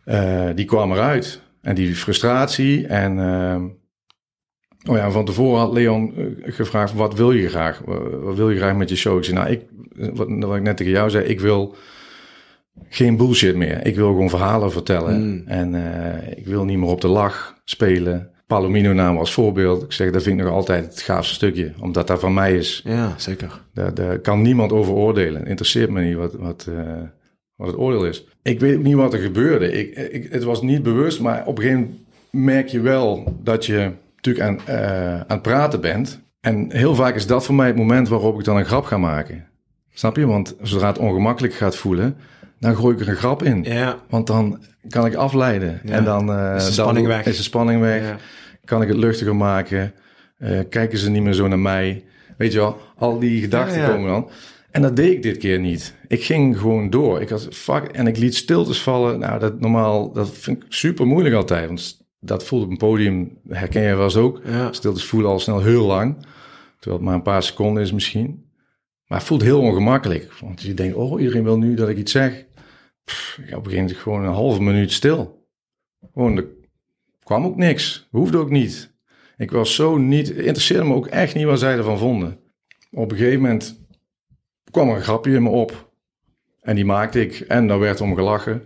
uh, 0.05 0.49
die 0.55 0.65
kwam 0.65 0.91
eruit. 0.91 1.41
En 1.61 1.75
die 1.75 1.95
frustratie. 1.95 2.87
En 2.87 3.17
uh, 3.17 3.63
oh 4.89 4.97
ja, 4.97 5.11
van 5.11 5.25
tevoren 5.25 5.59
had 5.59 5.73
Leon 5.73 6.13
gevraagd, 6.41 6.93
wat 6.93 7.13
wil 7.13 7.31
je 7.31 7.49
graag? 7.49 7.81
Wat 8.21 8.35
wil 8.35 8.49
je 8.49 8.57
graag 8.57 8.75
met 8.75 8.89
je 8.89 8.95
show? 8.95 9.17
Ik 9.17 9.23
zei, 9.23 9.37
nou, 9.37 9.49
ik, 9.49 9.61
wat, 10.15 10.27
wat 10.29 10.55
ik 10.55 10.61
net 10.61 10.77
tegen 10.77 10.91
jou 10.91 11.09
zei, 11.09 11.25
ik 11.25 11.39
wil 11.39 11.75
geen 12.89 13.17
bullshit 13.17 13.55
meer. 13.55 13.85
Ik 13.85 13.95
wil 13.95 14.07
gewoon 14.07 14.29
verhalen 14.29 14.71
vertellen. 14.71 15.27
Mm. 15.27 15.43
En 15.45 15.75
ik 16.35 16.45
wil 16.45 16.65
niet 16.65 16.77
meer 16.77 16.89
op 16.89 17.01
de 17.01 17.07
lach 17.07 17.57
spelen. 17.63 18.29
Palomino 18.49 18.93
naam 18.93 19.17
als 19.17 19.33
voorbeeld. 19.33 19.83
Ik 19.83 19.91
zeg, 19.91 20.11
dat 20.11 20.23
vind 20.23 20.39
ik 20.39 20.45
nog 20.45 20.53
altijd 20.53 20.85
het 20.85 21.01
gaafste 21.01 21.33
stukje. 21.33 21.73
Omdat 21.79 22.07
dat 22.07 22.19
van 22.19 22.33
mij 22.33 22.57
is. 22.57 22.81
Ja, 22.85 23.13
zeker. 23.17 23.61
Daar, 23.73 23.93
daar 23.93 24.19
kan 24.19 24.41
niemand 24.41 24.71
over 24.71 24.93
oordelen. 24.93 25.45
Interesseert 25.45 25.89
me 25.89 26.01
niet 26.01 26.15
wat, 26.15 26.33
wat, 26.33 26.67
uh, 26.69 26.81
wat 27.55 27.67
het 27.67 27.77
oordeel 27.77 28.05
is. 28.05 28.25
Ik 28.41 28.59
weet 28.59 28.77
ook 28.77 28.83
niet 28.83 28.95
wat 28.95 29.13
er 29.13 29.19
gebeurde. 29.19 29.71
Ik, 29.71 29.95
ik, 30.11 30.31
het 30.31 30.43
was 30.43 30.61
niet 30.61 30.83
bewust, 30.83 31.19
maar 31.19 31.45
op 31.45 31.57
een 31.57 31.63
gegeven 31.63 31.81
moment 31.81 31.99
merk 32.31 32.67
je 32.67 32.79
wel 32.79 33.37
dat 33.43 33.65
je 33.65 33.91
natuurlijk 34.21 34.45
aan, 34.45 34.75
uh, 34.75 35.13
aan 35.13 35.25
het 35.27 35.41
praten 35.41 35.81
bent. 35.81 36.21
En 36.41 36.71
heel 36.71 36.95
vaak 36.95 37.15
is 37.15 37.27
dat 37.27 37.45
voor 37.45 37.55
mij 37.55 37.67
het 37.67 37.75
moment 37.75 38.07
waarop 38.07 38.39
ik 38.39 38.45
dan 38.45 38.57
een 38.57 38.65
grap 38.65 38.85
ga 38.85 38.97
maken. 38.97 39.47
Snap 39.93 40.15
je? 40.15 40.25
Want 40.25 40.55
zodra 40.61 40.87
het 40.87 40.97
ongemakkelijk 40.97 41.53
gaat 41.53 41.75
voelen, 41.75 42.17
dan 42.59 42.75
gooi 42.75 42.95
ik 42.95 43.01
er 43.01 43.09
een 43.09 43.15
grap 43.15 43.43
in. 43.43 43.63
Ja. 43.63 43.97
Want 44.09 44.27
dan 44.27 44.63
kan 44.89 45.05
ik 45.05 45.15
afleiden. 45.15 45.81
Ja. 45.83 45.93
En 45.93 46.03
dan, 46.03 46.29
uh, 46.29 46.55
is 46.55 46.65
de 46.65 46.71
spanning 46.71 47.07
dan 47.07 47.15
weg. 47.15 47.25
Is 47.25 47.37
de 47.37 47.43
spanning 47.43 47.81
weg. 47.81 48.01
Ja. 48.01 48.17
Kan 48.65 48.81
ik 48.81 48.87
het 48.87 48.97
luchtiger 48.97 49.35
maken. 49.35 49.93
Uh, 50.39 50.59
kijken 50.69 50.97
ze 50.97 51.09
niet 51.09 51.23
meer 51.23 51.33
zo 51.33 51.47
naar 51.47 51.59
mij. 51.59 52.03
Weet 52.37 52.51
je 52.51 52.59
wel, 52.59 52.77
al 52.95 53.19
die 53.19 53.41
gedachten 53.41 53.85
komen 53.85 54.09
dan. 54.09 54.29
En 54.71 54.81
dat 54.81 54.95
deed 54.95 55.11
ik 55.11 55.23
dit 55.23 55.37
keer 55.37 55.59
niet. 55.59 55.93
Ik 56.07 56.23
ging 56.23 56.57
gewoon 56.57 56.89
door. 56.89 57.21
Ik 57.21 57.29
had 57.29 57.47
fuck 57.51 57.83
en 57.83 58.07
ik 58.07 58.17
liet 58.17 58.35
stiltes 58.35 58.81
vallen. 58.81 59.19
Nou, 59.19 59.39
dat 59.39 59.59
normaal, 59.59 60.11
dat 60.11 60.29
vind 60.31 60.63
ik 60.63 60.65
super 60.69 61.07
moeilijk 61.07 61.35
altijd. 61.35 61.67
Want 61.67 61.97
dat 62.19 62.43
voelt 62.43 62.63
op 62.63 62.69
een 62.69 62.77
podium, 62.77 63.39
herken 63.47 63.81
je 63.81 63.95
wel 63.95 64.03
eens 64.03 64.15
ook. 64.15 64.41
Ja. 64.45 64.73
Stiltes 64.73 65.05
voelen 65.05 65.31
al 65.31 65.39
snel 65.39 65.61
heel 65.61 65.85
lang. 65.85 66.17
Terwijl 66.79 66.95
het 66.95 67.01
maar 67.01 67.15
een 67.15 67.21
paar 67.21 67.43
seconden 67.43 67.83
is 67.83 67.91
misschien. 67.91 68.51
Maar 69.05 69.17
het 69.17 69.27
voelt 69.27 69.41
heel 69.41 69.61
ongemakkelijk. 69.61 70.33
Want 70.33 70.61
je 70.61 70.73
denkt, 70.73 70.95
oh, 70.95 71.19
iedereen 71.19 71.43
wil 71.43 71.57
nu 71.57 71.73
dat 71.73 71.89
ik 71.89 71.97
iets 71.97 72.11
zeg. 72.11 72.45
Pff, 73.03 73.37
ik 73.37 73.43
op 73.43 73.49
een 73.49 73.71
gegeven 73.71 73.75
moment 73.75 73.97
gewoon 73.97 74.23
een 74.23 74.33
halve 74.33 74.61
minuut 74.61 74.91
stil. 74.91 75.47
Gewoon, 76.13 76.37
er 76.37 76.47
kwam 77.23 77.45
ook 77.45 77.55
niks. 77.55 78.07
Hoefde 78.11 78.37
ook 78.37 78.49
niet. 78.49 78.97
Ik 79.37 79.51
was 79.51 79.75
zo 79.75 79.97
niet, 79.97 80.29
interesseerde 80.29 80.85
me 80.85 80.93
ook 80.93 81.07
echt 81.07 81.35
niet 81.35 81.45
wat 81.45 81.59
zij 81.59 81.77
ervan 81.77 81.97
vonden. 81.97 82.39
Op 82.91 83.11
een 83.11 83.17
gegeven 83.17 83.41
moment 83.41 83.85
kwam 84.71 84.89
er 84.89 84.95
een 84.95 85.01
grapje 85.01 85.33
in 85.33 85.43
me 85.43 85.49
op. 85.49 85.91
En 86.61 86.75
die 86.75 86.85
maakte 86.85 87.21
ik. 87.21 87.39
En 87.39 87.67
daar 87.67 87.79
werd 87.79 88.01
om 88.01 88.15
gelachen. 88.15 88.63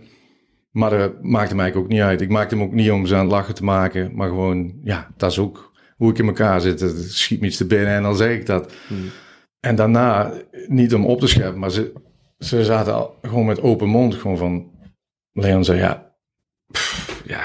Maar 0.74 0.90
dat 0.90 1.22
maakte 1.22 1.54
mij 1.54 1.74
ook 1.74 1.88
niet 1.88 2.00
uit. 2.00 2.20
Ik 2.20 2.28
maakte 2.28 2.54
hem 2.54 2.64
ook 2.64 2.72
niet 2.72 2.90
om 2.90 3.06
ze 3.06 3.14
aan 3.14 3.20
het 3.20 3.30
lachen 3.30 3.54
te 3.54 3.64
maken. 3.64 4.14
Maar 4.14 4.28
gewoon, 4.28 4.80
ja, 4.82 5.10
dat 5.16 5.30
is 5.30 5.38
ook 5.38 5.72
hoe 5.96 6.10
ik 6.10 6.18
in 6.18 6.26
elkaar 6.26 6.60
zit. 6.60 6.80
Het 6.80 7.12
schiet 7.12 7.40
me 7.40 7.46
iets 7.46 7.56
te 7.56 7.66
binnen 7.66 7.88
en 7.94 8.02
dan 8.02 8.16
zeg 8.16 8.30
ik 8.38 8.46
dat. 8.46 8.72
En 9.60 9.74
daarna, 9.76 10.32
niet 10.66 10.94
om 10.94 11.06
op 11.06 11.20
te 11.20 11.26
scheppen, 11.26 11.58
maar 11.58 11.70
ze, 11.70 11.92
ze 12.38 12.64
zaten 12.64 12.94
al 12.94 13.18
gewoon 13.22 13.46
met 13.46 13.60
open 13.60 13.88
mond. 13.88 14.14
Gewoon 14.14 14.36
van, 14.36 14.70
Leon 15.32 15.64
zei, 15.64 15.78
ja, 15.78 16.14
pff, 16.72 17.22
ja, 17.26 17.42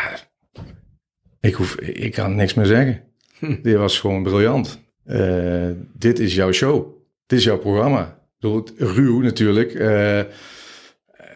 ik, 1.39 1.53
hoef, 1.53 1.75
ik 1.75 2.11
kan 2.11 2.35
niks 2.35 2.53
meer 2.53 2.65
zeggen. 2.65 3.03
Dit 3.63 3.75
was 3.75 3.99
gewoon 3.99 4.23
briljant. 4.23 4.79
Eh, 5.05 5.69
dit 5.93 6.19
is 6.19 6.35
jouw 6.35 6.51
show. 6.51 6.87
Dit 7.25 7.39
is 7.39 7.45
jouw 7.45 7.59
programma. 7.59 8.01
Ik 8.01 8.39
bedoel, 8.39 8.63
ruw 8.77 9.19
natuurlijk. 9.21 9.73
eh, 9.73 10.21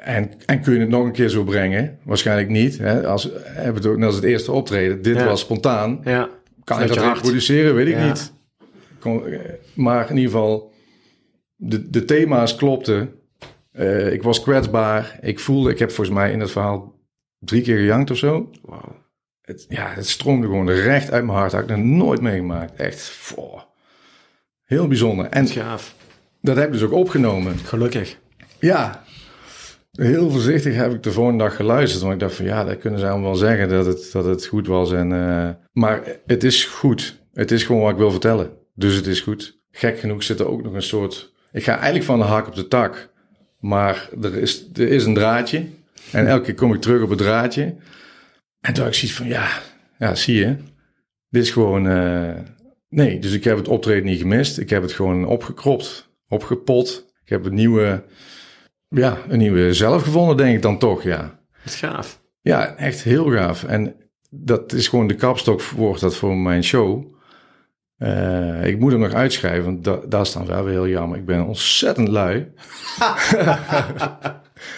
en, 0.04 0.32
en 0.46 0.62
kun 0.62 0.74
je 0.74 0.80
het 0.80 0.90
nog 0.90 1.06
een 1.06 1.12
keer 1.12 1.30
zo 1.30 1.44
brengen? 1.44 1.98
Waarschijnlijk 2.04 2.50
niet. 2.50 2.78
Hè? 2.78 3.08
Als, 3.08 3.30
hebben 3.44 4.00
net 4.00 4.06
als 4.06 4.16
het 4.16 4.24
eerste 4.24 4.52
optreden. 4.52 5.02
Dit 5.02 5.16
Ja. 5.16 5.26
was 5.26 5.40
spontaan. 5.40 6.02
Ja. 6.04 6.30
Kan 6.64 6.82
ik 6.82 6.88
je 6.88 6.94
dat 6.96 7.04
reproduceren? 7.16 7.76
Weet 7.76 7.88
ik 7.88 7.94
Ja. 7.94 8.08
niet. 8.08 8.34
Kon, 9.00 9.26
eh, 9.28 9.40
maar 9.74 10.10
in 10.10 10.16
ieder 10.18 10.32
geval, 10.32 10.74
de, 11.56 11.90
de 11.90 12.06
thema's 12.06 12.56
klopten. 12.56 13.14
Eh, 13.72 14.12
ik 14.14 14.24
was 14.24 14.42
kwetsbaar. 14.42 15.18
Ik 15.22 15.40
voelde, 15.40 15.70
ik 15.72 15.80
heb 15.80 15.92
volgens 15.92 16.16
mij 16.18 16.32
in 16.32 16.40
het 16.40 16.52
verhaal 16.52 17.00
drie 17.40 17.62
keer 17.62 17.78
gejankt 17.78 18.12
of 18.12 18.18
zo. 18.18 18.50
Het, 19.42 19.66
ja, 19.70 19.88
het 19.94 20.08
stroomde 20.10 20.48
gewoon 20.48 20.70
recht 20.70 21.12
uit 21.12 21.26
mijn 21.26 21.38
hart. 21.38 21.52
Dat 21.52 21.60
had 21.62 21.70
ik 21.70 21.76
nog 21.78 21.86
nooit 21.86 22.22
meegemaakt. 22.22 22.76
Echt, 22.80 23.02
foh. 23.02 23.62
heel 24.64 24.88
bijzonder. 24.88 25.26
En 25.26 25.48
Gaaf. 25.48 25.96
dat 26.42 26.56
heb 26.56 26.66
ik 26.66 26.72
dus 26.72 26.82
ook 26.82 26.92
opgenomen. 26.92 27.58
Gelukkig. 27.58 28.18
Ja, 28.60 29.03
heel 29.98 30.30
voorzichtig 30.30 30.76
heb 30.76 30.94
ik 30.94 31.04
de 31.04 31.12
volgende 31.12 31.44
dag 31.44 31.56
geluisterd. 31.56 32.02
Want 32.02 32.14
ik 32.14 32.20
dacht 32.20 32.36
van 32.36 32.46
ja, 32.46 32.64
dat 32.64 32.78
kunnen 32.78 33.00
ze 33.00 33.08
allemaal 33.08 33.30
wel 33.30 33.36
zeggen 33.36 33.70
dat 33.70 33.86
het, 33.86 34.10
dat 34.12 34.26
het 34.26 34.46
goed 34.46 34.68
was. 34.68 34.92
En, 34.92 35.12
eh, 35.12 35.50
maar 35.72 36.04
het 36.26 36.44
is 36.44 36.66
goed. 36.66 37.22
Het 37.34 37.52
is 37.52 37.64
gewoon 37.64 37.82
wat 37.82 37.92
ik 37.92 37.98
wil 37.98 38.12
vertellen. 38.12 38.52
Dus 38.76 38.96
het 38.96 39.08
is 39.08 39.22
goed. 39.22 39.62
Gek 39.72 40.00
genoeg 40.00 40.24
zit 40.24 40.40
er 40.40 40.48
ook 40.48 40.64
nog 40.64 40.74
een 40.74 40.82
soort... 40.82 41.34
Ik 41.52 41.64
ga 41.64 41.74
eigenlijk 41.74 42.06
van 42.06 42.20
de 42.20 42.26
hak 42.26 42.48
op 42.48 42.56
de 42.56 42.68
tak. 42.68 43.12
Maar 43.60 44.10
er 44.22 44.38
is, 44.38 44.70
er 44.74 44.88
is 44.88 45.06
een 45.06 45.14
draadje. 45.14 45.66
En 46.12 46.28
elke 46.28 46.44
keer 46.46 46.54
kom 46.54 46.74
ik 46.74 46.82
terug 46.82 47.02
op 47.04 47.10
het 47.10 47.18
draadje. 47.18 47.76
En 48.60 48.74
toen 48.74 48.88
ik 48.88 48.94
zoiets 48.94 49.18
van 49.18 49.28
ja, 49.28 49.48
ja 49.98 50.16
zie 50.16 50.36
je. 50.36 50.56
Dit 51.30 51.44
is 51.44 51.52
gewoon... 51.52 51.88
eh, 51.88 52.40
nee, 52.90 53.20
dus 53.20 53.34
ik 53.34 53.44
heb 53.44 53.58
het 53.58 53.68
optreden 53.68 54.04
niet 54.04 54.20
gemist. 54.20 54.58
Ik 54.58 54.70
heb 54.70 54.82
het 54.82 54.92
gewoon 54.92 55.26
opgekropt, 55.26 56.10
opgepot. 56.28 57.14
Ik 57.24 57.30
heb 57.30 57.46
een 57.46 57.54
nieuwe 57.54 58.04
ja, 58.94 59.18
een 59.28 59.38
nieuwe 59.38 59.74
zelf 59.74 60.04
gevonden, 60.04 60.38
denk 60.38 60.56
ik 60.56 60.62
dan 60.62 60.78
toch, 60.78 61.04
ja. 61.04 61.40
Is 61.66 61.76
gaaf. 61.76 62.22
Ja, 62.42 62.76
echt 62.76 63.04
heel 63.04 63.32
gaaf. 63.32 63.64
En 63.64 63.96
dat 64.30 64.74
is 64.74 64.88
gewoon 64.88 65.08
de 65.08 65.16
kapstok 65.16 65.62
wordt 65.62 66.02
dat 66.02 66.16
voor 66.16 66.38
mijn 66.38 66.64
show. 66.64 67.14
Eh, 67.98 68.66
ik 68.66 68.80
moet 68.80 68.92
hem 68.92 69.02
nog 69.02 69.14
uitschrijven, 69.14 69.64
want 69.64 69.84
da 69.84 70.00
daar 70.10 70.26
staan 70.26 70.46
wel 70.46 70.64
weer 70.64 70.74
heel 70.74 70.88
jammer. 70.88 71.18
Ik 71.18 71.26
ben 71.26 71.46
ontzettend 71.46 72.08
lui. 72.08 72.48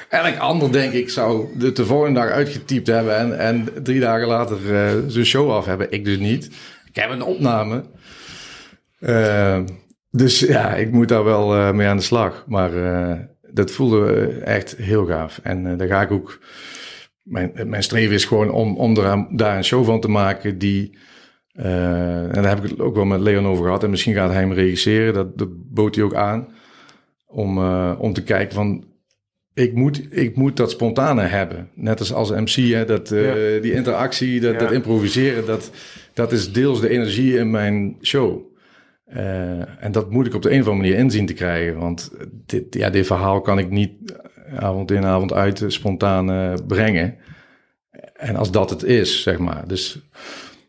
Elk 0.10 0.38
ander, 0.38 0.71
denk 0.71 0.93
ik, 0.93 1.10
zou 1.10 1.47
het 1.60 1.75
de 1.75 1.86
volgende 1.86 2.19
dag 2.19 2.30
uitgetypt 2.30 2.88
hebben 2.88 3.17
en, 3.17 3.39
en 3.39 3.67
drie 3.84 3.99
dagen 3.99 4.28
later 4.28 4.58
eh, 4.75 4.91
zijn 5.08 5.25
show 5.25 5.51
af 5.51 5.65
hebben. 5.65 5.91
Ik 5.91 6.06
dus 6.06 6.17
niet. 6.17 6.45
Ik 6.86 6.95
heb 6.95 7.10
een 7.10 7.23
opname. 7.23 7.84
Eh, 8.99 9.60
dus 10.12 10.39
ja, 10.39 10.73
ik 10.73 10.91
moet 10.91 11.08
daar 11.08 11.23
wel 11.23 11.73
mee 11.73 11.88
aan 11.88 11.97
de 11.97 12.04
slag. 12.04 12.43
Maar 12.47 12.71
dat 13.56 13.72
voelde 13.72 14.26
echt 14.44 14.76
heel 14.76 15.06
gaaf. 15.06 15.39
En 15.44 15.68
eh, 15.72 15.78
daar 15.78 15.88
ga 15.88 16.02
ik 16.02 16.12
ook. 16.12 16.39
Mijn, 17.22 17.52
mijn 17.65 17.84
streven 17.84 18.15
is 18.15 18.26
gewoon 18.26 18.52
om, 18.52 18.78
om 18.78 18.98
er, 18.98 19.26
daar 19.30 19.58
een 19.58 19.63
show 19.63 19.86
van 19.86 20.00
te 20.00 20.08
maken 20.10 20.58
die. 20.58 20.98
eh, 21.54 22.24
en 22.24 22.34
daar 22.41 22.48
heb 22.56 22.63
ik 22.63 22.70
het 22.70 22.80
ook 22.80 22.96
wel 22.96 23.06
met 23.06 23.20
Leon 23.20 23.46
over 23.46 23.65
gehad. 23.65 23.84
En 23.84 23.89
misschien 23.89 24.13
gaat 24.13 24.32
hij 24.32 24.39
hem 24.41 24.54
regisseren. 24.54 25.13
Dat, 25.13 25.38
dat 25.38 25.50
bood 25.74 25.96
hij 25.96 26.04
ook 26.04 26.13
aan. 26.15 26.48
Om, 27.26 27.58
eh, 27.58 27.96
om 27.98 28.13
te 28.13 28.24
kijken 28.24 28.56
van. 28.56 28.86
Ik 29.54 29.74
moet, 29.74 30.18
ik 30.18 30.36
moet 30.36 30.58
dat 30.58 30.72
spontane 30.72 31.22
hebben. 31.22 31.70
Net 31.74 32.00
als 32.00 32.13
als 32.13 32.30
MC, 32.32 32.72
hè, 32.74 32.86
dat, 32.86 33.10
Ja. 33.10 33.60
die 33.62 33.74
interactie, 33.74 34.39
dat, 34.39 34.54
Ja. 34.54 34.60
dat 34.60 34.72
improviseren. 34.72 35.46
Dat, 35.46 35.72
dat 36.13 36.32
is 36.32 36.52
deels 36.52 36.82
de 36.82 36.89
energie 36.89 37.38
in 37.38 37.52
mijn 37.52 37.98
show. 38.02 38.41
Eh, 39.06 39.84
en 39.84 39.91
dat 39.91 40.10
moet 40.10 40.26
ik 40.28 40.34
op 40.34 40.41
de 40.41 40.52
een 40.52 40.62
of 40.62 40.68
andere 40.68 40.88
manier 40.88 41.04
inzien 41.04 41.26
te 41.26 41.34
krijgen. 41.34 41.78
Want 41.78 42.12
dit, 42.46 42.63
ja, 42.70 42.89
dit 42.89 43.06
verhaal 43.06 43.41
kan 43.41 43.60
ik 43.60 43.70
niet 43.70 43.91
avond 44.60 44.91
in, 44.91 45.06
avond 45.06 45.34
uit 45.34 45.62
eh, 45.62 45.70
spontaan 45.70 46.32
eh, 46.32 46.54
brengen. 46.68 47.15
En 48.15 48.36
als 48.36 48.52
dat 48.52 48.70
het 48.70 48.84
is, 48.84 49.22
zeg 49.22 49.38
maar. 49.38 49.63
Dus 49.68 50.00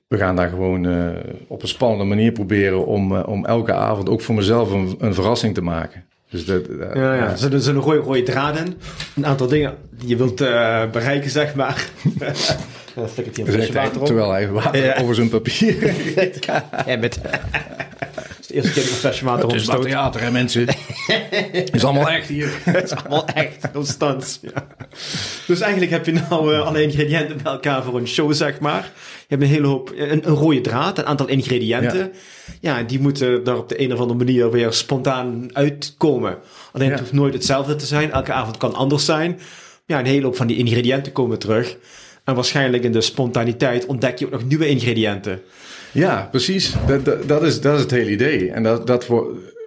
we 0.09 0.17
gaan 0.17 0.37
daar 0.37 0.49
gewoon 0.49 0.87
eh, 0.87 1.09
op 1.49 1.63
een 1.63 1.69
spannende 1.69 2.05
manier 2.05 2.33
proberen 2.33 2.87
om, 2.87 3.17
eh, 3.17 3.29
om 3.29 3.45
elke 3.45 3.73
avond 3.73 4.09
ook 4.09 4.21
voor 4.21 4.35
mezelf 4.35 4.71
een, 4.73 4.95
een 4.99 5.15
verrassing 5.15 5.55
te 5.55 5.63
maken. 5.63 6.05
Dus 6.31 6.45
dat, 6.45 6.63
Ja, 6.79 7.15
ja. 7.15 7.23
Er 7.25 7.53
er 7.53 7.61
zit 7.61 7.67
een 7.67 7.75
rode, 7.81 7.99
rode 7.99 8.23
draad 8.23 8.59
in. 8.59 8.75
Een 9.17 9.27
aantal 9.27 9.47
dingen 9.47 9.75
die 9.91 10.09
je 10.09 10.17
wilt 10.17 10.41
eh, 10.41 10.91
bereiken, 10.91 11.31
zeg 11.31 11.55
maar. 11.55 11.89
Dan 12.95 13.09
hier 13.15 13.27
een 13.27 13.35
Zegt 13.35 13.49
flesje 13.49 13.73
hij, 13.73 13.83
water 13.83 14.01
op. 14.01 14.07
terwijl 14.07 14.31
hij 14.31 14.49
water 14.51 14.85
Ja. 14.85 14.97
over 15.03 15.15
zijn 15.15 15.29
papier. 15.29 15.75
Ja, 16.87 16.97
met... 16.97 17.21
Is 18.47 18.53
de 18.53 18.59
eerste 18.59 18.73
keer 18.73 18.83
dat 18.83 18.91
ik 18.91 18.95
een 18.95 19.01
flesje 19.01 19.25
water 19.25 19.49
Het 19.49 19.61
is 19.61 19.67
theater, 19.67 20.21
hè 20.21 20.31
mensen? 20.31 20.67
is 21.73 21.85
allemaal 21.85 22.11
echt 22.11 22.29
hier. 22.29 22.49
Het 22.65 22.85
is 22.85 22.95
allemaal 22.95 23.27
echt 23.27 23.71
constant. 23.73 24.39
Ja. 24.43 24.67
Dus 25.47 25.61
eigenlijk 25.61 25.93
heb 25.93 26.07
je 26.07 26.13
nou 26.13 26.55
eh, 26.55 26.67
alle 26.67 26.83
ingrediënten 26.83 27.43
bij 27.43 27.53
elkaar 27.53 27.83
voor 27.83 27.99
een 27.99 28.09
show, 28.09 28.33
zeg 28.33 28.61
maar. 28.61 28.83
Je 29.19 29.25
hebt 29.29 29.43
een 29.43 29.49
hele 29.49 29.67
hoop, 29.67 29.93
een, 29.97 30.29
een 30.29 30.35
rode 30.35 30.61
draad, 30.61 30.99
een 30.99 31.07
aantal 31.07 31.29
ingrediënten. 31.29 32.13
Ja. 32.61 32.83
die 32.83 33.01
moeten 33.01 33.45
daar 33.45 33.57
op 33.59 33.69
de 33.69 33.81
een 33.81 33.93
of 33.93 34.01
andere 34.01 34.19
manier 34.19 34.51
weer 34.51 34.73
spontaan 34.73 35.49
uitkomen. 35.53 36.39
Alleen 36.73 36.91
het 36.91 37.01
hoeft 37.01 37.13
nooit 37.13 37.35
hetzelfde 37.35 37.77
te 37.77 37.87
zijn. 37.87 38.13
Elke 38.13 38.33
avond 38.33 38.57
kan 38.57 38.75
anders 38.75 39.05
zijn. 39.05 39.41
Ja, 39.87 39.99
een 39.99 40.07
hele 40.07 40.25
hoop 40.25 40.37
van 40.37 40.47
die 40.47 40.57
ingrediënten 40.57 41.13
komen 41.13 41.39
terug. 41.39 41.77
En 42.25 42.35
waarschijnlijk 42.35 42.83
in 42.83 42.93
de 42.93 43.01
spontaniteit 43.01 43.87
ontdek 43.87 44.19
je 44.19 44.25
ook 44.25 44.33
nog 44.33 44.45
nieuwe 44.45 44.69
ingrediënten. 44.69 45.41
Ja, 45.97 46.29
precies. 46.31 46.75
Dat, 46.87 47.29
dat, 47.29 47.43
is, 47.43 47.61
dat 47.61 47.75
is 47.75 47.81
het 47.81 47.91
hele 47.91 48.11
idee. 48.11 48.51
En 48.51 48.63
dat, 48.63 48.87
dat 48.87 49.09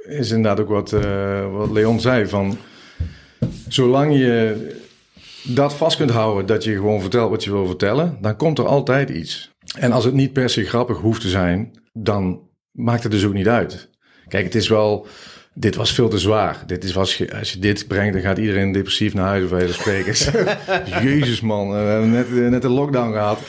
is 0.08 0.32
inderdaad 0.32 0.60
ook 0.60 0.70
wat, 0.70 0.94
eh, 0.94 1.52
wat 1.52 1.72
Leon 1.72 2.00
zei. 2.00 2.28
Van, 2.28 2.58
zolang 3.68 4.18
je 4.18 4.56
dat 5.44 5.74
vast 5.74 5.98
kunt 5.98 6.12
houden, 6.12 6.46
dat 6.46 6.64
je 6.64 6.74
gewoon 6.74 7.02
vertelt 7.02 7.30
wat 7.30 7.44
je 7.44 7.52
wil 7.52 7.66
vertellen, 7.66 8.18
dan 8.22 8.36
komt 8.36 8.58
er 8.58 8.66
altijd 8.66 9.10
iets. 9.10 9.52
En 9.78 9.92
als 9.92 10.06
het 10.06 10.14
niet 10.14 10.34
per 10.34 10.50
se 10.50 10.66
grappig 10.66 10.98
hoeft 10.98 11.22
te 11.22 11.30
zijn, 11.30 11.72
dan 11.94 12.42
maakt 12.72 13.04
het 13.04 13.12
dus 13.12 13.26
ook 13.26 13.34
niet 13.34 13.48
uit. 13.48 13.90
Kijk, 14.28 14.44
het 14.44 14.56
is 14.56 14.68
wel... 14.68 15.08
Dit 15.54 15.76
was 15.76 15.94
veel 15.94 16.10
te 16.10 16.20
zwaar. 16.20 16.64
Dit 16.66 16.84
is, 16.84 16.98
als, 16.98 17.18
je, 17.18 17.38
als 17.38 17.54
je 17.54 17.60
dit 17.60 17.88
brengt, 17.88 18.14
dan 18.14 18.22
gaat 18.22 18.38
iedereen 18.38 18.72
depressief 18.72 19.14
naar 19.14 19.28
huis, 19.28 19.50
bij 19.50 19.66
de 19.66 19.74
sprekers. 19.74 20.30
Jezus 21.04 21.42
man, 21.42 21.70
we 21.70 21.76
hebben 21.76 22.12
net, 22.12 22.32
net 22.32 22.64
een 22.64 22.72
lockdown 22.72 23.12
gehad. 23.12 23.40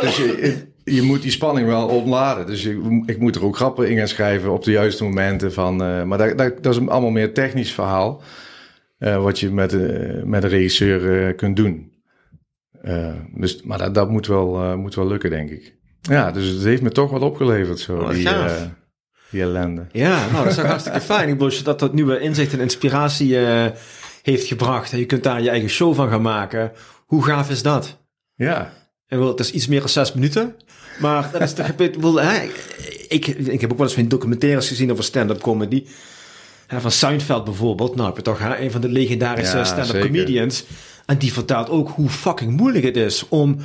Dus 0.00 0.16
je, 0.16 0.71
je 0.84 1.02
moet 1.02 1.22
die 1.22 1.30
spanning 1.30 1.66
wel 1.66 1.88
ontladen. 1.88 2.46
Dus 2.46 2.62
je, 2.62 3.02
ik 3.06 3.18
moet 3.18 3.36
er 3.36 3.44
ook 3.44 3.56
grappen 3.56 3.90
in 3.90 3.96
gaan 3.96 4.08
schrijven 4.08 4.52
op 4.52 4.64
de 4.64 4.70
juiste 4.70 5.04
momenten. 5.04 5.52
Van, 5.52 5.82
eh, 5.82 6.02
maar 6.02 6.18
dat, 6.18 6.38
dat, 6.38 6.62
dat 6.62 6.72
is 6.74 6.80
een 6.80 6.88
allemaal 6.88 7.10
meer 7.10 7.34
technisch 7.34 7.72
verhaal. 7.72 8.22
eh, 8.98 9.22
wat 9.22 9.40
je 9.40 9.50
met, 9.50 9.72
eh, 9.72 10.22
met 10.22 10.42
een 10.42 10.48
regisseur 10.50 11.34
kunt 11.34 11.56
doen. 11.56 11.90
Dus, 13.34 13.62
maar 13.62 13.78
dat, 13.78 13.94
dat 13.94 14.10
moet, 14.10 14.26
wel, 14.26 14.76
moet 14.78 14.94
wel 14.94 15.06
lukken, 15.06 15.30
denk 15.30 15.50
ik. 15.50 15.76
Ja, 16.00 16.30
dus 16.30 16.46
het 16.46 16.62
heeft 16.62 16.82
me 16.82 16.90
toch 16.90 17.10
wat 17.10 17.22
opgeleverd, 17.22 17.78
zo, 17.78 17.96
Oh, 17.96 18.10
die, 18.10 18.28
die 19.30 19.42
ellende. 19.42 19.86
Ja, 19.92 20.26
nou, 20.30 20.36
dat 20.36 20.46
is 20.46 20.54
toch 20.54 20.66
hartstikke 20.74 21.00
fijn. 21.00 21.28
Ik 21.28 21.38
bedoel, 21.38 21.62
dat 21.62 21.78
tot 21.78 21.92
nieuwe 21.92 22.20
inzicht 22.20 22.52
en 22.52 22.60
inspiratie 22.60 23.36
heeft 24.22 24.46
gebracht. 24.46 24.92
En 24.92 24.98
je 24.98 25.06
kunt 25.06 25.22
daar 25.22 25.42
je 25.42 25.50
eigen 25.50 25.68
show 25.68 25.94
van 25.94 26.08
gaan 26.08 26.22
maken. 26.22 26.72
Hoe 27.06 27.24
gaaf 27.24 27.50
is 27.50 27.62
dat? 27.62 28.04
Ja, 28.34 28.72
En 29.12 29.18
wel, 29.18 29.28
het 29.28 29.40
is 29.40 29.50
iets 29.50 29.66
meer 29.66 29.80
dan 29.80 29.88
zes 29.88 30.12
minuten. 30.12 30.54
Maar 31.00 31.28
dat 31.32 31.40
is 31.40 31.52
toch... 31.52 31.66
Ik, 31.68 31.94
hè, 32.14 32.42
ik, 33.08 33.26
ik 33.26 33.60
heb 33.60 33.70
ook 33.70 33.78
wel 33.78 33.86
eens 33.86 33.94
van 33.94 34.08
documentaires 34.08 34.68
gezien 34.68 34.90
over 34.90 35.04
stand-up 35.04 35.40
comedy. 35.40 35.84
Hè, 36.66 36.80
van 36.80 36.90
Seinfeld 36.90 37.44
bijvoorbeeld. 37.44 37.94
Nou, 37.94 38.06
heb 38.06 38.16
je 38.16 38.22
toch 38.22 38.38
hè, 38.38 38.58
een 38.58 38.70
van 38.70 38.80
de 38.80 38.88
legendarische 38.88 39.56
Ja, 39.56 39.64
stand-up 39.64 39.94
zeker. 39.94 40.06
comedians. 40.06 40.64
En 41.06 41.18
die 41.18 41.32
vertelt 41.32 41.70
ook 41.70 41.88
hoe 41.88 42.08
fucking 42.08 42.56
moeilijk 42.56 42.84
het 42.84 42.96
is 42.96 43.28
om 43.28 43.56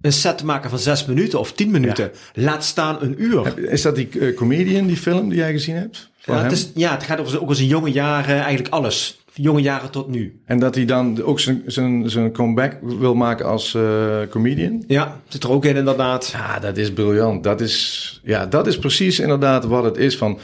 een 0.00 0.12
set 0.12 0.38
te 0.38 0.44
maken 0.44 0.70
van 0.70 0.78
zes 0.78 1.04
minuten 1.04 1.38
of 1.38 1.52
tien 1.52 1.70
minuten. 1.70 2.10
Laat 2.34 2.64
staan 2.64 2.96
een 3.00 3.22
uur. 3.22 3.58
is 3.58 3.82
dat 3.82 3.96
die 3.96 4.08
eh, 4.20 4.36
comedian, 4.36 4.86
die 4.86 4.96
film 4.96 5.28
die 5.28 5.38
jij 5.38 5.52
gezien 5.52 5.76
hebt? 5.76 6.10
Ja, 6.24 6.42
het, 6.42 6.52
is, 6.52 6.70
ja, 6.74 6.90
het 6.90 7.02
gaat 7.02 7.20
over 7.20 7.36
ook 7.36 7.42
over 7.42 7.56
zijn 7.56 7.68
jonge 7.68 7.92
jaren, 7.92 8.40
eigenlijk 8.40 8.74
alles. 8.74 9.23
Jonge 9.36 9.60
jaren 9.60 9.90
tot 9.90 10.08
nu. 10.08 10.40
En 10.44 10.58
dat 10.58 10.74
hij 10.74 10.84
dan 10.84 11.22
ook 11.22 11.40
zijn, 11.40 11.62
zijn, 11.66 12.10
zijn 12.10 12.32
comeback 12.32 12.78
wil 12.82 13.14
maken 13.14 13.46
als 13.46 13.74
eh, 13.74 14.20
comedian? 14.30 14.84
Ja, 14.86 15.20
zit 15.28 15.42
er 15.42 15.50
ook 15.50 15.64
in 15.64 15.76
inderdaad. 15.76 16.30
Ja, 16.32 16.58
dat 16.58 16.76
is 16.76 16.92
briljant. 16.92 17.44
Dat 17.44 17.60
is, 17.60 18.20
ja, 18.24 18.46
dat 18.46 18.66
is 18.66 18.78
precies 18.78 19.20
inderdaad 19.20 19.64
wat 19.64 19.84
het 19.84 19.96
is. 19.96 20.16
Van, 20.16 20.38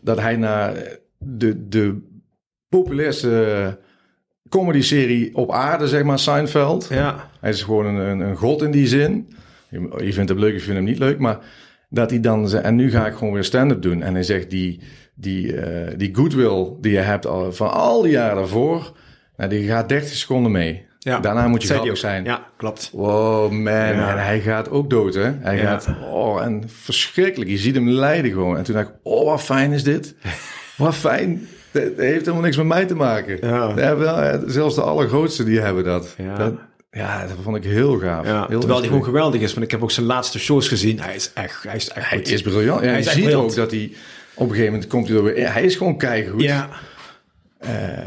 dat 0.00 0.20
hij 0.20 0.36
naar 0.36 0.74
de, 1.18 1.68
de 1.68 1.98
populairste 2.68 3.78
comedy-serie 4.48 5.36
op 5.36 5.52
aarde, 5.52 5.88
zeg 5.88 6.02
maar, 6.02 6.18
Seinfeld. 6.18 6.86
Ja. 6.90 7.30
Hij 7.40 7.50
is 7.50 7.62
gewoon 7.62 7.86
een, 7.86 7.96
een, 7.96 8.20
een 8.20 8.36
god 8.36 8.62
in 8.62 8.70
die 8.70 8.86
zin. 8.86 9.28
Je, 9.70 10.02
je 10.04 10.12
vindt 10.12 10.28
hem 10.30 10.38
leuk, 10.38 10.52
je 10.52 10.60
vindt 10.60 10.76
hem 10.76 10.84
niet 10.84 10.98
leuk, 10.98 11.18
maar 11.18 11.38
dat 11.88 12.10
hij 12.10 12.20
dan 12.20 12.52
en 12.52 12.74
nu 12.74 12.90
ga 12.90 13.06
ik 13.06 13.14
gewoon 13.14 13.32
weer 13.32 13.44
stand-up 13.44 13.82
doen. 13.82 14.02
En 14.02 14.14
hij 14.14 14.22
zegt, 14.22 14.50
die, 14.50 14.80
die, 15.16 15.56
eh, 15.60 15.92
die 15.96 16.14
goodwill 16.14 16.66
die 16.80 16.92
je 16.92 16.98
hebt 16.98 17.26
al, 17.26 17.52
van 17.52 17.72
al 17.72 18.02
die 18.02 18.10
jaren 18.12 18.36
daarvoor, 18.36 18.92
nou, 19.36 19.50
die 19.50 19.68
gaat 19.68 19.88
30 19.88 20.14
seconden 20.16 20.52
mee. 20.52 20.84
Ja. 20.98 21.18
Daarna 21.20 21.48
moet 21.48 21.62
je 21.62 21.68
grappig 21.68 21.90
ook. 21.90 21.96
zijn. 21.96 22.24
Ja, 22.24 22.46
klopt. 22.56 22.90
Wow, 22.92 23.50
man. 23.50 23.62
Ja. 23.72 24.10
En 24.10 24.24
hij 24.24 24.40
gaat 24.40 24.70
ook 24.70 24.90
dood, 24.90 25.14
hè? 25.14 25.32
Hij 25.40 25.56
Ja. 25.56 25.62
gaat, 25.62 25.88
oh, 26.12 26.42
en 26.42 26.62
verschrikkelijk. 26.82 27.50
Je 27.50 27.58
ziet 27.58 27.74
hem 27.74 27.88
lijden 27.88 28.30
gewoon. 28.30 28.56
En 28.56 28.62
toen 28.64 28.74
dacht 28.74 28.88
ik, 28.88 28.94
oh, 29.02 29.24
wat 29.24 29.42
fijn 29.42 29.72
is 29.72 29.82
dit. 29.82 30.14
wat 30.76 30.94
fijn. 30.94 31.48
Dat 31.70 31.82
heeft 31.96 32.20
helemaal 32.20 32.40
niks 32.40 32.56
met 32.56 32.66
mij 32.66 32.84
te 32.84 32.94
maken. 32.94 33.38
Ja. 33.40 33.74
Wel, 33.74 34.16
eh, 34.18 34.38
zelfs 34.46 34.74
de 34.74 34.80
allergrootste, 34.82 35.44
die 35.44 35.60
hebben 35.60 35.84
dat. 35.84 36.14
Ja. 36.18 36.36
Dat, 36.36 36.54
ja, 36.90 37.26
dat 37.26 37.36
vond 37.42 37.56
ik 37.56 37.64
heel 37.64 37.98
gaaf. 37.98 38.26
Ja, 38.26 38.46
heel 38.48 38.58
terwijl 38.58 38.80
hij 38.80 38.88
gewoon 38.88 39.04
geweldig 39.04 39.40
is. 39.40 39.52
Want 39.52 39.64
ik 39.64 39.70
heb 39.70 39.82
ook 39.82 39.90
zijn 39.90 40.06
laatste 40.06 40.38
shows 40.38 40.68
gezien. 40.68 41.00
Hij 41.00 41.14
is 41.14 41.30
echt, 41.34 41.62
hij 41.62 41.76
is 41.76 41.88
echt 41.88 42.08
Hij 42.08 42.18
goed. 42.18 42.28
is 42.28 42.42
briljant. 42.42 42.80
Ja, 42.82 42.86
Hij 42.88 42.96
je 42.98 43.02
ziet 43.02 43.22
briljant. 43.22 43.50
ook 43.50 43.54
dat 43.56 43.70
hij... 43.70 43.92
Op 44.36 44.42
een 44.42 44.54
gegeven 44.54 44.72
moment 44.72 44.90
komt 44.90 45.08
hij 45.08 45.16
er 45.16 45.22
weer... 45.22 45.52
Hij 45.52 45.64
is 45.64 45.76
gewoon 45.76 45.98
keigoed. 45.98 46.42
Ja, 46.42 46.68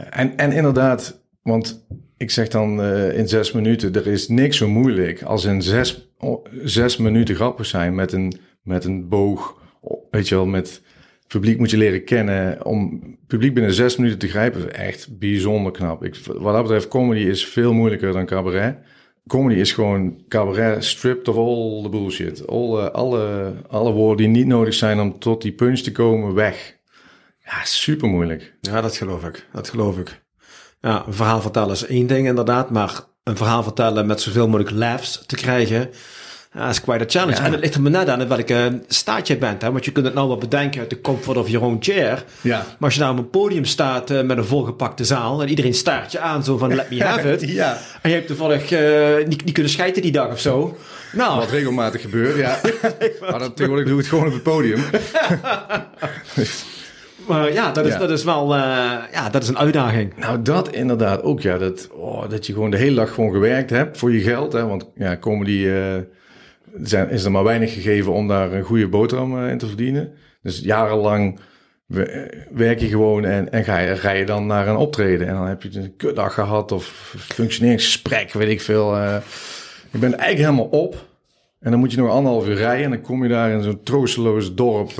En, 0.09 0.37
en 0.37 0.51
inderdaad, 0.51 1.21
want 1.41 1.85
ik 2.17 2.31
zeg 2.31 2.47
dan 2.47 2.81
eh, 2.81 3.17
in 3.17 3.27
zes 3.27 3.51
minuten, 3.51 3.93
er 3.93 4.07
is 4.07 4.27
niks 4.27 4.57
zo 4.57 4.67
moeilijk 4.67 5.23
als 5.23 5.45
in 5.45 5.61
zes, 5.61 6.09
zes 6.63 6.97
minuten 6.97 7.35
grappig 7.35 7.65
zijn 7.65 7.95
met 7.95 8.11
een, 8.11 8.33
met 8.63 8.85
een 8.85 9.07
boog. 9.07 9.57
Weet 10.11 10.27
je 10.27 10.35
wel, 10.35 10.45
met 10.45 10.81
publiek 11.27 11.57
moet 11.57 11.69
je 11.69 11.77
leren 11.77 12.03
kennen. 12.03 12.65
Om 12.65 13.01
publiek 13.27 13.53
binnen 13.53 13.73
zes 13.73 13.97
minuten 13.97 14.19
te 14.19 14.27
grijpen, 14.27 14.59
is 14.59 14.71
echt 14.71 15.17
bijzonder 15.19 15.71
knap. 15.71 16.03
Ik, 16.03 16.15
wat 16.25 16.53
dat 16.53 16.61
betreft, 16.61 16.87
comedy 16.87 17.21
is 17.21 17.45
veel 17.45 17.73
moeilijker 17.73 18.13
dan 18.13 18.25
cabaret. 18.25 18.75
Comedy 19.29 19.59
is 19.59 19.71
gewoon 19.71 20.23
cabaret 20.27 20.85
stripped 20.85 21.27
of 21.27 21.35
all 21.35 21.81
the 21.81 21.89
bullshit. 21.89 22.47
All, 22.47 22.77
eh, 22.77 22.89
alle, 22.91 23.53
alle 23.67 23.91
woorden 23.91 24.17
die 24.17 24.27
niet 24.27 24.47
nodig 24.47 24.73
zijn 24.73 24.99
om 24.99 25.19
tot 25.19 25.41
die 25.41 25.51
punch 25.51 25.79
te 25.79 25.91
komen, 25.91 26.33
weg. 26.33 26.77
Ja, 27.43 27.63
super 27.63 28.07
moeilijk. 28.07 28.53
ja, 28.61 28.81
dat 28.81 28.97
geloof 28.97 29.23
ik. 29.23 29.47
Dat 29.53 29.69
geloof 29.69 29.97
ik. 29.97 30.23
Ja, 30.81 31.03
een 31.07 31.13
verhaal 31.13 31.41
vertellen 31.41 31.71
is 31.71 31.85
één 31.85 32.07
ding 32.07 32.27
inderdaad. 32.27 32.69
Maar 32.69 32.99
een 33.23 33.37
verhaal 33.37 33.63
vertellen 33.63 34.05
met 34.05 34.21
zoveel 34.21 34.47
mogelijk 34.47 34.71
laughs 34.71 35.23
te 35.25 35.35
krijgen... 35.35 35.89
Ja, 36.53 36.69
is 36.69 36.81
quite 36.81 37.03
a 37.03 37.07
challenge. 37.07 37.37
Ja. 37.37 37.45
En 37.45 37.51
het 37.51 37.59
ligt 37.61 37.73
er 37.75 37.81
maar 37.81 37.91
net 37.91 38.09
aan 38.09 38.21
in 38.21 38.27
welke 38.27 38.81
staat 38.87 39.27
je 39.27 39.37
bent. 39.37 39.61
Hè? 39.61 39.71
Want 39.71 39.85
je 39.85 39.91
kunt 39.91 40.05
het 40.05 40.15
nou 40.15 40.27
wel 40.27 40.37
bedenken 40.37 40.79
uit 40.79 40.89
de 40.89 41.01
comfort 41.01 41.37
of 41.37 41.49
your 41.49 41.65
own 41.67 41.77
chair. 41.79 42.23
Ja. 42.41 42.57
Maar 42.57 42.75
als 42.79 42.93
je 42.93 42.99
nou 42.99 43.11
op 43.11 43.17
een 43.19 43.29
podium 43.29 43.65
staat 43.65 44.09
eh, 44.09 44.21
met 44.21 44.37
een 44.37 44.45
volgepakte 44.45 45.03
zaal... 45.03 45.41
en 45.41 45.49
iedereen 45.49 45.73
staart 45.73 46.11
je 46.11 46.19
aan 46.19 46.43
zo 46.43 46.57
van 46.57 46.75
let 46.75 46.89
me 46.89 47.03
have 47.09 47.31
it... 47.31 47.41
Ja. 47.51 47.77
en 48.01 48.09
je 48.09 48.15
hebt 48.15 48.27
toevallig 48.27 48.71
eh, 48.71 49.27
niet, 49.27 49.45
niet 49.45 49.53
kunnen 49.53 49.71
schijten 49.71 50.01
die 50.01 50.11
dag 50.11 50.31
of 50.31 50.39
zo... 50.39 50.77
Nou, 51.13 51.39
Wat 51.39 51.49
regelmatig 51.49 52.01
gebeurt, 52.01 52.35
ja. 52.37 52.59
maar 53.29 53.39
dan, 53.39 53.53
tegenwoordig 53.53 53.87
doe 53.87 53.97
ik 53.97 53.99
het 53.99 54.07
gewoon 54.07 54.27
op 54.27 54.33
het 54.33 54.43
podium. 54.43 54.79
maar 57.27 57.53
ja, 57.53 57.71
dat 57.71 57.85
is, 57.85 57.93
Ja. 57.93 57.99
dat 57.99 58.09
is 58.09 58.23
wel 58.23 58.55
eh, 58.55 58.61
ja, 59.11 59.29
dat 59.31 59.43
is 59.43 59.49
een 59.49 59.57
uitdaging. 59.57 60.13
Nou, 60.17 60.41
dat 60.41 60.71
inderdaad 60.71 61.23
ook, 61.23 61.41
ja. 61.41 61.57
Dat, 61.57 61.87
oh, 61.91 62.29
dat 62.29 62.45
je 62.45 62.53
gewoon 62.53 62.71
de 62.71 62.77
hele 62.77 62.95
dag 62.95 63.13
gewoon 63.13 63.31
gewerkt 63.31 63.69
hebt 63.69 63.97
voor 63.97 64.13
je 64.13 64.21
geld. 64.21 64.53
Hè? 64.53 64.67
Want 64.67 64.85
ja, 64.95 65.17
comedy 65.17 65.67
eh, 65.67 65.95
zijn, 66.83 67.09
is 67.09 67.23
er 67.23 67.31
maar 67.31 67.43
weinig 67.43 67.73
gegeven 67.73 68.13
om 68.13 68.27
daar 68.27 68.53
een 68.53 68.63
goede 68.63 68.87
boterham 68.87 69.43
eh, 69.43 69.51
in 69.51 69.57
te 69.57 69.67
verdienen. 69.67 70.11
Dus 70.41 70.59
jarenlang 70.59 71.39
eh, 71.87 72.03
werk 72.51 72.79
je 72.79 72.87
gewoon 72.87 73.25
en, 73.25 73.51
en 73.51 73.63
ga 73.63 73.77
je, 73.79 74.17
je 74.17 74.25
dan 74.25 74.45
naar 74.45 74.67
een 74.67 74.75
optreden. 74.75 75.27
En 75.27 75.33
dan 75.33 75.47
heb 75.47 75.63
je 75.63 75.79
een 75.79 75.95
kutdag 75.97 76.33
gehad 76.33 76.71
of 76.71 77.13
functioneringsgesprek, 77.17 78.33
weet 78.33 78.49
ik 78.49 78.61
veel. 78.61 78.95
eh. 78.95 79.15
je 79.91 79.97
bent 79.97 80.13
eigenlijk 80.13 80.49
helemaal 80.49 80.79
op. 80.81 81.07
En 81.59 81.71
dan 81.71 81.79
moet 81.79 81.91
je 81.91 81.97
nog 81.97 82.09
anderhalf 82.09 82.47
uur 82.47 82.55
rijden 82.55 82.83
en 82.83 82.89
dan 82.91 83.01
kom 83.01 83.23
je 83.23 83.29
daar 83.29 83.51
in 83.51 83.63
zo'n 83.63 83.83
troosteloos 83.83 84.55
dorp. 84.55 84.91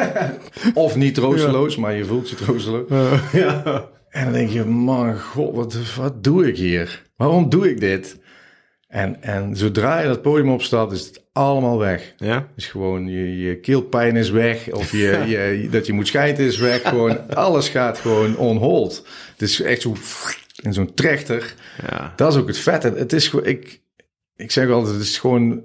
of 0.74 0.96
niet 0.96 1.14
troosteloos, 1.14 1.76
maar 1.76 1.94
je 1.94 2.04
voelt 2.04 2.30
je 2.30 2.36
troosteloos. 2.36 2.88
ja. 3.32 3.88
En 4.10 4.24
dan 4.24 4.32
denk 4.32 4.48
je, 4.50 4.64
man, 4.64 5.18
god, 5.18 5.54
wat, 5.54 5.94
wat 5.96 6.24
doe 6.24 6.48
ik 6.48 6.56
hier? 6.56 7.02
Waarom 7.16 7.48
doe 7.48 7.70
ik 7.70 7.80
dit? 7.80 8.18
En, 8.90 9.22
en 9.22 9.56
zodra 9.56 10.00
je 10.00 10.06
dat 10.06 10.22
podium 10.22 10.50
opstapt, 10.50 10.92
is 10.92 11.06
het 11.06 11.22
allemaal 11.32 11.78
weg. 11.78 12.14
Ja? 12.16 12.46
Dus 12.54 12.66
gewoon 12.66 13.08
je, 13.08 13.38
je 13.38 13.56
keelpijn 13.56 14.16
is 14.16 14.30
weg, 14.30 14.72
of 14.72 14.92
je, 14.92 15.22
je, 15.26 15.68
dat 15.70 15.86
je 15.86 15.92
moet 15.92 16.06
schijten 16.06 16.44
is 16.44 16.58
weg. 16.58 16.82
Gewoon, 16.82 17.34
alles 17.34 17.68
gaat 17.68 17.98
gewoon 17.98 18.36
on 18.36 18.56
hold. 18.56 19.06
Het 19.32 19.42
is 19.42 19.60
echt 19.60 19.82
zo 19.82 19.96
in 20.62 20.72
zo'n 20.72 20.94
trechter. 20.94 21.54
Ja. 21.90 22.12
Dat 22.16 22.32
is 22.32 22.38
ook 22.38 22.46
het 22.46 22.58
vette. 22.58 22.92
Het 22.96 23.12
is 23.12 23.28
gewoon, 23.28 23.46
ik, 23.46 23.80
ik 24.36 24.50
zeg 24.50 24.68
altijd, 24.68 24.94
het 24.94 25.04
is 25.04 25.18
gewoon 25.18 25.62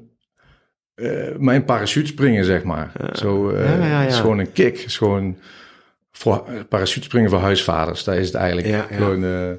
eh, 0.95 1.35
mijn 1.37 1.65
parachute 1.65 2.07
springen, 2.07 2.45
zeg 2.45 2.63
maar. 2.63 2.91
Zo, 3.13 3.49
eh, 3.49 3.65
Ja, 3.65 3.75
ja, 3.77 3.85
ja. 3.85 4.01
Het 4.01 4.11
is 4.11 4.19
gewoon 4.19 4.39
een 4.39 4.51
kick. 4.51 4.77
Het 4.77 4.85
is 4.85 4.97
gewoon 4.97 5.37
voor, 6.11 6.43
parachute 6.69 7.05
springen 7.05 7.29
voor 7.29 7.39
huisvaders. 7.39 8.03
Daar 8.03 8.17
is 8.17 8.27
het 8.27 8.35
eigenlijk. 8.35 8.67
Ja, 8.67 8.87
ja. 8.89 8.95
Gewoon, 8.95 9.23
eh, 9.23 9.49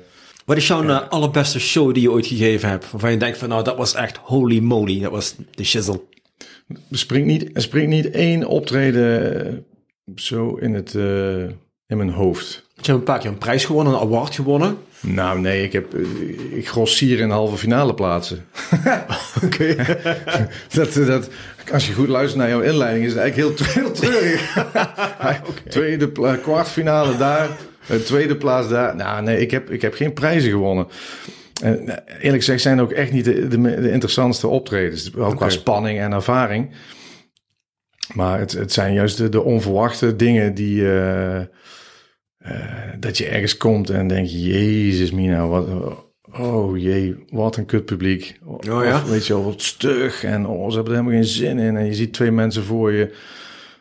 Wat 0.46 0.56
is 0.56 0.66
jouw 0.66 0.88
eh, 0.88 1.08
allerbeste 1.08 1.60
show 1.60 1.94
die 1.94 2.02
je 2.02 2.10
ooit 2.10 2.26
gegeven 2.26 2.68
hebt? 2.68 2.90
Waarvan 2.90 3.10
je 3.10 3.16
denkt 3.16 3.38
van 3.38 3.48
nou, 3.48 3.64
dat 3.64 3.76
was 3.76 3.94
echt 3.94 4.16
holy 4.16 4.58
moly. 4.58 5.00
Dat 5.00 5.10
was 5.10 5.34
de 5.54 5.64
shizzle. 5.64 6.00
er, 6.68 6.98
springt 6.98 7.26
niet, 7.26 7.50
er 7.56 7.62
springt 7.62 7.88
niet 7.90 8.10
één 8.10 8.44
optreden 8.44 9.44
eh, 9.46 9.52
zo 10.16 10.54
in, 10.54 10.74
het, 10.74 10.94
eh, 10.94 11.42
in 11.86 11.96
mijn 11.96 12.10
hoofd. 12.10 12.64
Je 12.74 12.82
hebt 12.82 12.98
een 12.98 13.02
paar 13.02 13.18
keer 13.18 13.30
een 13.30 13.38
prijs 13.38 13.64
gewonnen, 13.64 13.92
een 13.92 14.00
award 14.00 14.34
gewonnen. 14.34 14.78
Nou, 15.00 15.40
nee, 15.40 15.62
ik 15.62 15.72
heb 15.72 15.94
ik 16.50 16.68
grossier 16.68 17.18
in 17.18 17.30
halve 17.30 17.56
finale 17.56 17.94
plaatsen. 17.94 18.44
Oké. 19.44 19.74
Dat, 20.74 20.92
dat, 20.94 21.28
als 21.72 21.86
je 21.86 21.92
goed 21.92 22.08
luistert 22.08 22.38
naar 22.40 22.48
jouw 22.48 22.60
inleiding, 22.60 23.04
is 23.04 23.12
het 23.12 23.20
eigenlijk 23.20 23.58
heel, 23.58 23.66
heel 23.82 23.92
treurig. 23.92 24.66
Tweede 25.68 26.08
pla- 26.08 26.36
kwartfinale 26.36 27.16
daar, 27.16 27.48
eh, 27.88 27.96
tweede 27.96 28.36
plaats 28.36 28.68
daar. 28.68 28.96
Nou, 28.96 29.22
nee, 29.22 29.40
ik 29.40 29.50
heb, 29.50 29.70
ik 29.70 29.82
heb 29.82 29.94
geen 29.94 30.12
prijzen 30.12 30.50
gewonnen. 30.50 30.86
En 31.62 31.88
eh, 31.88 32.14
eerlijk 32.14 32.42
gezegd 32.44 32.60
zijn 32.62 32.80
ook 32.80 32.92
echt 32.92 33.12
niet 33.12 33.24
de, 33.24 33.48
de, 33.48 33.60
de 33.60 33.90
interessantste 33.90 34.48
optredens. 34.48 35.10
Wel 35.10 35.34
qua 35.34 35.48
spanning 35.48 35.98
en 35.98 36.12
ervaring. 36.12 36.70
Maar 38.14 38.38
het, 38.38 38.52
het 38.52 38.72
zijn 38.72 38.92
juist 38.94 39.16
de, 39.16 39.28
de 39.28 39.42
onverwachte 39.42 40.16
dingen 40.16 40.54
die... 40.54 40.90
eh, 40.92 41.40
dat 42.98 43.18
je 43.18 43.26
ergens 43.26 43.56
komt 43.56 43.90
en 43.90 44.08
denk 44.08 44.26
je, 44.26 44.42
jezus 44.42 45.10
mina, 45.10 45.46
wat... 45.46 45.66
Oh 46.38 46.78
jee, 46.78 47.24
wat 47.30 47.56
een 47.56 47.66
kut 47.66 47.84
publiek. 47.84 48.38
Oh 48.44 48.84
ja? 48.84 48.94
Of, 48.94 49.08
weet 49.08 49.26
je 49.26 49.32
wel, 49.32 49.44
wat 49.44 49.62
stug. 49.62 50.24
En 50.24 50.46
oh, 50.46 50.68
ze 50.68 50.74
hebben 50.74 50.92
er 50.94 50.98
helemaal 50.98 51.20
geen 51.22 51.30
zin 51.30 51.58
in. 51.58 51.76
En 51.76 51.86
je 51.86 51.94
ziet 51.94 52.12
twee 52.12 52.30
mensen 52.30 52.64
voor 52.64 52.92
je. 52.92 53.14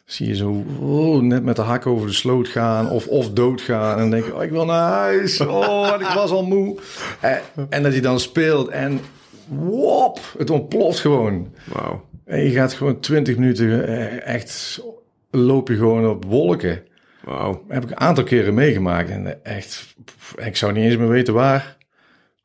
Zie 0.06 0.28
je 0.28 0.36
zo 0.36 0.64
oh, 0.80 1.22
net 1.22 1.43
met 1.43 1.56
de 1.56 1.62
hak 1.62 1.86
over 1.86 2.08
de 2.08 2.14
sloot 2.14 2.47
gaan. 2.47 2.89
Of, 2.89 3.08
of 3.08 3.32
doodgaan. 3.32 3.91
En 3.93 3.97
dan 3.97 4.10
denk 4.10 4.26
je, 4.26 4.36
oh, 4.36 4.43
ik 4.43 4.49
wil 4.49 4.66
naar 4.66 4.91
huis. 4.91 5.39
Oh, 5.41 5.95
ik 5.99 6.08
was 6.08 6.32
al 6.32 6.45
moe. 6.45 6.78
En, 7.20 7.41
en 7.70 7.84
dat 7.84 7.93
je 7.93 8.01
dan 8.01 8.20
speelt. 8.20 8.68
En 8.68 8.99
wop, 9.47 10.20
het 10.38 10.49
ontploft 10.49 10.99
gewoon. 10.99 11.53
Wauw. 11.64 12.06
En 12.26 12.43
je 12.43 12.51
gaat 12.51 12.74
gewoon 12.74 12.99
twintig 12.99 13.38
minuten 13.38 13.88
eh, 13.88 14.34
echt... 14.34 14.84
Loop 15.32 15.68
je 15.68 15.76
gewoon 15.76 16.10
op 16.10 16.26
wolken. 16.26 16.84
Wauw. 17.24 17.64
heb 17.68 17.84
ik 17.84 17.89
een 17.89 17.99
aantal 17.99 18.24
keren 18.24 18.53
meegemaakt. 18.53 19.10
En 19.10 19.43
echt, 19.43 19.95
pff, 20.06 20.36
ik 20.38 20.56
zou 20.56 20.74
niet 20.74 20.84
eens 20.84 20.97
meer 20.97 21.08
weten 21.08 21.34
waar. 21.34 21.75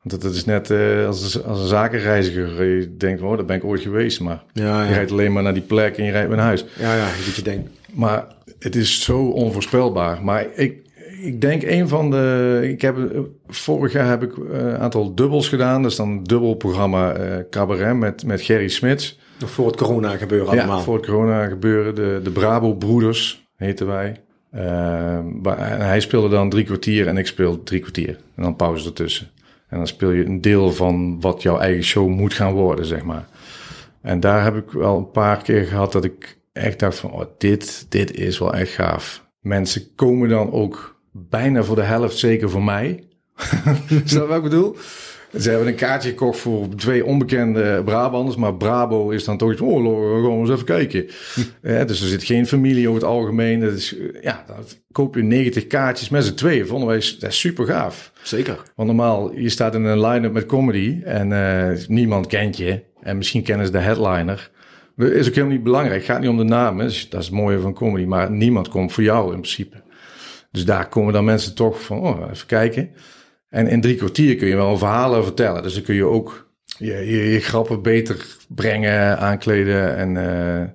Want 0.01 0.21
dat 0.21 0.33
is 0.33 0.45
net 0.45 0.69
eh, 0.69 1.05
als, 1.05 1.43
als 1.43 1.59
een 1.61 1.67
zakenreiziger. 1.67 2.63
Je 2.65 2.97
denkt, 2.97 3.21
oh, 3.21 3.35
daar 3.35 3.45
ben 3.45 3.55
ik 3.55 3.63
ooit 3.63 3.81
geweest. 3.81 4.19
Maar 4.19 4.43
Ja, 4.53 4.83
je 4.83 4.93
rijdt 4.93 5.11
alleen 5.11 5.33
maar 5.33 5.43
naar 5.43 5.53
die 5.53 5.61
plek 5.61 5.97
en 5.97 6.03
je 6.03 6.11
rijdt 6.11 6.27
weer 6.27 6.37
naar 6.37 6.45
huis. 6.45 6.65
Ja, 6.79 6.95
ja, 6.95 7.07
doet 7.25 7.35
je 7.35 7.41
ding. 7.41 7.67
Maar 7.93 8.27
het 8.59 8.75
is 8.75 9.03
zo 9.03 9.19
onvoorspelbaar. 9.25 10.23
Maar 10.23 10.45
ik, 10.55 10.75
ik 11.21 11.41
denk 11.41 11.63
een 11.63 11.87
van 11.87 12.11
de... 12.11 12.59
Ik 12.63 12.81
heb, 12.81 12.97
eh, 12.97 13.19
vorig 13.47 13.93
jaar 13.93 14.09
heb 14.09 14.23
ik 14.23 14.37
eh, 14.37 14.59
een 14.59 14.77
aantal 14.77 15.15
dubbels 15.15 15.47
gedaan. 15.49 15.81
Dat 15.81 15.91
is 15.91 15.97
dan 15.97 16.09
een 16.09 16.23
dubbelprogramma 16.23 17.13
eh 17.13 17.37
cabaret 17.49 17.95
met, 17.95 18.25
met 18.25 18.41
Gerry 18.41 18.67
Smits. 18.67 19.19
Voor 19.45 19.67
het 19.67 19.75
corona 19.75 20.17
gebeuren 20.17 20.47
allemaal. 20.47 20.77
Ja, 20.77 20.83
voor 20.83 20.95
het 20.95 21.05
corona 21.05 21.47
gebeuren. 21.47 21.95
De, 21.95 22.19
de 22.23 22.31
Brabo 22.31 22.73
Broeders 22.73 23.47
heten 23.55 23.87
wij. 23.87 24.15
Hij 25.79 25.99
speelde 25.99 26.29
dan 26.29 26.49
drie 26.49 26.65
kwartier 26.65 27.07
en 27.07 27.17
ik 27.17 27.27
speel 27.27 27.63
drie 27.63 27.79
kwartier. 27.79 28.17
En 28.35 28.43
dan 28.43 28.55
pauze 28.55 28.85
ertussen. 28.85 29.29
En 29.71 29.77
dan 29.77 29.87
speel 29.87 30.11
je 30.11 30.25
een 30.25 30.41
deel 30.41 30.71
van 30.71 31.21
wat 31.21 31.41
jouw 31.41 31.57
eigen 31.57 31.83
show 31.83 32.07
moet 32.07 32.33
gaan 32.33 32.53
worden, 32.53 32.85
zeg 32.85 33.03
maar. 33.03 33.27
En 34.01 34.19
daar 34.19 34.43
heb 34.43 34.55
ik 34.55 34.71
wel 34.71 34.97
een 34.97 35.11
paar 35.11 35.41
keer 35.41 35.65
gehad 35.65 35.91
dat 35.91 36.03
ik 36.03 36.37
echt 36.53 36.79
dacht 36.79 36.99
van... 36.99 37.11
Oh, 37.11 37.25
dit, 37.37 37.85
dit 37.89 38.11
is 38.11 38.39
wel 38.39 38.53
echt 38.53 38.71
gaaf. 38.71 39.25
Mensen 39.39 39.95
komen 39.95 40.29
dan 40.29 40.51
ook 40.51 41.01
bijna 41.11 41.63
voor 41.63 41.75
de 41.75 41.81
helft 41.81 42.17
zeker 42.17 42.49
voor 42.49 42.63
mij. 42.63 43.07
Snap 44.05 44.05
je 44.05 44.25
wat 44.25 44.37
ik 44.37 44.43
bedoel? 44.43 44.75
Ze 45.39 45.49
hebben 45.49 45.67
een 45.67 45.75
kaartje 45.75 46.09
gekocht 46.09 46.39
voor 46.39 46.67
twee 46.75 47.05
onbekende 47.05 47.81
Brabanders. 47.85 48.35
Maar 48.37 48.55
Brabo 48.55 49.09
is 49.09 49.23
dan 49.23 49.37
toch 49.37 49.51
iets. 49.51 49.61
Oh, 49.61 49.83
we 49.83 50.27
gaan 50.27 50.39
eens 50.39 50.49
even 50.49 50.65
kijken. 50.65 51.05
Ja, 51.61 51.85
dus 51.85 52.01
er 52.01 52.07
zit 52.07 52.23
geen 52.23 52.47
familie 52.47 52.87
over 52.87 53.01
het 53.01 53.09
algemeen. 53.09 53.59
Dat 53.59 53.73
is, 53.73 53.95
ja, 54.21 54.43
dan 54.47 54.55
koop 54.91 55.15
je 55.15 55.23
90 55.23 55.67
kaartjes 55.67 56.09
met 56.09 56.25
z'n 56.25 56.33
tweeën. 56.33 56.67
Vonden 56.67 56.87
wij 56.87 56.97
dat 57.19 57.29
is 57.29 57.39
super 57.39 57.65
gaaf. 57.65 58.11
Zeker. 58.21 58.61
Want 58.75 58.87
normaal, 58.87 59.33
je 59.35 59.49
staat 59.49 59.75
in 59.75 59.83
een 59.83 60.05
line-up 60.05 60.33
met 60.33 60.45
comedy. 60.45 61.01
En 61.03 61.31
eh, 61.31 61.87
niemand 61.87 62.27
kent 62.27 62.57
je. 62.57 62.83
En 63.01 63.17
misschien 63.17 63.43
kennen 63.43 63.65
ze 63.65 63.71
de 63.71 63.79
headliner. 63.79 64.51
Dat 64.95 65.09
is 65.09 65.27
ook 65.27 65.33
helemaal 65.33 65.55
niet 65.55 65.63
belangrijk. 65.63 66.01
Het 66.01 66.11
gaat 66.11 66.19
niet 66.19 66.29
om 66.29 66.37
de 66.37 66.43
naam. 66.43 66.79
hè. 66.79 66.85
Dus 66.85 67.09
dat 67.09 67.19
is 67.19 67.25
het 67.25 67.35
mooie 67.35 67.59
van 67.59 67.73
comedy. 67.73 68.05
Maar 68.05 68.31
niemand 68.31 68.69
komt 68.69 68.93
voor 68.93 69.03
jou 69.03 69.33
in 69.33 69.39
principe. 69.39 69.81
Dus 70.51 70.65
daar 70.65 70.87
komen 70.89 71.13
dan 71.13 71.25
mensen 71.25 71.55
toch 71.55 71.81
van, 71.81 71.99
oh, 71.99 72.29
even 72.31 72.47
kijken. 72.47 72.89
En 73.51 73.67
in 73.67 73.81
drie 73.81 73.95
kwartier 73.95 74.35
kun 74.35 74.47
je 74.47 74.55
wel 74.55 74.77
verhalen 74.77 75.23
vertellen. 75.23 75.63
Dus 75.63 75.73
dan 75.73 75.83
kun 75.83 75.95
je 75.95 76.05
ook 76.05 76.49
je, 76.77 77.31
je, 77.31 77.39
grappen 77.39 77.81
beter 77.81 78.37
brengen, 78.47 79.19
aankleden. 79.19 79.95
En 79.95 80.17
eh, 80.17 80.67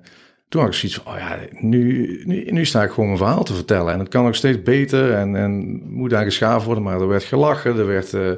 toen 0.49 0.61
had 0.61 0.69
ik 0.69 0.77
zoiets 0.77 0.99
van, 1.03 1.13
oh 1.13 1.19
ja, 1.19 1.39
nu, 1.59 2.21
nu, 2.25 2.65
sta 2.65 2.83
ik 2.83 2.89
gewoon 2.89 3.05
mijn 3.05 3.17
verhaal 3.17 3.43
te 3.43 3.53
vertellen. 3.53 3.93
En 3.93 3.99
het 3.99 4.09
kan 4.09 4.25
ook 4.25 4.35
steeds 4.35 4.61
beter 4.61 5.13
en, 5.13 5.35
en 5.35 5.81
moet 5.89 6.09
daar 6.09 6.23
geschaafd 6.23 6.65
worden. 6.65 6.83
Maar 6.83 7.01
er 7.01 7.07
werd 7.07 7.23
gelachen, 7.23 7.77
er 7.77 7.87
werd... 7.87 8.13
eh, 8.13 8.31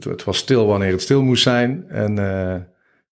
het, 0.00 0.24
was 0.24 0.36
stil 0.36 0.66
wanneer 0.66 0.92
het 0.92 1.02
stil 1.02 1.22
moest 1.22 1.42
zijn. 1.42 1.84
En 1.88 2.18
eh, 2.18 2.56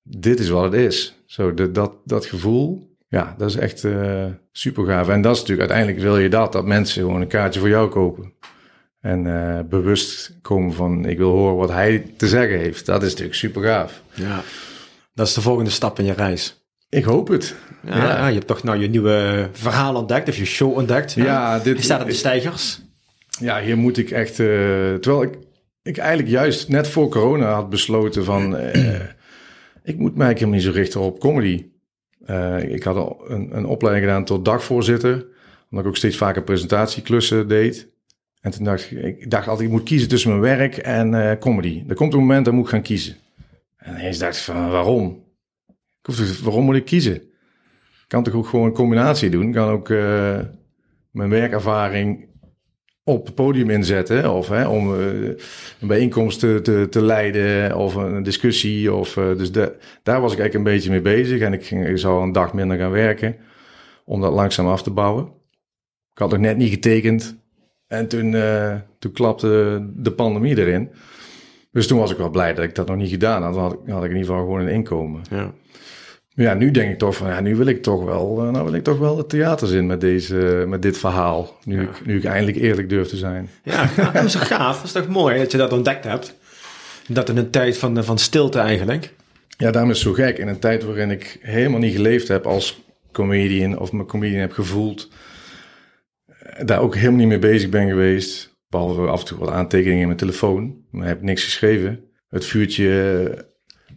dit 0.03 0.39
is 0.39 0.49
wat 0.49 0.63
het 0.63 0.75
is. 0.75 1.23
Zo, 1.27 1.55
de, 1.55 1.71
dat, 1.71 1.93
dat 2.05 2.27
gevoel, 2.27 2.97
ja, 3.09 3.35
dat 3.39 3.49
is 3.51 3.57
echt 3.57 3.85
eh, 3.85 4.27
super 4.53 4.87
gaaf. 4.87 5.09
En 5.09 5.23
dat 5.23 5.35
is 5.35 5.41
natuurlijk, 5.41 5.71
uiteindelijk 5.71 6.09
wil 6.09 6.19
je 6.19 6.29
dat, 6.29 6.53
dat 6.53 6.67
mensen 6.67 7.03
gewoon 7.03 7.21
een 7.21 7.29
kaartje 7.29 7.61
voor 7.61 7.69
jou 7.69 7.89
kopen. 7.89 8.33
En 9.01 9.27
eh, 9.27 9.65
bewust 9.69 10.39
komen 10.43 10.73
van, 10.73 11.05
ik 11.05 11.19
wil 11.19 11.31
horen 11.31 11.57
wat 11.57 11.71
hij 11.71 12.07
te 12.17 12.29
zeggen 12.29 12.59
heeft. 12.59 12.87
Dat 12.87 13.03
is 13.03 13.09
natuurlijk 13.11 13.37
super 13.39 13.63
gaaf. 13.63 14.03
Ja. 14.15 14.43
Dat 15.15 15.27
is 15.27 15.35
de 15.35 15.41
volgende 15.41 15.71
stap 15.71 15.99
in 15.99 16.05
je 16.05 16.13
reis. 16.13 16.65
Ik 16.89 17.05
hoop 17.05 17.29
het. 17.29 17.55
Ja, 17.87 17.97
ja, 17.97 18.27
je 18.27 18.35
hebt 18.35 18.47
toch 18.47 18.63
nou 18.63 18.79
je 18.79 18.89
nieuwe 18.89 19.49
verhaal 19.53 19.95
ontdekt, 19.95 20.29
of 20.29 20.37
je 20.37 20.45
show 20.45 20.77
ontdekt. 20.77 21.13
Ja, 21.13 21.59
dit- 21.59 21.77
Je 21.77 21.83
staat 21.83 22.01
op 22.01 22.07
de 22.07 22.13
stijgers. 22.13 22.81
Ja, 23.41 23.61
hier 23.61 23.77
moet 23.79 23.99
ik 23.99 24.11
echt. 24.11 24.31
eh, 24.41 24.47
terwijl 24.95 25.23
ik, 25.23 25.35
ik 25.83 25.97
eigenlijk 25.99 26.29
juist 26.31 26.69
net 26.69 26.89
voor 26.89 27.09
corona 27.09 27.53
had 27.53 27.71
besloten 27.71 28.25
van. 28.25 28.57
eh, 28.57 29.01
ik 29.83 29.99
moet 29.99 30.17
mij 30.17 30.29
helemaal 30.29 30.51
niet 30.55 30.63
zo 30.63 30.71
richten 30.71 31.01
op 31.01 31.21
comedy. 31.21 31.65
Ik 32.69 32.83
had 32.83 32.97
al 32.97 33.21
een, 33.29 33.57
een 33.57 33.65
opleiding 33.67 34.07
gedaan 34.07 34.25
tot 34.25 34.45
dagvoorzitter. 34.45 35.13
Omdat 35.71 35.85
ik 35.85 35.91
ook 35.91 35.97
steeds 35.97 36.17
vaker 36.17 36.43
presentatieklussen 36.43 37.49
deed. 37.49 37.89
En 38.41 38.51
toen 38.51 38.65
dacht 38.65 38.91
ik, 38.91 39.03
ik 39.21 39.31
dacht 39.31 39.49
altijd, 39.49 39.69
ik 39.69 39.75
moet 39.75 39.83
kiezen 39.83 40.09
tussen 40.09 40.31
mijn 40.31 40.59
werk 40.59 40.77
en 40.77 41.15
eh, 41.15 41.39
comedy. 41.39 41.85
Er 41.89 41.95
komt 41.95 42.13
een 42.13 42.19
moment 42.19 42.45
dat 42.45 42.55
moet 42.55 42.65
ik 42.65 42.71
gaan 42.71 42.83
kiezen. 42.83 43.17
En 43.77 43.95
ineens 43.95 44.19
dacht 44.19 44.37
ik 44.37 44.43
van, 44.43 44.71
waarom? 44.71 45.25
Ik 46.03 46.15
waarom 46.43 46.65
moet 46.65 46.77
ik 46.77 46.85
kiezen? 46.85 47.15
Ik 47.15 48.17
kan 48.17 48.23
toch 48.23 48.35
ook 48.35 48.47
gewoon 48.47 48.67
een 48.67 48.73
combinatie 48.73 49.31
doen? 49.31 49.47
Ik 49.47 49.53
kan 49.53 49.69
ook 49.69 49.91
eh, 49.91 50.39
mijn 51.11 51.31
werkervaring 51.31 52.29
op 53.05 53.27
het 53.27 53.35
podium 53.35 53.71
inzetten. 53.71 54.33
Of 54.33 54.49
hè, 54.49 54.69
om 54.69 55.01
eh, 55.01 55.29
een 55.81 55.89
bijeenkomst 55.89 56.41
te, 56.41 56.87
te, 56.91 57.03
leiden 57.03 57.77
of 57.77 57.95
een 57.95 58.23
discussie. 58.23 58.93
Of, 58.93 59.13
dus 59.13 59.53
de, 59.53 59.77
daar 60.03 60.21
was 60.21 60.33
ik 60.33 60.39
eigenlijk 60.39 60.55
een 60.55 60.75
beetje 60.75 60.91
mee 60.91 61.01
bezig. 61.01 61.41
En 61.41 61.53
ik, 61.53 61.67
ging, 61.67 61.87
ik 61.87 61.99
zou 61.99 62.23
een 62.23 62.33
dag 62.33 62.55
minder 62.55 62.79
gaan 62.79 62.91
werken 62.91 63.37
om 64.05 64.21
dat 64.21 64.33
langzaam 64.33 64.67
af 64.67 64.83
te 64.83 64.91
bouwen. 64.91 65.25
Ik 66.13 66.19
had 66.19 66.31
nog 66.31 66.41
net 66.41 66.57
niet 66.57 66.71
getekend. 66.71 67.40
En 67.91 68.09
toen, 68.09 68.35
eh, 68.35 68.75
toen 68.99 69.13
klapte 69.13 69.81
de 69.97 70.13
pandemie 70.13 70.59
erin. 70.59 70.91
Dus 71.73 71.87
toen 71.87 71.99
was 71.99 72.11
ik 72.11 72.17
wel 72.17 72.31
blij 72.31 72.55
dat 72.55 72.65
ik 72.65 72.75
dat 72.75 72.87
nog 72.87 72.97
niet 72.97 73.11
gedaan 73.11 73.43
had. 73.43 73.55
Dan 73.55 73.63
had 73.63 73.73
ik, 73.73 73.79
had 73.87 74.05
ik 74.05 74.11
in 74.11 74.17
ieder 74.17 74.31
geval 74.31 74.45
gewoon 74.45 74.61
een 74.61 74.73
inkomen. 74.73 75.23
Ja. 75.31 75.53
Maar 76.35 76.47
ja, 76.47 76.55
nu 76.55 76.71
denk 76.71 76.91
ik 76.91 76.99
toch 76.99 77.17
van, 77.17 77.29
ja, 77.29 77.41
nu 77.41 77.57
wil 77.57 77.67
ik 77.67 77.83
toch 77.83 78.05
wel, 78.05 78.43
eh, 78.43 78.51
nou 78.51 78.65
wil 78.65 78.75
ik 78.75 78.85
toch 78.85 78.99
wel 78.99 79.17
het 79.17 79.29
theaters 79.29 79.71
in 79.71 79.87
met, 79.87 80.01
deze, 80.01 80.65
met 80.69 80.83
dit 80.83 80.99
verhaal. 80.99 81.59
Nu, 81.65 81.83
ik, 81.83 82.07
nu 82.07 82.17
ik 82.17 82.25
eindelijk 82.25 82.57
eerlijk 82.57 82.89
durf 82.89 83.09
te 83.09 83.17
zijn. 83.17 83.49
Ja, 83.65 83.91
dat 84.13 84.25
is 84.25 84.33
toch 84.33 84.47
gaaf? 84.47 84.77
Dat 84.77 84.85
is 84.85 84.93
toch 84.93 85.09
mooi 85.09 85.39
dat 85.39 85.53
je 85.53 85.59
dat 85.59 85.73
ontdekt 85.73 86.05
hebt? 86.05 86.35
Dat 87.09 87.29
in 87.29 87.37
een 87.37 87.51
tijd 87.51 87.79
van, 87.79 88.05
van 88.05 88.19
stilte 88.19 88.59
eigenlijk. 88.59 89.15
Ja, 89.49 89.71
daarom 89.71 89.91
is 89.91 90.05
het 90.05 90.07
zo 90.07 90.23
gek. 90.23 90.39
In 90.39 90.49
een 90.49 90.59
tijd 90.59 90.85
waarin 90.85 91.11
ik 91.11 91.39
helemaal 91.41 91.81
niet 91.81 91.95
geleefd 91.95 92.29
heb 92.29 92.47
als 92.47 92.83
comedian 93.13 93.79
of 93.79 93.93
me 93.93 94.05
comedian 94.07 94.41
heb 94.41 94.53
gevoeld, 94.53 95.09
eh, 95.11 95.17
daar 96.65 96.81
ook 96.81 96.95
helemaal 96.95 97.19
niet 97.19 97.29
mee 97.29 97.39
bezig 97.39 97.69
ben 97.69 97.89
geweest. 97.89 98.59
Behalve 98.69 99.01
af 99.07 99.21
en 99.21 99.27
toe 99.27 99.39
wat 99.39 99.51
aantekeningen 99.51 100.01
in 100.01 100.07
mijn 100.07 100.19
telefoon. 100.19 100.77
Maar 100.91 101.03
ik 101.03 101.09
heb 101.09 101.23
niks 101.23 101.45
geschreven. 101.45 102.05
Het 102.29 102.45
vuurtje 102.45 103.21
eh, 103.35 103.43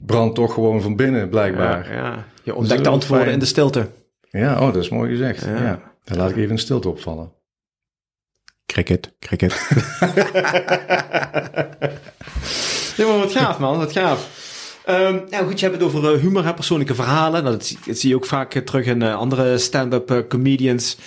brandt 0.06 0.36
toch 0.36 0.54
gewoon 0.54 0.82
van 0.82 0.95
binnen, 0.95 1.30
blijkbaar. 1.30 1.93
Ja, 1.93 1.95
ja. 1.95 2.26
Je 2.43 2.56
ontdekt 2.56 2.84
de 2.84 2.89
antwoorden 2.89 3.24
fijn. 3.26 3.34
in 3.38 3.39
de 3.39 3.45
stilte. 3.49 3.88
Ja, 4.30 4.54
oh, 4.54 4.74
dat 4.74 4.84
is 4.84 4.89
mooi 4.89 5.10
gezegd. 5.10 5.45
Ja. 5.45 5.64
Ja. 5.64 5.80
Daar 6.04 6.18
laat 6.18 6.30
ik 6.30 6.38
even 6.38 6.51
een 6.51 6.58
stilte 6.58 6.89
opvallen. 6.89 7.32
Cricket, 8.66 9.14
cricket. 9.20 9.51
ja, 12.97 13.08
maar 13.08 13.18
wat 13.18 13.32
gaaf 13.32 13.60
man, 13.60 13.78
wat 13.78 13.91
gaaf. 13.91 14.41
Ehm 14.86 15.20
nou 15.30 15.45
goed, 15.45 15.60
je 15.60 15.66
hebt 15.66 15.78
het 15.82 15.88
over 15.88 16.14
eh, 16.14 16.20
humor, 16.22 16.45
hè, 16.45 16.54
persoonlijke 16.54 16.95
verhalen. 16.95 17.43
Nou, 17.43 17.56
dat, 17.56 17.66
zie- 17.66 17.78
dat 17.86 17.97
zie 17.97 18.10
je 18.10 18.16
ook 18.16 18.26
vaak 18.26 18.56
eh, 18.56 18.62
terug 18.62 18.86
in 18.86 19.01
andere 19.04 19.58
stand-up 19.58 20.26
comedians. 20.30 20.97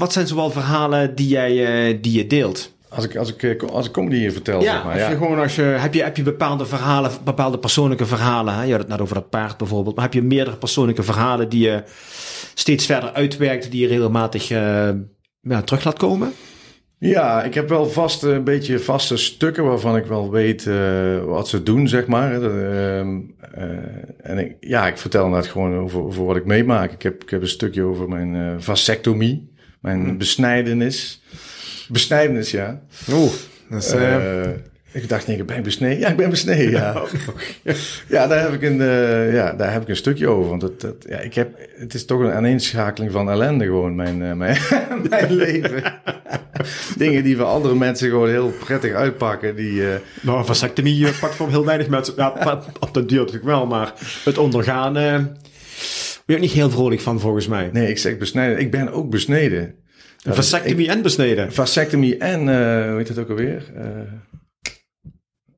Wat 0.00 0.12
zijn 0.12 0.26
zoal 0.26 0.50
verhalen 0.50 1.14
die 1.14 1.28
jij 1.28 1.66
eh, 1.90 1.98
die 2.00 2.12
je 2.18 2.26
deelt? 2.26 2.72
Als 2.88 3.04
ik, 3.04 3.16
als 3.16 3.34
ik, 3.34 3.42
eh, 3.42 3.68
als 3.68 3.86
ik 3.86 3.92
comedy 3.92 4.16
hier 4.16 4.32
vertel, 4.32 4.62
Ja, 4.62 4.72
zeg 4.72 4.84
maar. 4.84 4.92
als 4.92 5.02
Ja. 5.02 5.10
je 5.10 5.16
gewoon 5.16 5.38
als 5.38 5.54
je, 5.56 5.62
heb, 5.62 5.94
je, 5.94 6.02
heb 6.02 6.16
je 6.16 6.22
bepaalde 6.22 6.66
verhalen, 6.66 7.10
bepaalde 7.24 7.58
persoonlijke 7.58 8.06
verhalen. 8.06 8.54
Hè? 8.54 8.62
Je 8.62 8.70
had 8.70 8.80
het 8.80 8.88
net 8.88 9.00
over 9.00 9.14
dat 9.14 9.30
paard 9.30 9.56
bijvoorbeeld. 9.56 9.94
Maar 9.94 10.04
heb 10.04 10.14
je 10.14 10.22
meerdere 10.22 10.56
persoonlijke 10.56 11.02
verhalen 11.02 11.48
die 11.48 11.62
je 11.62 11.82
steeds 12.54 12.86
verder 12.86 13.12
uitwerkt, 13.12 13.70
die 13.70 13.80
je 13.80 13.86
regelmatig 13.86 14.50
eh, 14.50 14.88
ja, 15.40 15.62
terug 15.62 15.84
laat 15.84 15.98
komen? 15.98 16.32
Ja, 16.98 17.42
ik 17.42 17.54
heb 17.54 17.68
wel 17.68 17.86
vast 17.90 18.22
een 18.22 18.44
beetje 18.44 18.78
vaste 18.78 19.16
stukken 19.16 19.64
waarvan 19.64 19.96
ik 19.96 20.04
wel 20.04 20.30
weet 20.30 20.64
wat 21.26 21.48
ze 21.48 21.62
doen, 21.62 21.88
zeg 21.88 22.06
maar. 22.06 22.32
En 24.22 24.38
ik, 24.38 24.56
ja, 24.60 24.86
ik 24.86 24.98
vertel 24.98 25.28
net 25.28 25.46
gewoon 25.46 25.78
over, 25.78 26.02
over 26.02 26.24
wat 26.24 26.36
ik 26.36 26.44
meemaak. 26.44 26.92
Ik 26.92 27.02
heb, 27.02 27.22
ik 27.22 27.30
heb 27.30 27.40
een 27.40 27.48
stukje 27.48 27.82
over 27.82 28.08
mijn 28.08 28.62
vasectomie, 28.62 29.49
mijn 29.80 30.18
besnijdenis. 30.18 31.22
Besnijdenis, 31.88 32.50
ja. 32.50 32.80
Oeh, 33.12 33.32
dat 33.70 33.82
is, 33.82 33.92
eh, 33.92 34.44
Eh, 34.44 34.50
ik 34.92 35.08
dacht, 35.08 35.26
nee, 35.26 35.44
ben 35.44 35.56
ik 35.56 35.62
besneden? 35.62 35.98
Ja, 35.98 36.08
ik 36.08 36.16
ben 36.16 36.30
besneden, 36.30 36.70
ja. 36.80 37.02
ja, 38.08 38.26
daar 38.26 38.42
heb 38.42 38.52
ik 38.52 38.62
een, 38.62 38.80
eh, 38.80 39.32
ja, 39.32 39.52
daar 39.52 39.72
heb 39.72 39.82
ik 39.82 39.88
een 39.88 39.96
stukje 39.96 40.28
over. 40.28 40.50
Want 40.50 40.62
het, 40.62 40.82
het, 40.82 41.06
ja, 41.08 41.18
ik 41.18 41.34
heb, 41.34 41.58
het 41.76 41.94
is 41.94 42.04
toch 42.04 42.20
een 42.20 42.32
aaneenschakeling 42.32 43.12
van 43.12 43.30
ellende 43.30 43.64
gewoon, 43.64 43.94
mijn, 43.94 44.36
mijn, 44.36 44.58
mijn 45.10 45.34
leven. 45.44 45.82
Dingen 46.96 47.22
die 47.22 47.36
voor 47.36 47.44
andere 47.44 47.74
mensen 47.74 48.08
gewoon 48.08 48.28
heel 48.28 48.52
prettig 48.64 48.92
uitpakken. 48.92 49.56
Die, 49.56 49.90
eh, 49.90 49.94
nou, 50.22 50.44
vasectomie 50.44 51.06
eh, 51.06 51.18
pakt 51.20 51.34
voor 51.34 51.48
heel 51.48 51.64
weinig 51.64 51.88
mensen. 51.88 52.14
Ja, 52.16 52.62
op 52.80 52.94
de 52.94 53.06
duur 53.06 53.18
natuurlijk 53.18 53.46
wel, 53.46 53.66
maar 53.66 53.92
het 54.24 54.38
ondergaan 54.38 54.92
ben 54.92 55.36
je 56.30 56.36
ook 56.36 56.42
niet 56.42 56.52
heel 56.52 56.70
vrolijk 56.70 57.00
van 57.00 57.20
volgens 57.20 57.46
mij. 57.46 57.70
nee, 57.72 57.88
ik 57.88 57.98
zeg 57.98 58.18
besneden. 58.18 58.58
Ik 58.58 58.70
ben 58.70 58.92
ook 58.92 59.10
besneden. 59.10 59.60
Een 59.62 59.74
Dat 60.22 60.34
vasectomie 60.34 60.88
en 60.88 61.02
besneden. 61.02 61.52
vasectomie 61.52 62.16
en, 62.16 62.40
eh 62.48 62.88
hoe 62.88 62.96
heet 62.96 63.08
het 63.08 63.18
ook 63.18 63.28
alweer? 63.30 63.62
Eh 63.76 63.84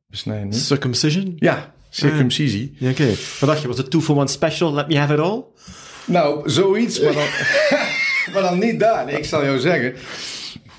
besnijden 0.06 0.48
niet? 0.48 0.56
Circumcision? 0.58 1.32
Ja, 1.36 1.74
circumcisie. 1.90 2.76
Ja, 2.78 2.90
oké. 2.90 3.06
Wat 3.40 3.48
dacht 3.48 3.60
je? 3.62 3.68
Was 3.68 3.76
het 3.78 3.90
two 3.90 4.00
for 4.00 4.16
one 4.16 4.28
special? 4.28 4.72
Let 4.74 4.88
me 4.88 4.98
have 4.98 5.12
it 5.12 5.18
all? 5.20 5.42
Nou, 6.04 6.50
zoiets, 6.50 7.00
maar 7.00 7.12
dan, 7.12 7.22
maar 8.32 8.42
dan 8.42 8.58
niet 8.58 8.80
daar. 8.80 9.04
Nee, 9.04 9.16
ik 9.16 9.24
zal 9.24 9.44
jou 9.44 9.58
zeggen. 9.58 9.94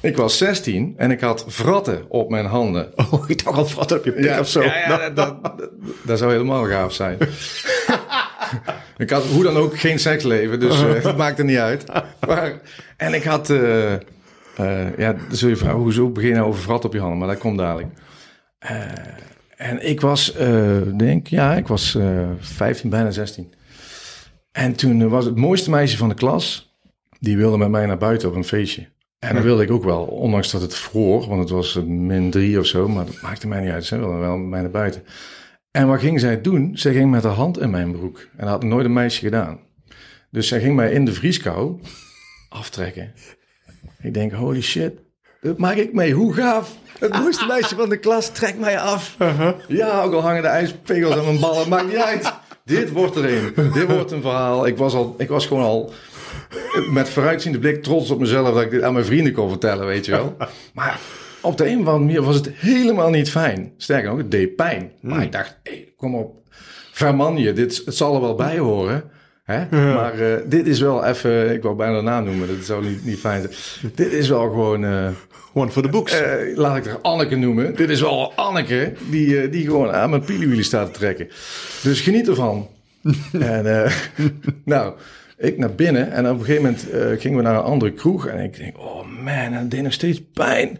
Ik 0.01 0.17
was 0.17 0.37
16 0.37 0.93
en 0.97 1.11
ik 1.11 1.19
had 1.19 1.45
vratten 1.47 2.05
op 2.09 2.29
mijn 2.29 2.45
handen. 2.45 2.91
Oh, 3.11 3.23
ik 3.29 3.43
dacht 3.43 3.57
al 3.57 3.69
wat 3.75 3.91
op 3.91 4.05
je 4.05 4.11
pik 4.11 4.39
of 4.39 4.49
zo. 4.49 4.61
Ja, 4.63 4.77
ja, 4.77 4.97
dat, 4.97 5.15
dat, 5.15 5.43
dat- 5.57 5.69
dat 6.03 6.17
zou 6.17 6.31
helemaal 6.31 6.65
gaaf 6.65 6.93
zijn. 6.93 7.17
ik 8.97 9.09
had 9.09 9.25
hoe 9.25 9.43
dan 9.43 9.55
ook 9.55 9.79
geen 9.79 9.99
seksleven, 9.99 10.59
dus 10.59 10.81
eh, 10.81 11.03
het 11.03 11.17
maakte 11.17 11.43
niet 11.43 11.57
uit. 11.57 11.85
Maar, 12.27 12.59
en 12.97 13.13
ik 13.13 13.23
had... 13.23 13.49
eh, 13.49 13.93
eh, 13.93 14.97
ja, 14.97 15.13
dan 15.13 15.21
zul 15.29 15.49
je 15.49 15.55
vragen, 15.55 15.79
hoezo 15.79 16.09
begin 16.09 16.29
je 16.29 16.35
nou 16.35 16.47
over 16.47 16.61
vrat 16.61 16.85
op 16.85 16.93
je 16.93 16.99
handen? 16.99 17.17
Maar 17.17 17.27
dat 17.27 17.37
komt 17.37 17.57
dadelijk. 17.57 17.87
En 19.55 19.87
ik 19.87 20.01
was, 20.01 20.35
denk 20.97 21.27
ja, 21.27 21.55
ik 21.55 21.67
was 21.67 21.95
eh 21.95 22.29
15, 22.39 22.89
bijna 22.89 23.11
16. 23.11 23.53
En 24.51 24.75
toen 24.75 25.09
was 25.09 25.25
het 25.25 25.35
mooiste 25.35 25.69
meisje 25.69 25.97
van 25.97 26.09
de 26.09 26.15
klas, 26.15 26.75
die 27.19 27.37
wilde 27.37 27.57
met 27.57 27.69
mij 27.69 27.85
naar 27.85 27.97
buiten 27.97 28.29
op 28.29 28.35
een 28.35 28.43
feestje. 28.43 28.87
En 29.19 29.35
dat 29.35 29.43
wilde 29.43 29.63
ik 29.63 29.71
ook 29.71 29.83
wel, 29.83 30.03
ondanks 30.03 30.51
dat 30.51 30.61
het 30.61 30.75
vroor, 30.75 31.27
want 31.27 31.39
het 31.39 31.49
was 31.49 31.79
min 31.85 32.31
drie 32.31 32.59
of 32.59 32.65
zo, 32.65 32.87
maar 32.87 33.05
dat 33.05 33.21
maakte 33.21 33.47
mij 33.47 33.61
niet 33.61 33.71
uit. 33.71 33.85
Ze 33.85 33.97
wilde 33.97 34.17
wel 34.17 34.37
met 34.37 34.49
mij 34.49 34.61
naar 34.61 34.71
buiten. 34.71 35.03
En 35.73 35.87
wat 35.87 35.99
ging 35.99 36.19
zij 36.19 36.41
doen? 36.41 36.71
Zij 36.73 36.93
ging 36.93 37.11
met 37.11 37.23
haar 37.23 37.33
hand 37.33 37.59
in 37.59 37.69
mijn 37.69 37.91
broek. 37.91 38.17
En 38.19 38.39
dat 38.39 38.49
had 38.49 38.63
nooit 38.63 38.85
een 38.85 38.93
meisje 38.93 39.19
gedaan. 39.19 39.59
Dus 40.31 40.47
zij 40.47 40.59
ging 40.59 40.75
mij 40.75 40.91
in 40.91 41.05
de 41.05 41.13
vrieskou 41.13 41.79
aftrekken. 42.49 43.13
Ik 44.01 44.13
denk, 44.13 44.31
holy 44.31 44.61
shit. 44.61 44.93
Dat 45.41 45.57
maak 45.57 45.75
ik 45.75 45.93
mee. 45.93 46.13
Hoe 46.13 46.33
gaaf. 46.33 46.75
Het 46.99 47.13
mooiste 47.13 47.45
meisje 47.45 47.75
van 47.75 47.89
de 47.89 47.97
klas 47.97 48.29
trekt 48.29 48.59
mij 48.59 48.79
af. 48.79 49.15
Ja, 49.67 50.01
ook 50.01 50.13
al 50.13 50.21
hangen 50.21 50.41
de 50.41 50.47
ijspegels 50.47 51.15
aan 51.15 51.25
mijn 51.25 51.39
ballen. 51.39 51.69
Maakt 51.69 51.87
niet 51.87 51.95
uit. 51.95 52.33
Dit 52.65 52.91
wordt 52.91 53.15
er 53.15 53.33
een. 53.33 53.71
Dit 53.73 53.87
wordt 53.87 54.11
een 54.11 54.21
verhaal. 54.21 54.67
Ik 54.67 54.77
was, 54.77 54.93
al, 54.93 55.15
ik 55.17 55.29
was 55.29 55.45
gewoon 55.45 55.63
al 55.63 55.93
met 56.91 57.09
vooruitziende 57.09 57.59
blik 57.59 57.83
trots 57.83 58.09
op 58.09 58.19
mezelf 58.19 58.53
dat 58.53 58.63
ik 58.63 58.71
dit 58.71 58.81
aan 58.81 58.93
mijn 58.93 59.05
vrienden 59.05 59.33
kon 59.33 59.49
vertellen, 59.49 59.85
weet 59.85 60.05
je 60.05 60.11
wel. 60.11 60.35
Maar 60.73 60.99
op 61.43 61.57
de 61.57 61.67
een 61.67 61.79
of 61.79 61.85
andere 61.87 62.05
manier 62.05 62.21
was 62.21 62.35
het 62.35 62.49
helemaal 62.55 63.09
niet 63.09 63.29
fijn. 63.29 63.73
Sterker 63.77 64.09
nog, 64.09 64.17
het 64.17 64.31
deed 64.31 64.55
pijn. 64.55 64.91
Maar 65.01 65.23
ik 65.23 65.31
dacht, 65.31 65.59
hey, 65.63 65.93
kom 65.97 66.15
op, 66.15 66.35
verman 66.91 67.37
je, 67.37 67.53
dit, 67.53 67.81
het 67.85 67.95
zal 67.95 68.15
er 68.15 68.21
wel 68.21 68.35
bij 68.35 68.57
horen. 68.57 69.03
Hè? 69.43 69.65
Maar 69.93 70.19
eh, 70.19 70.41
dit 70.45 70.67
is 70.67 70.79
wel 70.79 71.05
even, 71.05 71.53
ik 71.53 71.63
wou 71.63 71.75
bijna 71.75 72.01
naam 72.01 72.23
noemen, 72.23 72.47
dat 72.47 72.65
zou 72.65 72.85
niet, 72.85 73.05
niet 73.05 73.19
fijn 73.19 73.41
zijn. 73.41 73.53
Dit 73.95 74.11
is 74.11 74.29
wel 74.29 74.41
gewoon, 74.41 74.85
eh, 74.85 75.07
One 75.53 75.71
for 75.71 75.81
the 75.81 75.89
books. 75.89 76.21
eh, 76.21 76.57
laat 76.57 76.77
ik 76.77 76.85
er 76.85 76.99
Anneke 77.01 77.35
noemen. 77.35 77.75
Dit 77.75 77.89
is 77.89 78.01
wel 78.01 78.33
Anneke, 78.35 78.93
die, 79.09 79.49
die 79.49 79.63
gewoon 79.65 79.91
aan 79.91 80.09
mijn 80.09 80.23
pieliewielie 80.23 80.63
staat 80.63 80.93
te 80.93 80.99
trekken. 80.99 81.27
Dus 81.83 82.01
geniet 82.01 82.27
ervan. 82.27 82.67
en 83.39 83.91
nou, 84.65 84.93
ik 85.37 85.57
naar 85.57 85.73
binnen 85.73 86.11
en 86.11 86.29
op 86.29 86.39
een 86.39 86.45
gegeven 86.45 86.63
moment 86.63 87.19
gingen 87.21 87.37
we 87.37 87.43
naar 87.43 87.55
een 87.55 87.61
andere 87.61 87.91
kroeg. 87.91 88.27
En 88.27 88.43
ik 88.43 88.57
denk, 88.57 88.77
oh 88.77 89.07
man, 89.23 89.53
het 89.53 89.71
deed 89.71 89.81
nog 89.81 89.93
steeds 89.93 90.21
pijn. 90.33 90.79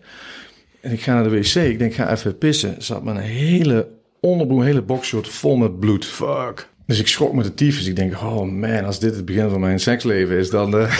En 0.83 0.91
ik 0.91 1.01
ga 1.01 1.13
naar 1.13 1.23
de 1.23 1.29
wc, 1.29 1.55
ik 1.55 1.79
denk, 1.79 1.91
ik 1.91 1.93
ga 1.93 2.11
even 2.11 2.37
pissen. 2.37 2.75
Er 2.75 2.83
zat 2.83 3.03
mijn 3.03 3.17
hele 3.17 3.87
onderbroek, 4.19 4.63
hele 4.63 4.81
boxshort 4.81 5.27
vol 5.29 5.55
met 5.55 5.79
bloed. 5.79 6.05
Fuck. 6.05 6.67
Dus 6.85 6.99
ik 6.99 7.07
schrok 7.07 7.33
met 7.33 7.45
de 7.45 7.53
tyfus. 7.53 7.87
Ik 7.87 7.95
denk, 7.95 8.13
oh 8.13 8.41
man, 8.41 8.85
als 8.85 8.99
dit 8.99 9.15
het 9.15 9.25
begin 9.25 9.49
van 9.49 9.59
mijn 9.59 9.79
seksleven 9.79 10.37
is, 10.37 10.49
dan, 10.49 10.77
eh, 10.77 10.97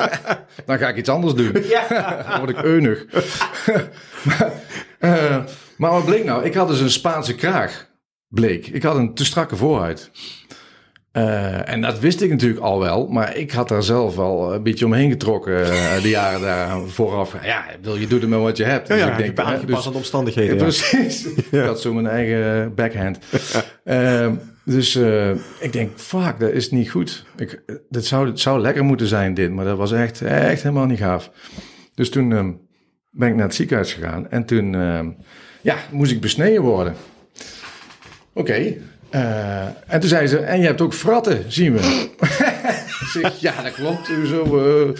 dan 0.66 0.78
ga 0.78 0.88
ik 0.88 0.96
iets 0.96 1.08
anders 1.08 1.34
doen. 1.34 1.52
dan 2.28 2.38
word 2.38 2.50
ik 2.50 2.62
eunig. 2.62 3.04
maar, 4.26 4.52
eh, 4.98 5.44
maar 5.76 5.90
wat 5.90 6.04
bleek 6.04 6.24
nou? 6.24 6.44
Ik 6.44 6.54
had 6.54 6.68
dus 6.68 6.80
een 6.80 6.90
Spaanse 6.90 7.34
kraag, 7.34 7.88
bleek. 8.28 8.66
Ik 8.66 8.82
had 8.82 8.96
een 8.96 9.14
te 9.14 9.24
strakke 9.24 9.56
voorhuid. 9.56 10.10
Eh, 11.12 11.68
en 11.68 11.80
dat 11.80 11.98
wist 11.98 12.20
ik 12.20 12.30
natuurlijk 12.30 12.60
al 12.60 12.80
wel, 12.80 13.06
maar 13.06 13.36
ik 13.36 13.50
had 13.50 13.68
daar 13.68 13.82
zelf 13.82 14.18
al 14.18 14.54
een 14.54 14.62
beetje 14.62 14.84
omheen 14.84 15.10
getrokken 15.10 15.64
eh, 15.72 16.02
de 16.02 16.08
jaren 16.08 16.40
daar 16.40 16.80
vooraf. 16.86 17.36
Ja, 17.44 17.64
bedoel, 17.80 17.96
je 17.96 18.06
doet 18.06 18.22
er 18.22 18.28
maar 18.28 18.40
wat 18.40 18.56
je 18.56 18.64
hebt. 18.64 18.88
Ja, 18.88 18.94
Dus 18.94 19.04
ja, 19.04 19.10
ik 19.10 19.16
denk, 19.16 19.36
hè, 19.36 19.44
aangepast 19.44 19.76
dus- 19.76 19.86
aan 19.86 19.92
de 19.92 19.98
omstandigheden. 19.98 20.56
ja, 20.56 20.62
precies. 20.62 21.26
Ik 21.50 21.60
had 21.60 21.80
zo 21.80 21.92
mijn 21.92 22.06
eigen 22.06 22.74
backhand. 22.74 23.18
Ehm, 23.84 24.34
dus 24.64 24.94
eh, 24.94 25.30
ik 25.60 25.72
denk, 25.72 25.90
fuck, 25.96 26.34
dat 26.38 26.50
is 26.50 26.70
niet 26.70 26.90
goed. 26.90 27.24
Ik, 27.36 27.62
dit 27.88 28.04
zou, 28.06 28.26
het 28.26 28.40
zou 28.40 28.60
lekker 28.60 28.84
moeten 28.84 29.06
zijn, 29.06 29.34
dit. 29.34 29.50
Maar 29.50 29.64
dat 29.64 29.76
was 29.76 29.92
echt, 29.92 30.22
echt 30.22 30.62
helemaal 30.62 30.86
niet 30.86 30.98
gaaf. 30.98 31.30
Dus 31.94 32.10
toen 32.10 32.32
ehm, 32.32 32.52
ben 33.10 33.28
ik 33.28 33.34
naar 33.34 33.46
het 33.46 33.54
ziekenhuis 33.54 33.92
gegaan. 33.92 34.30
En 34.30 34.44
toen 34.44 34.74
ehm, 34.74 35.10
ja, 35.60 35.76
moest 35.90 36.12
ik 36.12 36.20
besneden 36.20 36.62
worden. 36.62 36.94
Oké. 38.34 38.74
Eh, 39.12 39.62
en 39.64 40.00
toen 40.00 40.08
zei 40.08 40.26
ze, 40.26 40.38
en 40.38 40.60
je 40.60 40.66
hebt 40.66 40.80
ook 40.80 40.94
fratten, 40.94 41.44
zien 41.48 41.72
we. 41.72 42.08
zeg, 43.12 43.40
ja, 43.40 43.62
dat 43.62 43.72
klopt. 43.72 44.10
Zo, 44.26 44.58
eh, 44.58 44.90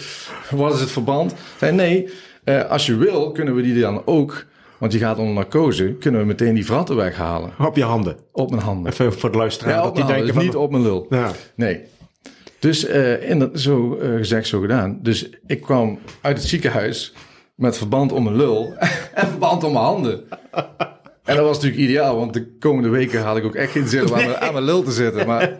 wat 0.49 0.73
is 0.73 0.79
het 0.79 0.91
verband? 0.91 1.33
Zei, 1.57 1.71
nee, 1.71 2.09
eh, 2.43 2.69
als 2.69 2.85
je 2.85 2.95
wil, 2.95 3.31
kunnen 3.31 3.55
we 3.55 3.61
die 3.61 3.81
dan 3.81 4.01
ook... 4.05 4.45
Want 4.77 4.95
je 4.95 4.99
gaat 4.99 5.17
onder 5.17 5.33
narcose, 5.33 5.95
kunnen 5.99 6.21
we 6.21 6.25
meteen 6.27 6.53
die 6.53 6.63
fratten 6.63 6.95
weghalen. 6.95 7.51
Op 7.59 7.75
je 7.75 7.83
handen. 7.83 8.17
Op 8.31 8.49
mijn 8.49 8.61
handen. 8.61 8.91
Even 8.91 9.13
voor 9.13 9.31
de 9.31 9.37
luisteraar. 9.37 9.73
Ja, 9.73 9.81
dat 9.81 9.95
die 9.95 10.05
denken 10.05 10.25
dus 10.25 10.35
van... 10.35 10.43
niet 10.43 10.55
op 10.55 10.71
mijn 10.71 10.83
lul. 10.83 11.05
Ja. 11.09 11.31
Nee. 11.55 11.81
Dus 12.59 12.83
in 13.19 13.39
dat, 13.39 13.59
zo 13.59 13.97
gezegd, 14.17 14.47
zo 14.47 14.59
gedaan. 14.59 14.99
Dus 15.01 15.29
ik 15.47 15.61
kwam 15.61 15.99
uit 16.21 16.37
het 16.37 16.47
ziekenhuis 16.47 17.13
met 17.55 17.77
verband 17.77 18.11
om 18.11 18.23
mijn 18.23 18.35
lul 18.35 18.73
en 19.13 19.27
verband 19.27 19.63
om 19.63 19.73
mijn 19.73 19.85
handen. 19.85 20.23
En 21.23 21.35
dat 21.35 21.45
was 21.45 21.55
natuurlijk 21.55 21.83
ideaal, 21.83 22.17
want 22.17 22.33
de 22.33 22.57
komende 22.59 22.89
weken 22.89 23.21
had 23.21 23.37
ik 23.37 23.43
ook 23.43 23.55
echt 23.55 23.71
geen 23.71 23.87
zin 23.87 24.01
om 24.07 24.13
aan, 24.15 24.25
mijn, 24.25 24.37
aan 24.37 24.53
mijn 24.53 24.65
lul 24.65 24.83
te 24.83 24.91
zitten. 24.91 25.27
Maar... 25.27 25.57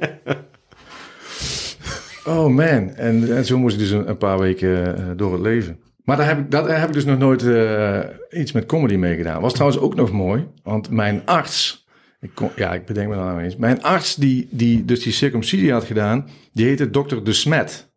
Oh 2.26 2.48
man, 2.48 2.90
en, 2.96 3.36
en 3.36 3.46
zo 3.46 3.58
moest 3.58 3.74
ik 3.74 3.80
dus 3.80 3.90
een, 3.90 4.10
een 4.10 4.18
paar 4.18 4.40
weken 4.40 4.98
eh, 4.98 5.06
door 5.16 5.32
het 5.34 5.42
leven. 5.42 5.80
Maar 6.04 6.18
daar 6.18 6.28
heb 6.28 6.40
ik, 6.40 6.52
daar 6.52 6.80
heb 6.80 6.88
ik 6.88 6.94
dus 6.94 7.06
nog 7.06 7.18
nooit 7.18 7.44
eh, 7.44 8.00
iets 8.30 8.52
met 8.52 8.66
comedy 8.66 8.96
mee 8.96 9.16
gedaan. 9.16 9.42
Was 9.42 9.54
trouwens 9.54 9.82
ook 9.82 9.96
nog 9.96 10.12
mooi, 10.12 10.48
want 10.64 10.90
mijn 10.90 11.22
arts... 11.26 11.88
Ik 12.22 12.32
kon, 12.34 12.50
ja, 12.56 12.74
ik 12.74 12.86
bedenk 12.86 13.10
me 13.10 13.16
nou 13.16 13.42
eens. 13.42 13.56
Mijn 13.56 13.84
arts 13.84 14.16
die, 14.16 14.48
die 14.52 14.86
dus 14.86 15.04
die 15.04 15.14
circumcisie 15.14 15.72
had 15.72 15.84
gedaan, 15.84 16.30
die 16.54 16.66
heette 16.66 16.90
dokter 16.90 17.24
De 17.24 17.34
Smet. 17.34 17.93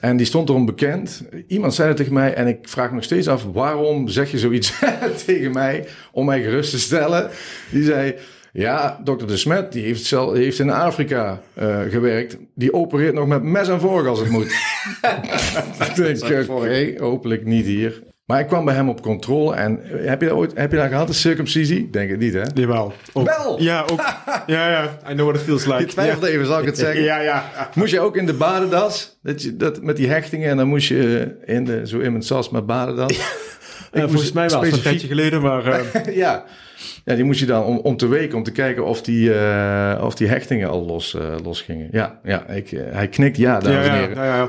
En 0.00 0.16
die 0.16 0.26
stond 0.26 0.48
erom 0.48 0.66
bekend. 0.66 1.22
Iemand 1.46 1.74
zei 1.74 1.88
het 1.88 1.96
tegen 1.96 2.12
mij 2.12 2.34
en 2.34 2.46
ik 2.46 2.58
vraag 2.62 2.88
me 2.88 2.94
nog 2.94 3.04
steeds 3.04 3.28
af... 3.28 3.44
waarom 3.52 4.08
zeg 4.08 4.30
je 4.30 4.38
zoiets 4.38 4.78
tegen 5.26 5.52
mij 5.52 5.86
om 6.12 6.24
mij 6.24 6.42
gerust 6.42 6.70
te 6.70 6.78
stellen? 6.78 7.30
Die 7.70 7.84
zei... 7.84 8.14
Ja, 8.52 9.00
dokter 9.04 9.26
De 9.26 9.36
Smet 9.36 9.72
die 9.72 9.84
heeft, 9.84 10.04
zelf, 10.04 10.32
heeft 10.32 10.58
in 10.58 10.70
Afrika 10.70 11.42
eh, 11.54 11.80
gewerkt. 11.88 12.36
Die 12.54 12.72
opereert 12.72 13.14
nog 13.14 13.26
met 13.26 13.42
mes 13.42 13.68
en 13.68 13.80
vork 13.80 14.06
als 14.06 14.18
het 14.18 14.30
moet. 14.30 14.46
ik 15.88 15.94
denk, 15.94 16.50
oké, 16.50 16.94
hopelijk 16.98 17.44
niet 17.44 17.66
hier. 17.66 18.02
Maar 18.30 18.40
ik 18.40 18.46
kwam 18.46 18.64
bij 18.64 18.74
hem 18.74 18.88
op 18.88 19.02
controle 19.02 19.54
en 19.54 19.82
eh, 19.82 20.08
heb 20.08 20.20
je 20.20 20.28
dat 20.28 20.36
ooit 20.36 20.52
heb 20.54 20.70
je 20.70 20.76
dat 20.76 20.88
gehad, 20.88 21.08
een 21.08 21.14
circumcisie? 21.14 21.90
Denk 21.90 22.10
het 22.10 22.18
niet, 22.18 22.32
hè? 22.32 22.42
Jawel. 22.54 22.92
Ook. 23.12 23.26
Wel? 23.26 23.62
Ja, 23.62 23.84
ook. 23.90 24.00
Ja, 24.46 24.70
ja. 24.70 24.98
I 25.10 25.14
know 25.14 25.28
what 25.28 25.40
it 25.40 25.42
feels 25.42 25.64
like. 25.64 25.78
Je 25.78 25.86
twijfelde 25.86 26.28
even, 26.30 26.46
zal 26.46 26.58
ik 26.58 26.64
het 26.64 26.78
zeggen? 26.78 27.02
Ja, 27.02 27.20
ja. 27.20 27.50
Moest 27.74 27.92
je 27.92 28.00
ook 28.00 28.16
in 28.16 28.26
de 28.26 28.34
badendas? 28.34 29.18
Dat 29.22 29.42
je, 29.42 29.56
dat, 29.56 29.82
met 29.82 29.96
die 29.96 30.08
hechtingen 30.08 30.50
en 30.50 30.56
dan 30.56 30.68
moest 30.68 30.88
je 30.88 31.34
eh, 31.44 31.54
in 31.54 31.64
de, 31.64 31.86
zo 31.86 31.98
in 31.98 32.10
mijn 32.10 32.24
sas 32.24 32.50
met 32.50 32.66
badendas. 32.66 33.18
Ja, 33.92 34.08
volgens 34.08 34.32
mij 34.32 34.48
wel. 34.48 34.64
Een 34.64 34.82
tijdje 34.82 35.06
geleden, 35.06 35.40
maar... 35.42 35.66
eh, 35.66 36.16
ja. 36.24 36.44
ja, 37.04 37.14
die 37.14 37.24
moest 37.24 37.40
je 37.40 37.46
dan 37.46 37.64
om, 37.64 37.78
om 37.78 37.96
te 37.96 38.06
weken, 38.06 38.36
om 38.36 38.42
te 38.42 38.52
kijken 38.52 38.84
of 38.84 39.02
die, 39.02 39.32
of 40.00 40.14
die 40.14 40.28
hechtingen 40.28 40.68
al 40.68 40.86
los, 40.86 41.16
los 41.42 41.62
gingen. 41.62 41.88
Ja, 41.92 42.20
ja 42.24 42.46
ik, 42.46 42.70
hij 42.90 43.08
knikt 43.08 43.36
ja, 43.36 43.52
ja, 43.52 43.58
dames 43.58 43.86
en 43.86 43.94
ja, 43.94 44.00
heren. 44.00 44.24
ja, 44.24 44.36
ja. 44.36 44.48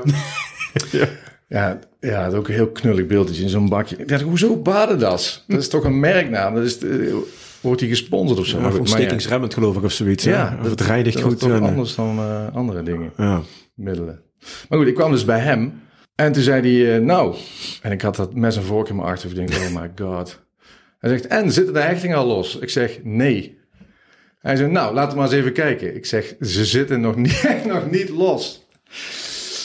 Ja, 0.90 1.06
ja, 1.52 1.78
dat 2.00 2.32
is 2.32 2.38
ook 2.38 2.48
een 2.48 2.54
heel 2.54 2.70
knullig 2.70 3.06
beeldje 3.06 3.42
in 3.42 3.48
zo'n 3.48 3.68
bakje. 3.68 3.96
Ik 3.96 4.08
dacht, 4.08 4.22
hoezo 4.22 4.56
badendas? 4.56 5.44
Dat 5.46 5.58
is 5.60 5.68
toch 5.68 5.84
een 5.84 6.00
merknaam? 6.00 6.54
Dat 6.54 6.64
is, 6.64 6.78
eh, 6.78 7.14
wordt 7.60 7.80
die 7.80 7.88
gesponsord 7.88 8.38
of 8.38 8.46
zo? 8.46 8.60
Ja, 8.60 8.68
ja. 8.68 8.78
ontstekingsremmend 8.78 9.54
geloof 9.54 9.76
ik 9.76 9.82
of 9.82 9.92
zoiets. 9.92 10.24
Ja, 10.24 10.30
Ja, 10.30 10.44
of 10.62 10.68
het 10.68 10.78
dat 10.78 11.06
is 11.06 11.14
goed. 11.16 11.38
toch 11.38 11.50
eh, 11.50 11.62
anders 11.62 11.94
dan 11.94 12.18
eh, 12.18 12.54
andere 12.54 12.82
dingen. 12.82 13.12
Ja. 13.16 13.42
middelen. 13.74 14.20
Maar 14.68 14.78
goed, 14.78 14.88
ik 14.88 14.94
kwam 14.94 15.10
dus 15.10 15.24
bij 15.24 15.38
hem. 15.38 15.80
En 16.14 16.32
toen 16.32 16.42
zei 16.42 16.82
hij, 16.84 16.98
nou... 16.98 17.36
En 17.82 17.92
ik 17.92 18.00
had 18.02 18.16
dat 18.16 18.34
mes 18.34 18.56
en 18.56 18.62
vork 18.62 18.88
in 18.88 18.96
mijn 18.96 19.08
achterhoofd. 19.08 19.40
Ik 19.40 19.48
denk, 19.48 19.62
oh 19.62 19.80
my 19.80 19.90
god. 19.96 20.40
Hij 20.98 21.10
zegt, 21.10 21.26
en 21.26 21.52
zitten 21.52 21.74
de 21.74 21.80
hechtingen 21.80 22.16
al 22.16 22.26
los? 22.26 22.58
Ik 22.58 22.70
zeg, 22.70 22.98
nee. 23.02 23.58
Hij 24.38 24.56
zegt, 24.56 24.70
nou, 24.70 24.94
laten 24.94 25.10
we 25.12 25.16
maar 25.16 25.26
eens 25.26 25.34
even 25.40 25.52
kijken. 25.52 25.96
Ik 25.96 26.06
zeg, 26.06 26.34
ze 26.40 26.64
zitten 26.64 27.00
nog 27.00 27.16
niet, 27.16 27.48
nog 27.66 27.90
niet 27.90 28.08
los. 28.08 28.66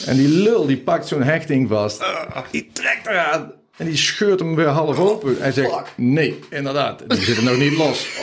En 0.06 0.16
die 0.16 0.28
lul, 0.28 0.66
die 0.66 0.78
pakt 0.78 1.06
zo'n 1.06 1.22
hechting 1.22 1.68
vast. 1.68 2.04
Die 2.50 2.70
trekt 2.72 3.06
eraan. 3.06 3.52
En 3.76 3.86
die 3.86 3.96
scheurt 3.96 4.38
hem 4.38 4.54
weer 4.54 4.66
half 4.66 4.98
open. 4.98 5.36
Hij 5.38 5.52
zegt, 5.52 5.72
nee, 5.96 6.38
inderdaad. 6.50 7.04
Die 7.08 7.20
zitten 7.20 7.44
nog 7.44 7.58
niet 7.58 7.76
los. 7.76 8.06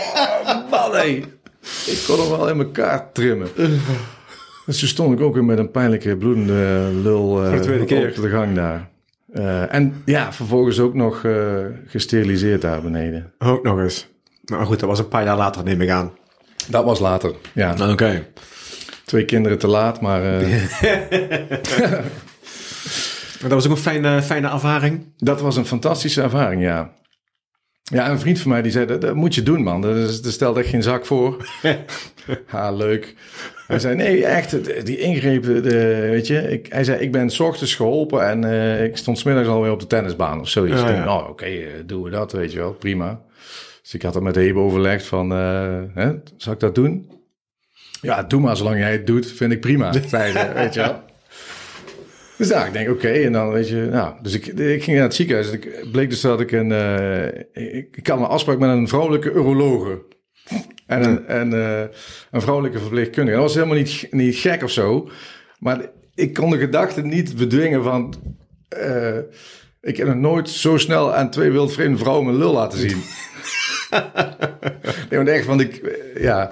Oh, 0.48 0.70
man, 0.72 0.92
hé. 0.96 1.06
Ik 1.86 2.04
kon 2.08 2.20
hem 2.20 2.30
wel 2.30 2.50
in 2.50 2.60
elkaar 2.60 3.12
trimmen. 3.12 3.48
Dus 4.66 4.80
toen 4.80 4.88
stond 4.88 5.20
ik 5.20 5.26
ook 5.26 5.34
weer 5.34 5.44
met 5.44 5.58
een 5.58 5.72
pijnlijke 5.72 6.18
bloedende 6.18 6.90
lul 7.04 7.42
eh, 7.44 7.48
Voor 7.48 7.58
de 7.58 7.64
tweede 7.64 7.86
keer. 7.86 8.08
op 8.08 8.16
de 8.22 8.30
gang 8.30 8.56
daar. 8.56 8.90
Eh, 9.34 9.74
en 9.74 10.02
ja, 10.06 10.34
vervolgens 10.34 10.80
ook 10.80 10.94
nog 10.94 11.24
eh, 11.24 11.56
gesteriliseerd 11.88 12.62
daar 12.62 12.82
beneden. 12.82 13.34
Ook 13.40 13.64
nog 13.64 13.80
eens. 13.80 14.08
Nou 14.46 14.66
goed, 14.66 14.80
dat 14.80 14.90
was 14.90 15.00
een 15.00 15.08
paar 15.08 15.24
jaar 15.24 15.38
later, 15.38 15.64
neem 15.64 15.82
ik 15.82 15.90
aan. 15.90 16.12
Dat 16.68 16.84
was 16.84 17.00
later. 17.00 17.34
Ja, 17.54 17.92
Oké. 17.92 18.26
Twee 19.06 19.26
kinderen 19.26 19.58
te 19.58 19.68
laat, 19.68 20.02
maar 20.02 20.40
eh, 20.40 20.64
Dat 23.42 23.52
was 23.52 23.66
ook 23.66 23.72
een 23.72 23.78
fijne, 23.78 24.22
fijne 24.22 24.50
ervaring. 24.50 25.14
dat 25.18 25.42
was 25.42 25.58
een 25.58 25.66
fantastische 25.66 26.22
ervaring, 26.22 26.62
ja. 26.62 26.94
Ja, 27.84 28.10
een 28.10 28.20
vriend 28.20 28.40
van 28.40 28.52
mij 28.52 28.62
die 28.62 28.72
zei, 28.72 28.86
dat, 28.86 29.02
dat 29.02 29.16
moet 29.16 29.36
je 29.36 29.44
doen 29.44 29.64
man, 29.64 29.82
dat, 29.82 29.96
is, 29.96 30.22
dat 30.22 30.34
stelt 30.34 30.58
echt 30.58 30.70
geen 30.70 30.84
zak 30.84 31.06
voor. 31.06 31.50
ha, 32.46 32.72
leuk. 32.72 33.16
Hij 33.68 33.80
zei, 33.80 33.96
nee, 33.96 34.26
echt, 34.26 34.86
die 34.86 34.98
ingrepen, 34.98 35.64
de, 35.64 36.08
weet 36.10 36.28
je. 36.28 36.52
Ik, 36.52 36.68
hij 36.70 36.84
zei, 36.84 37.00
ik 37.00 37.12
ben 37.12 37.30
's 37.30 37.40
ochtends 37.40 37.76
geholpen 37.76 38.28
en 38.28 38.44
eh, 38.44 38.84
ik 38.84 38.98
stond 38.98 39.20
smiddags 39.20 39.48
alweer 39.48 39.72
op 39.72 39.80
de 39.80 39.88
tennisbaan 39.88 40.40
of 40.40 40.50
zoiets. 40.50 40.82
Ja, 40.82 41.18
oh, 41.18 41.30
oké, 41.30 41.46
eh, 41.46 41.68
doen 41.86 42.04
we 42.04 42.10
dat, 42.10 42.32
weet 42.32 42.52
je 42.52 42.58
wel, 42.58 42.74
prima. 42.74 43.22
Dus 43.82 43.94
ik 43.94 44.02
had 44.02 44.14
het 44.14 44.24
met 44.24 44.36
Hebe 44.36 44.60
overlegd 44.60 45.06
van, 45.06 45.30
hè, 45.30 46.12
zal 46.38 46.54
ik 46.54 46.60
dat 46.60 46.76
doen? 46.76 47.15
Ja, 48.06 48.24
doe 48.24 48.42
maar, 48.42 48.58
zolang 48.58 48.78
jij 48.78 48.92
het 48.92 49.08
doet, 49.08 49.32
vind 49.32 49.52
ik 49.52 49.60
prima, 49.60 49.92
zei 50.08 50.32
ze, 50.32 50.52
weet 50.56 50.74
je 50.74 50.80
wel. 50.80 51.04
Dus 52.38 52.50
nou, 52.50 52.66
ik 52.68 52.74
denk, 52.74 52.90
oké, 52.90 53.08
en 53.10 53.32
dan 53.32 53.52
weet 53.52 53.68
je, 53.70 53.88
nou, 53.92 54.14
dus 54.22 54.34
ik, 54.34 54.46
ik 54.48 54.84
ging 54.84 54.96
naar 54.98 55.06
het 55.06 55.16
ziekenhuis. 55.16 55.48
en 55.48 55.54
Ik 55.54 55.92
bleek 55.92 56.10
dus 56.10 56.22
dat 56.22 56.40
ik 56.40 56.52
een, 56.52 56.72
eh, 56.72 57.26
ik, 57.76 57.88
ik 57.98 58.08
had 58.08 58.20
een 58.20 58.26
afspraak 58.26 58.60
met 58.60 58.70
een 58.70 58.88
vrouwelijke 58.88 59.30
urologe. 59.32 60.02
En 60.88 61.04
een, 61.04 61.28
en, 61.28 61.54
eh, 61.54 61.84
een 62.32 62.42
vrouwelijke 62.42 62.80
verpleegkundige. 62.80 63.36
Dat 63.38 63.46
was 63.46 63.54
helemaal 63.56 63.76
niet, 63.78 64.08
niet 64.12 64.36
gek 64.36 64.64
of 64.64 64.72
zo. 64.72 65.10
Maar 65.60 65.82
ik 66.16 66.34
kon 66.34 66.50
de 66.50 66.58
gedachte 66.58 67.02
niet 67.02 67.36
bedwingen 67.36 67.84
van... 67.84 68.14
eh, 68.70 69.18
Ik 69.82 69.98
heb 69.98 70.08
nog 70.08 70.16
nooit 70.16 70.50
zo 70.50 70.78
snel 70.78 71.14
aan 71.14 71.30
twee 71.30 71.52
wildvreemde 71.52 71.98
vrouwen 71.98 72.26
mijn 72.26 72.38
lul 72.38 72.54
laten 72.54 72.80
zien. 72.80 72.98
nee, 75.10 75.18
want 75.20 75.28
echt, 75.30 75.46
want 75.46 75.62
ik, 75.62 76.00
ja... 76.20 76.52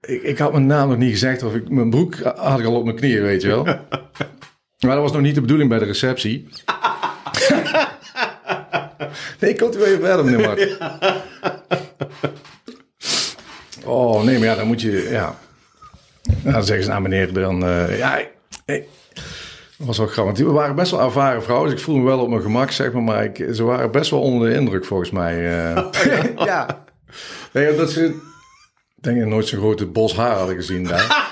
Ik, 0.00 0.22
ik 0.22 0.38
had 0.38 0.52
mijn 0.52 0.66
naam 0.66 0.88
nog 0.88 0.98
niet 0.98 1.10
gezegd, 1.10 1.42
of 1.42 1.54
ik, 1.54 1.68
mijn 1.70 1.90
broek 1.90 2.14
had 2.36 2.58
ik 2.60 2.66
al 2.66 2.74
op 2.76 2.84
mijn 2.84 2.96
knieën, 2.96 3.22
weet 3.22 3.42
je 3.42 3.48
wel. 3.48 3.64
Maar 4.80 4.94
dat 4.94 5.02
was 5.04 5.12
nog 5.12 5.20
niet 5.22 5.34
de 5.34 5.40
bedoeling 5.40 5.68
bij 5.68 5.78
de 5.78 5.84
receptie. 5.84 6.48
nee, 9.40 9.54
komt 9.56 9.76
u 9.76 9.82
even 9.82 10.00
verder, 10.00 10.24
meneer 10.24 10.46
Mart. 10.46 10.78
Oh, 13.84 14.22
nee, 14.22 14.38
maar 14.38 14.48
ja, 14.48 14.54
dan 14.54 14.66
moet 14.66 14.80
je, 14.80 15.08
ja... 15.10 15.34
Nou, 16.42 16.52
dan 16.54 16.64
zeggen 16.64 16.84
ze, 16.84 16.90
nou 16.90 17.02
meneer, 17.02 17.32
dan... 17.32 17.64
eh, 17.64 17.98
ja, 17.98 18.20
dat 18.66 18.82
was 19.76 19.98
wel 19.98 20.06
grappig. 20.06 20.34
Die 20.34 20.44
waren 20.46 20.74
best 20.74 20.90
wel 20.90 21.00
ervaren 21.00 21.42
vrouwen. 21.42 21.70
Dus 21.70 21.78
ik 21.78 21.84
voelde 21.84 22.00
me 22.00 22.06
wel 22.06 22.18
op 22.20 22.28
mijn 22.28 22.42
gemak, 22.42 22.70
zeg 22.70 22.92
maar. 22.92 23.02
Maar 23.02 23.24
ik, 23.24 23.46
ze 23.54 23.64
waren 23.64 23.90
best 23.90 24.10
wel 24.10 24.20
onder 24.20 24.48
de 24.48 24.54
indruk, 24.54 24.84
volgens 24.84 25.10
mij. 25.10 25.34
eh. 25.74 25.84
ja. 26.46 26.84
Nee, 27.52 27.76
dat 27.76 27.90
ze... 27.90 28.28
Ik 29.00 29.06
denk 29.06 29.18
dat 29.18 29.28
nooit 29.28 29.46
zo'n 29.48 29.58
grote 29.58 29.86
bos 29.86 30.14
haar 30.16 30.36
hadden 30.36 30.56
gezien 30.56 30.84
daar. 30.84 31.28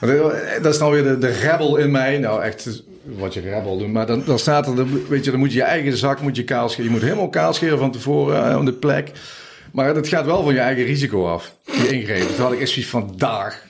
Dat- 0.62 0.72
is 0.74 0.78
nou 0.78 0.92
weer 0.92 1.02
de, 1.02 1.18
de 1.18 1.28
rebel 1.28 1.76
in 1.76 1.90
mij. 1.90 2.18
Nou, 2.18 2.42
echt 2.42 2.82
wat 3.02 3.34
je 3.34 3.40
rebel 3.40 3.78
doet. 3.78 3.92
Maar 3.92 4.06
dan, 4.06 4.22
dan 4.26 4.38
staat 4.38 4.66
er, 4.66 5.08
weet 5.08 5.24
je, 5.24 5.30
dan 5.30 5.40
moet 5.40 5.52
je 5.52 5.58
je 5.58 5.64
eigen 5.64 5.96
zak 5.96 6.20
moet 6.20 6.36
je 6.36 6.44
kaal 6.44 6.68
scheren. 6.68 6.84
Je 6.84 6.90
moet 6.90 7.02
helemaal 7.02 7.28
kaal 7.28 7.52
scheren 7.52 7.78
van 7.78 7.92
tevoren 7.92 8.50
eh, 8.50 8.58
op 8.58 8.64
de 8.66 8.72
plek. 8.72 9.10
Maar 9.72 9.94
dat 9.94 10.08
gaat 10.08 10.24
wel 10.24 10.42
van 10.42 10.54
je 10.54 10.60
eigen 10.60 10.84
risico 10.84 11.26
af, 11.26 11.56
die 11.64 11.88
ingrepen. 11.88 12.34
Toen 12.34 12.44
had 12.44 12.52
ik 12.52 12.60
echt 12.60 12.70
zoiets 12.70 12.90
van, 12.90 13.14
dag. 13.16 13.62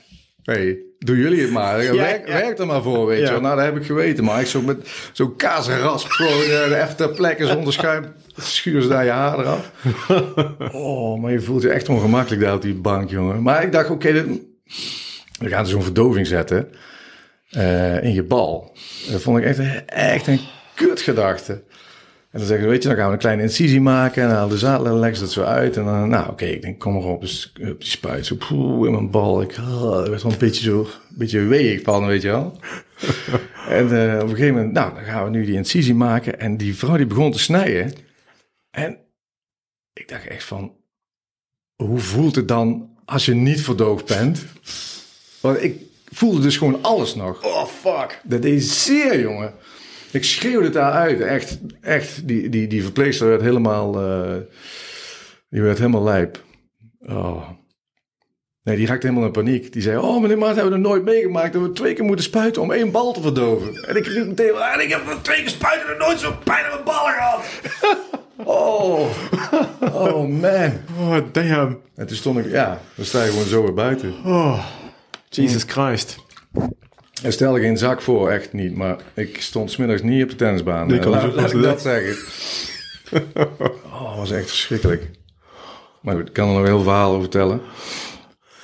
Hey, 0.43 0.77
doen 0.99 1.17
jullie 1.17 1.41
het 1.41 1.51
maar. 1.51 1.77
werk, 1.77 2.27
ja. 2.27 2.33
werk 2.33 2.59
er 2.59 2.65
maar 2.65 2.81
voor, 2.81 3.05
weet 3.05 3.19
je 3.19 3.33
Ja. 3.33 3.39
Nou, 3.39 3.55
dat 3.55 3.65
heb 3.65 3.77
ik 3.77 3.85
geweten. 3.85 4.23
Maar 4.23 4.39
ik 4.41 4.47
zo 4.47 4.61
met 4.61 4.87
zo'n 5.13 5.35
kaasrasp 5.35 6.07
gewoon 6.09 6.41
eh, 6.43 6.81
even 6.83 6.95
ter 6.95 7.09
plekke 7.09 7.47
zonder 7.47 7.73
schuim. 7.73 8.05
Schuur 8.55 8.81
ze 8.81 8.87
daar 8.87 9.05
je 9.05 9.11
haar 9.11 9.39
eraf. 9.39 9.71
Oh, 10.71 11.21
maar 11.21 11.31
je 11.31 11.41
voelt 11.41 11.61
je 11.61 11.69
echt 11.69 11.89
ongemakkelijk 11.89 12.41
daar 12.41 12.53
op 12.53 12.61
die 12.61 12.73
bank, 12.73 13.09
jongen. 13.09 13.41
Maar 13.41 13.63
ik 13.63 13.71
dacht, 13.71 13.89
oké, 13.89 14.13
we 15.39 15.49
gaan 15.49 15.67
zo'n 15.67 15.83
verdoving 15.83 16.27
zetten 16.27 16.69
eh, 17.49 18.03
in 18.03 18.13
je 18.13 18.23
bal. 18.23 18.77
Dat 19.11 19.21
vond 19.21 19.37
ik 19.37 19.43
echt, 19.43 19.85
echt 19.85 20.27
een 20.27 20.39
kutgedachte. 20.75 21.63
En 22.31 22.41
dan 22.41 22.49
zeggen 22.49 22.65
ze, 22.65 22.71
weet 22.71 22.83
je, 22.83 22.89
dan 22.89 22.97
gaan 22.97 23.07
we 23.07 23.13
een 23.13 23.19
kleine 23.19 23.41
incisie 23.41 23.81
maken. 23.81 24.21
En 24.21 24.27
dan 24.27 24.37
halen 24.37 24.59
de 24.59 24.83
dan 24.89 24.99
leggen 24.99 25.17
ze 25.17 25.23
dat 25.23 25.31
zo 25.31 25.43
uit. 25.43 25.77
En 25.77 25.85
dan, 25.85 26.09
nou 26.09 26.29
oké, 26.29 26.45
ik 26.45 26.61
denk, 26.61 26.79
kom 26.79 26.93
maar 26.93 27.03
op. 27.03 27.21
Dus 27.21 27.53
op 27.59 27.79
die 27.79 27.89
spuit, 27.89 28.25
zo 28.25 28.35
poeh, 28.35 28.85
in 28.85 28.91
mijn 28.91 29.11
bal. 29.11 29.41
Ik 29.41 29.55
oh, 29.59 29.91
dat 29.91 30.07
werd 30.07 30.23
wel 30.23 30.31
een 30.31 30.37
beetje 30.37 30.63
zo, 30.63 30.79
een 30.79 31.17
beetje 31.17 31.39
weeg 31.39 31.81
van, 31.81 32.05
weet 32.05 32.21
je 32.21 32.27
wel. 32.27 32.59
en 33.69 34.11
eh, 34.11 34.15
op 34.15 34.29
een 34.29 34.35
gegeven 34.35 34.55
moment, 34.55 34.73
nou, 34.73 34.93
dan 34.93 35.03
gaan 35.03 35.23
we 35.23 35.29
nu 35.29 35.45
die 35.45 35.55
incisie 35.55 35.95
maken. 35.95 36.39
En 36.39 36.57
die 36.57 36.75
vrouw 36.75 36.97
die 36.97 37.05
begon 37.05 37.31
te 37.31 37.39
snijden. 37.39 37.93
En 38.75 38.97
ik 39.93 40.07
dacht 40.07 40.27
echt 40.27 40.43
van, 40.43 40.75
hoe 41.75 41.99
voelt 41.99 42.35
het 42.35 42.47
dan 42.47 42.97
als 43.05 43.25
je 43.25 43.33
niet 43.33 43.61
verdoofd 43.61 44.05
bent? 44.05 44.45
Want 45.41 45.63
ik 45.63 45.81
voelde 46.11 46.41
dus 46.41 46.57
gewoon 46.57 46.83
alles 46.83 47.15
nog. 47.15 47.43
Oh, 47.43 47.65
fuck. 47.65 48.21
Dat 48.23 48.41
deed 48.41 48.63
zeer, 48.63 49.19
jongen. 49.19 49.53
Ik 50.11 50.23
schreeuwde 50.23 50.63
het 50.63 50.73
daaruit. 50.73 51.21
Echt, 51.21 51.57
echt. 51.81 52.27
Die, 52.27 52.49
die, 52.49 52.67
die 52.67 52.83
verpleegster 52.83 53.27
werd 53.27 53.41
helemaal... 53.41 54.01
eh, 54.01 54.37
die 55.49 55.61
werd 55.61 55.77
helemaal 55.77 56.03
lijp. 56.03 56.43
Oh. 56.99 57.49
Nee, 58.63 58.75
die 58.75 58.87
raakte 58.87 59.07
helemaal 59.07 59.27
in 59.27 59.33
paniek. 59.33 59.73
Die 59.73 59.81
zei, 59.81 59.97
oh 59.97 60.21
meneer 60.21 60.37
Maart, 60.37 60.55
hebben 60.55 60.73
we 60.73 60.79
nog 60.79 60.87
nooit 60.91 61.03
meegemaakt... 61.03 61.53
dat 61.53 61.61
we 61.61 61.71
twee 61.71 61.93
keer 61.93 62.05
moeten 62.05 62.25
spuiten 62.25 62.61
om 62.61 62.71
één 62.71 62.91
bal 62.91 63.13
te 63.13 63.21
verdoven. 63.21 63.87
En 63.87 63.95
ik 63.95 64.05
riep 64.05 64.27
meteen, 64.27 64.55
ah, 64.55 64.81
ik 64.81 64.89
heb 64.89 65.19
twee 65.21 65.41
keer 65.41 65.49
spuiten 65.49 65.89
en 65.89 65.97
nooit 65.97 66.19
zo 66.19 66.35
pijn 66.43 66.65
aan 66.65 66.71
mijn 66.71 66.83
ballen 66.83 67.13
gehad. 67.13 67.43
oh. 68.43 69.09
Oh, 69.93 70.27
man. 70.27 70.71
Oh, 70.99 71.17
damn. 71.31 71.77
En 71.95 72.07
toen 72.07 72.17
stond 72.17 72.37
ik, 72.37 72.51
ja, 72.51 72.81
dan 72.95 73.05
sta 73.05 73.23
je 73.23 73.29
gewoon 73.29 73.45
zo 73.45 73.63
weer 73.63 73.73
buiten. 73.73 74.13
Oh, 74.25 74.65
Jesus 75.29 75.63
Christ. 75.63 76.17
Er 77.23 77.31
stelde 77.31 77.59
geen 77.59 77.77
zak 77.77 78.01
voor, 78.01 78.29
echt 78.29 78.53
niet. 78.53 78.75
Maar 78.75 78.97
ik 79.13 79.41
stond 79.41 79.71
smiddags 79.71 80.01
niet 80.01 80.23
op 80.23 80.29
de 80.29 80.35
tennisbaan. 80.35 80.87
Nee, 80.87 80.97
ik 80.97 81.05
laat, 81.05 81.33
laat 81.33 81.53
ik 81.53 81.61
dat 81.61 81.81
zeggen. 81.81 82.15
Oh, 83.91 84.09
dat 84.09 84.17
was 84.17 84.31
echt 84.31 84.47
verschrikkelijk. 84.47 85.09
Maar 86.01 86.15
goed, 86.15 86.27
ik 86.27 86.33
kan 86.33 86.47
er 86.49 86.55
nog 86.55 86.65
heel 86.65 86.81
verhaal 86.83 87.09
over 87.09 87.21
vertellen. 87.21 87.61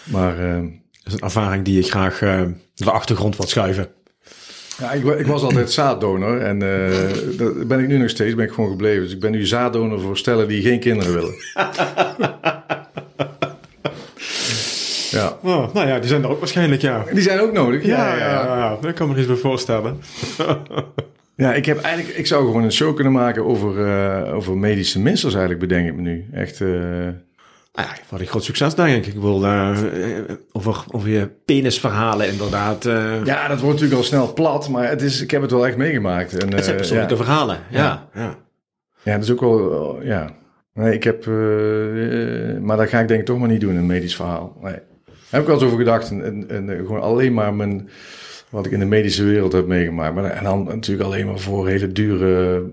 Maar 0.04 0.40
eh, 0.40 0.56
Dat 0.56 0.68
is 1.04 1.14
een 1.14 1.20
ervaring 1.20 1.66
die 1.66 1.80
ik 1.80 1.90
graag 1.90 2.22
eh, 2.22 2.42
de 2.74 2.92
achtergrond 2.92 3.38
wil 3.38 3.48
schuiven. 3.48 3.88
Ja, 4.82 4.92
ik, 4.92 5.06
ik 5.20 5.26
was 5.26 5.42
altijd 5.42 5.72
zaaddonor. 5.72 6.38
En 6.38 6.62
eh 6.62 7.38
dat 7.40 7.68
ben 7.68 7.80
ik 7.80 7.88
nu 7.88 7.98
nog 7.98 8.10
steeds, 8.10 8.36
ben 8.36 8.46
ik 8.46 8.52
gewoon 8.52 8.70
gebleven. 8.70 9.04
Dus 9.04 9.14
ik 9.14 9.20
ben 9.20 9.32
nu 9.32 9.46
zaaddonor 9.46 10.00
voor 10.00 10.18
stellen 10.18 10.48
die 10.48 10.62
geen 10.62 10.80
kinderen 10.80 11.14
willen. 11.14 11.34
ja. 15.12 15.38
Oh, 15.42 15.74
nou 15.74 15.88
ja, 15.88 16.00
die 16.00 16.10
zijn 16.10 16.24
er 16.24 16.30
ook 16.30 16.40
waarschijnlijk, 16.40 16.82
ja. 16.82 17.06
Die 17.14 17.22
zijn 17.22 17.40
ook 17.40 17.54
nodig. 17.54 17.86
Ja, 17.86 18.18
ja, 18.18 18.28
ja. 18.58 18.78
Dat 18.82 18.94
kan 18.94 19.10
me 19.10 19.18
iets 19.18 19.28
bij 19.28 19.36
voorstellen. 19.36 20.00
Ja, 21.42 21.54
ik 21.54 21.66
heb 21.66 21.82
eigenlijk, 21.82 22.18
ik 22.18 22.28
zou 22.28 22.46
gewoon 22.46 22.64
een 22.64 22.72
show 22.72 22.96
kunnen 22.96 23.14
maken 23.14 23.46
over, 23.46 23.88
eh, 23.88 24.36
over 24.36 24.58
medische 24.58 25.00
missers 25.00 25.34
eigenlijk, 25.34 25.68
bedenk 25.68 25.88
ik 25.88 25.96
me 25.96 26.02
nu. 26.02 26.26
Echt, 26.34 26.62
eh, 26.62 27.08
Ah, 27.74 27.86
ja, 27.86 27.92
wat 28.10 28.20
een 28.20 28.28
groot 28.28 28.44
succes, 28.44 28.76
denk 28.76 29.06
ik. 29.06 29.14
Ik 29.14 29.22
wil 29.22 29.46
eh, 29.46 29.80
over, 30.52 30.84
over 30.92 31.10
je 31.10 31.30
penisverhalen 31.46 32.28
inderdaad. 32.28 32.86
eh 32.86 33.26
ja, 33.26 33.48
dat 33.48 33.60
wordt 33.60 33.74
natuurlijk 33.74 34.02
al 34.02 34.08
snel 34.08 34.34
plat, 34.34 34.70
maar 34.70 34.90
het 34.90 35.02
is, 35.02 35.22
ik 35.22 35.32
heb 35.32 35.42
het 35.42 35.52
wel 35.52 35.68
echt 35.68 35.78
meegemaakt. 35.78 36.38
En, 36.38 36.54
het 36.54 36.64
zijn 36.64 36.76
eh, 36.76 36.76
persoonlijke 36.76 37.16
ja. 37.16 37.24
verhalen. 37.24 37.60
Ja, 37.70 38.10
ja. 38.14 38.38
ja, 39.04 39.14
dat 39.14 39.24
is 39.24 39.32
ook 39.32 39.40
wel, 39.40 40.04
ja. 40.04 40.30
Nee, 40.74 40.94
ik 40.94 41.04
heb, 41.04 41.26
maar 42.62 42.78
dat 42.78 42.90
ga 42.90 43.00
ik 43.00 43.08
denk 43.08 43.20
ik 43.20 43.26
toch 43.26 43.40
maar 43.40 43.48
niet 43.48 43.62
doen, 43.62 43.76
een 43.76 43.86
medisch 43.86 44.16
verhaal. 44.16 44.58
Nee. 44.62 44.74
Daar 44.74 45.40
heb 45.40 45.42
ik 45.42 45.48
wel 45.48 45.56
eens 45.56 45.66
over 45.66 45.78
gedacht. 45.78 46.10
En, 46.10 46.24
en, 46.24 46.70
en, 46.70 46.78
gewoon 46.78 47.02
alleen 47.02 47.34
maar 47.34 47.54
mijn, 47.54 47.90
wat 48.50 48.66
ik 48.66 48.72
in 48.72 48.80
de 48.80 48.86
medische 48.86 49.24
wereld 49.24 49.52
heb 49.52 49.68
meegemaakt. 49.68 50.16
Maar, 50.16 50.24
en 50.24 50.44
dan 50.44 50.64
natuurlijk 50.64 51.10
alleen 51.10 51.26
maar 51.26 51.40
voor 51.40 51.68
hele 51.68 51.92
dure 51.92 52.64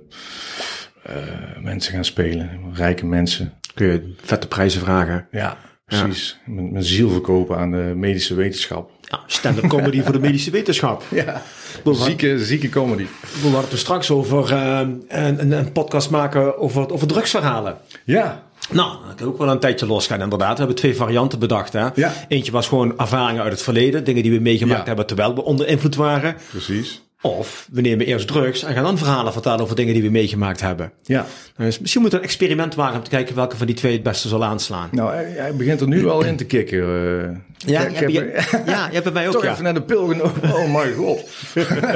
mensen 1.63 1.93
gaan 1.93 2.05
spelen. 2.05 2.61
Rijke 2.73 3.07
mensen. 3.07 3.58
Kun 3.79 3.87
je 3.87 4.15
vette 4.23 4.49
prijzen 4.49 4.81
vragen. 4.81 5.27
Ja, 5.31 5.57
precies. 5.87 6.39
Mijn, 6.47 6.73
mijn 6.73 6.85
ziel 6.85 7.11
verkopen 7.11 7.57
aan 7.57 7.71
de 7.71 7.93
medische 7.97 8.35
wetenschap. 8.35 8.91
Ja, 9.03 9.21
stand-up 9.27 9.69
comedy 9.69 10.03
voor 10.03 10.13
de 10.13 10.19
medische 10.21 10.51
wetenschap. 10.51 11.03
Ja, 11.11 11.43
Ziek. 11.85 11.95
zieke, 11.95 12.45
zieke 12.45 12.69
comedy. 12.69 13.03
We 13.23 13.41
hadden 13.43 13.61
het 13.61 13.73
er 13.73 13.79
straks 13.79 14.11
over 14.11 14.53
eh, 14.53 14.79
een, 14.79 15.05
een, 15.41 15.53
een 15.53 15.73
podcast 15.73 16.11
maken 16.11 16.59
over, 16.59 16.93
over 16.93 17.07
drugsverhalen. 17.07 17.77
Ja, 18.05 18.43
Nou, 18.71 18.97
dat 19.07 19.15
kan 19.17 19.27
ook 19.27 19.39
wel 19.39 19.49
een 19.49 19.59
tijdje 19.59 19.87
losgaan 19.87 20.21
inderdaad. 20.23 20.53
We 20.53 20.59
hebben 20.59 20.77
twee 20.77 20.97
varianten 20.97 21.39
bedacht. 21.39 21.73
Hè? 21.73 21.87
Ja. 21.95 22.13
Eentje 22.29 22.53
was 22.53 22.69
gewoon 22.69 22.99
ervaringen 22.99 23.43
uit 23.43 23.53
het 23.53 23.63
verleden. 23.63 24.05
Dingen 24.05 24.23
die 24.23 24.33
we 24.33 24.39
meegemaakt 24.39 24.81
Ja. 24.81 24.87
hebben 24.87 25.07
terwijl 25.07 25.35
we 25.35 25.43
onder 25.45 25.69
invloed 25.69 25.95
waren. 25.95 26.37
precies. 26.51 27.03
Of 27.23 27.69
we 27.73 27.81
nemen 27.81 28.07
eerst 28.07 28.27
drugs 28.27 28.63
en 28.63 28.75
gaan 28.75 28.85
dan 28.85 28.99
verhalen 28.99 29.33
vertellen 29.33 29.61
over 29.61 29.77
dingen 29.77 29.95
die 29.95 30.03
we 30.03 30.11
meegemaakt 30.11 30.61
hebben. 30.61 30.93
Ja. 31.03 31.27
Dus 31.57 31.79
misschien 31.79 32.01
moeten 32.01 32.19
we 32.19 32.25
een 32.25 32.31
experiment 32.31 32.75
wagen 32.75 32.97
om 32.97 33.03
te 33.03 33.11
kijken 33.11 33.35
welke 33.35 33.57
van 33.57 33.67
die 33.67 33.77
twee 33.77 33.93
het 33.93 34.03
beste 34.03 34.29
zal 34.29 34.45
aanslaan. 34.45 34.89
Nou, 34.93 35.15
hij, 35.15 35.55
begint 35.55 35.81
er 35.81 35.89
nu 35.89 36.09
al 36.09 36.25
in 36.25 36.37
te 36.37 36.45
kikken. 36.45 36.79
eh. 36.79 37.37
Ja, 37.67 37.81
ik 37.81 37.91
je 37.91 38.05
heb 38.05 38.13
hebt, 38.13 38.51
je, 38.51 38.61
ja, 38.67 38.87
je 38.87 38.93
hebt 38.93 39.05
bij 39.05 39.13
mij 39.13 39.27
ook, 39.27 39.33
toch 39.33 39.45
ja. 39.45 39.53
even 39.53 39.65
naar 39.65 39.75
de 39.75 39.83
pil 39.83 40.07
genomen. 40.07 40.55
Oh 40.55 40.75
my 40.75 40.93
god. 40.93 41.29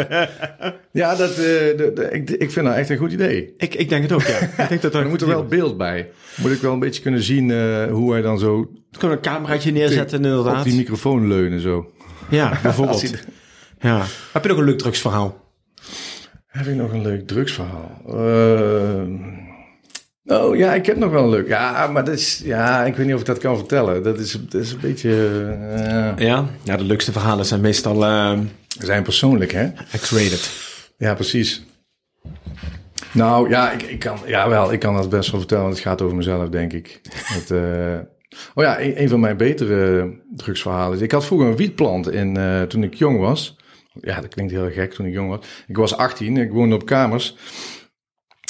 ja, 1.02 1.16
dat, 1.16 1.38
eh, 1.38 1.68
ik, 2.12 2.30
ik 2.30 2.50
vind 2.50 2.66
dat 2.66 2.74
echt 2.74 2.90
een 2.90 2.96
goed 2.96 3.12
idee. 3.12 3.54
Ik, 3.56 3.74
ik 3.74 3.88
denk 3.88 4.02
het 4.02 4.12
ook, 4.12 4.22
ja. 4.22 4.38
Ik 4.62 4.68
denk 4.68 4.82
dat 4.82 4.94
er 4.94 5.08
moet 5.08 5.20
er 5.20 5.26
wel 5.26 5.44
beeld 5.44 5.76
bij. 5.76 6.10
Moet 6.36 6.50
ik 6.50 6.60
wel 6.60 6.72
een 6.72 6.78
beetje 6.78 7.02
kunnen 7.02 7.22
zien 7.22 7.50
eh, 7.50 7.84
hoe 7.90 8.12
hij 8.12 8.22
dan 8.22 8.38
zo 8.38 8.60
We 8.90 8.98
kunnen 8.98 9.16
een 9.16 9.22
cameraatje 9.22 9.72
neerzetten, 9.72 10.18
op 10.18 10.24
inderdaad. 10.24 10.64
die 10.64 10.74
microfoon 10.76 11.28
leunen 11.28 11.60
zo. 11.60 11.90
Ja, 12.28 12.58
bijvoorbeeld. 12.62 13.14
Ja. 13.82 14.04
Heb 14.32 14.42
je 14.42 14.48
nog 14.48 14.58
een 14.58 14.64
leuk 14.64 14.78
drugsverhaal? 14.78 15.40
Heb 16.46 16.66
ik 16.66 16.74
nog 16.74 16.92
een 16.92 17.02
leuk 17.02 17.26
drugsverhaal? 17.26 18.00
Eh, 18.06 19.02
oh 20.40 20.56
ja, 20.56 20.74
ik 20.74 20.86
heb 20.86 20.96
nog 20.96 21.10
wel 21.10 21.22
een 21.24 21.30
leuk. 21.30 21.48
Ja, 21.48 21.86
maar 21.86 22.04
dat 22.04 22.14
is, 22.14 22.40
ja, 22.44 22.84
ik 22.84 22.96
weet 22.96 23.06
niet 23.06 23.14
of 23.14 23.20
ik 23.20 23.26
dat 23.26 23.38
kan 23.38 23.56
vertellen. 23.56 24.02
Dat 24.02 24.18
is, 24.18 24.32
dat 24.48 24.60
is 24.60 24.72
een 24.72 24.80
beetje. 24.80 25.10
eh, 26.16 26.26
Ja? 26.26 26.46
Ja, 26.62 26.76
de 26.76 26.84
leukste 26.84 27.12
verhalen 27.12 27.44
zijn 27.44 27.60
meestal 27.60 28.00
ze 28.02 28.86
zijn 28.86 29.02
persoonlijk, 29.02 29.52
hè? 29.52 29.68
X-rated. 30.00 30.50
Ja, 30.98 31.14
precies. 31.14 31.62
Nou 33.12 33.48
ja, 33.50 33.70
ik, 33.72 33.82
ik 33.82 33.98
kan, 33.98 34.18
ja, 34.26 34.48
wel, 34.48 34.72
ik 34.72 34.78
kan 34.80 34.94
dat 34.94 35.08
best 35.08 35.30
wel 35.30 35.40
vertellen, 35.40 35.62
want 35.64 35.74
het 35.76 35.84
gaat 35.84 36.02
over 36.02 36.16
mezelf, 36.16 36.48
denk 36.48 36.72
ik. 36.72 37.00
Het, 37.12 37.50
eh, 37.50 37.98
oh 38.54 38.64
ja, 38.64 38.80
een, 38.80 39.02
een 39.02 39.08
van 39.08 39.20
mijn 39.20 39.36
betere 39.36 40.10
drugsverhalen. 40.36 40.96
is- 40.96 41.02
Ik 41.02 41.12
had 41.12 41.24
vroeger 41.24 41.48
een 41.48 41.56
wietplant 41.56 42.10
in, 42.10 42.36
eh, 42.36 42.62
toen 42.62 42.82
ik 42.82 42.94
jong 42.94 43.18
was. 43.18 43.56
Ja, 44.00 44.20
dat 44.20 44.34
klinkt 44.34 44.52
heel 44.52 44.70
gek 44.70 44.92
toen 44.92 45.06
ik 45.06 45.12
jong 45.12 45.28
was. 45.28 45.46
Ik 45.66 45.76
was 45.76 45.96
18, 45.96 46.36
ik 46.36 46.50
woonde 46.50 46.74
op 46.74 46.86
kamers 46.86 47.36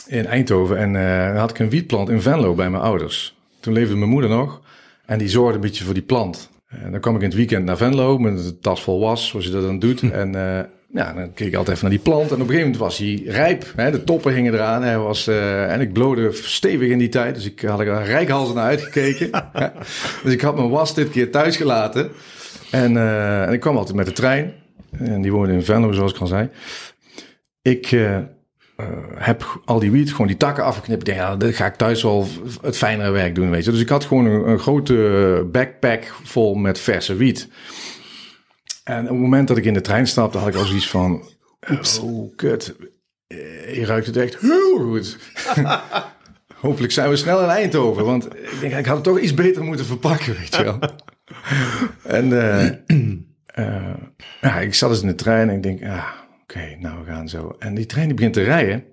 in 0.06 0.26
Eindhoven. 0.26 0.78
En 0.78 0.96
eh, 0.96 1.26
dan 1.26 1.36
had 1.36 1.50
ik 1.50 1.58
een 1.58 1.70
wietplant 1.70 2.08
in 2.08 2.22
Venlo 2.22 2.54
bij 2.54 2.70
mijn 2.70 2.82
ouders. 2.82 3.36
Toen 3.60 3.72
leefde 3.72 3.96
mijn 3.96 4.10
moeder 4.10 4.30
nog 4.30 4.60
en 5.06 5.18
die 5.18 5.28
zorgde 5.28 5.54
een 5.54 5.60
beetje 5.60 5.84
voor 5.84 5.94
die 5.94 6.02
plant. 6.02 6.50
En 6.68 6.90
dan 6.90 7.00
kwam 7.00 7.14
ik 7.14 7.20
in 7.20 7.26
het 7.26 7.36
weekend 7.36 7.64
naar 7.64 7.76
Venlo 7.76 8.18
met 8.18 8.44
een 8.44 8.58
tas 8.60 8.82
vol 8.82 9.00
was, 9.00 9.28
zoals 9.28 9.44
je 9.44 9.50
dat 9.50 9.62
dan 9.62 9.78
doet. 9.78 10.02
En 10.10 10.34
eh, 10.34 10.64
ja, 10.92 11.12
dan 11.12 11.32
keek 11.34 11.46
ik 11.48 11.54
altijd 11.54 11.76
even 11.76 11.88
naar 11.88 11.98
die 11.98 12.12
plant. 12.12 12.30
En 12.30 12.34
op 12.34 12.40
een 12.40 12.46
gegeven 12.46 12.70
moment 12.70 12.82
was 12.82 12.98
hij 12.98 13.22
rijp. 13.26 13.72
Hè? 13.76 13.90
De 13.90 14.04
toppen 14.04 14.34
hingen 14.34 14.54
eraan. 14.54 14.82
Hij 14.82 14.98
was, 14.98 15.28
uh, 15.28 15.72
en 15.72 15.80
ik 15.80 15.92
blode 15.92 16.32
stevig 16.32 16.90
in 16.90 16.98
die 16.98 17.08
tijd. 17.08 17.34
Dus 17.34 17.44
ik 17.44 17.60
had 17.60 17.80
er 17.80 18.04
rijkhalzen 18.04 18.54
naar 18.54 18.64
uitgekeken. 18.64 19.30
dus 20.22 20.32
ik 20.32 20.40
had 20.40 20.56
mijn 20.56 20.68
was 20.68 20.94
dit 20.94 21.10
keer 21.10 21.30
thuis 21.30 21.56
gelaten. 21.56 22.10
En, 22.70 22.92
uh, 22.92 23.42
en 23.42 23.52
ik 23.52 23.60
kwam 23.60 23.76
altijd 23.76 23.96
met 23.96 24.06
de 24.06 24.12
trein. 24.12 24.52
En 24.98 25.22
die 25.22 25.32
woonde 25.32 25.52
in 25.52 25.64
Venlo, 25.64 25.92
zoals 25.92 26.12
ik 26.12 26.20
al 26.20 26.26
zei. 26.26 26.50
Ik 27.62 27.92
uh, 27.92 28.18
heb 29.14 29.60
al 29.64 29.78
die 29.78 29.90
wiet, 29.90 30.10
gewoon 30.10 30.26
die 30.26 30.36
takken 30.36 30.64
afgeknipt. 30.64 31.06
Ja, 31.06 31.36
dat 31.36 31.54
ga 31.54 31.66
ik 31.66 31.74
thuis 31.74 32.02
wel 32.02 32.26
het 32.62 32.76
fijnere 32.76 33.10
werk 33.10 33.34
doen, 33.34 33.50
weet 33.50 33.64
je. 33.64 33.70
Dus 33.70 33.80
ik 33.80 33.88
had 33.88 34.04
gewoon 34.04 34.26
een, 34.26 34.48
een 34.48 34.58
grote 34.58 35.48
backpack 35.52 36.14
vol 36.22 36.54
met 36.54 36.78
verse 36.78 37.14
wiet. 37.14 37.48
En 38.84 39.02
op 39.02 39.08
het 39.08 39.18
moment 39.18 39.48
dat 39.48 39.56
ik 39.56 39.64
in 39.64 39.74
de 39.74 39.80
trein 39.80 40.06
stapte, 40.06 40.38
had 40.38 40.48
ik 40.48 40.54
al 40.54 40.64
zoiets 40.64 40.88
van... 40.88 41.22
Oh, 42.02 42.36
kut. 42.36 42.74
Je 43.72 43.82
ruikt 43.84 44.06
het 44.06 44.16
echt 44.16 44.40
heel 44.40 44.78
goed. 44.78 45.18
Hopelijk 46.60 46.92
zijn 46.92 47.10
we 47.10 47.16
snel 47.16 47.42
in 47.42 47.48
Eindhoven. 47.48 48.04
Want 48.04 48.26
ik 48.26 48.60
denk, 48.60 48.74
ik 48.74 48.86
had 48.86 48.94
het 48.94 49.04
toch 49.04 49.18
iets 49.18 49.34
beter 49.34 49.64
moeten 49.64 49.86
verpakken, 49.86 50.36
weet 50.38 50.56
je 50.56 50.64
wel. 50.64 50.78
en 52.18 52.28
uh, 52.28 52.68
uh, 53.58 53.94
ja, 54.40 54.58
ik 54.58 54.74
zat 54.74 54.90
dus 54.90 55.00
in 55.00 55.06
de 55.06 55.14
trein 55.14 55.48
en 55.48 55.56
ik 55.56 55.62
denk, 55.62 55.82
ah, 55.84 56.08
oké, 56.42 56.58
okay, 56.58 56.76
nou 56.80 57.04
we 57.04 57.10
gaan 57.10 57.28
zo. 57.28 57.56
En 57.58 57.74
die 57.74 57.86
trein 57.86 58.06
die 58.06 58.14
begint 58.14 58.34
te 58.34 58.42
rijden. 58.42 58.84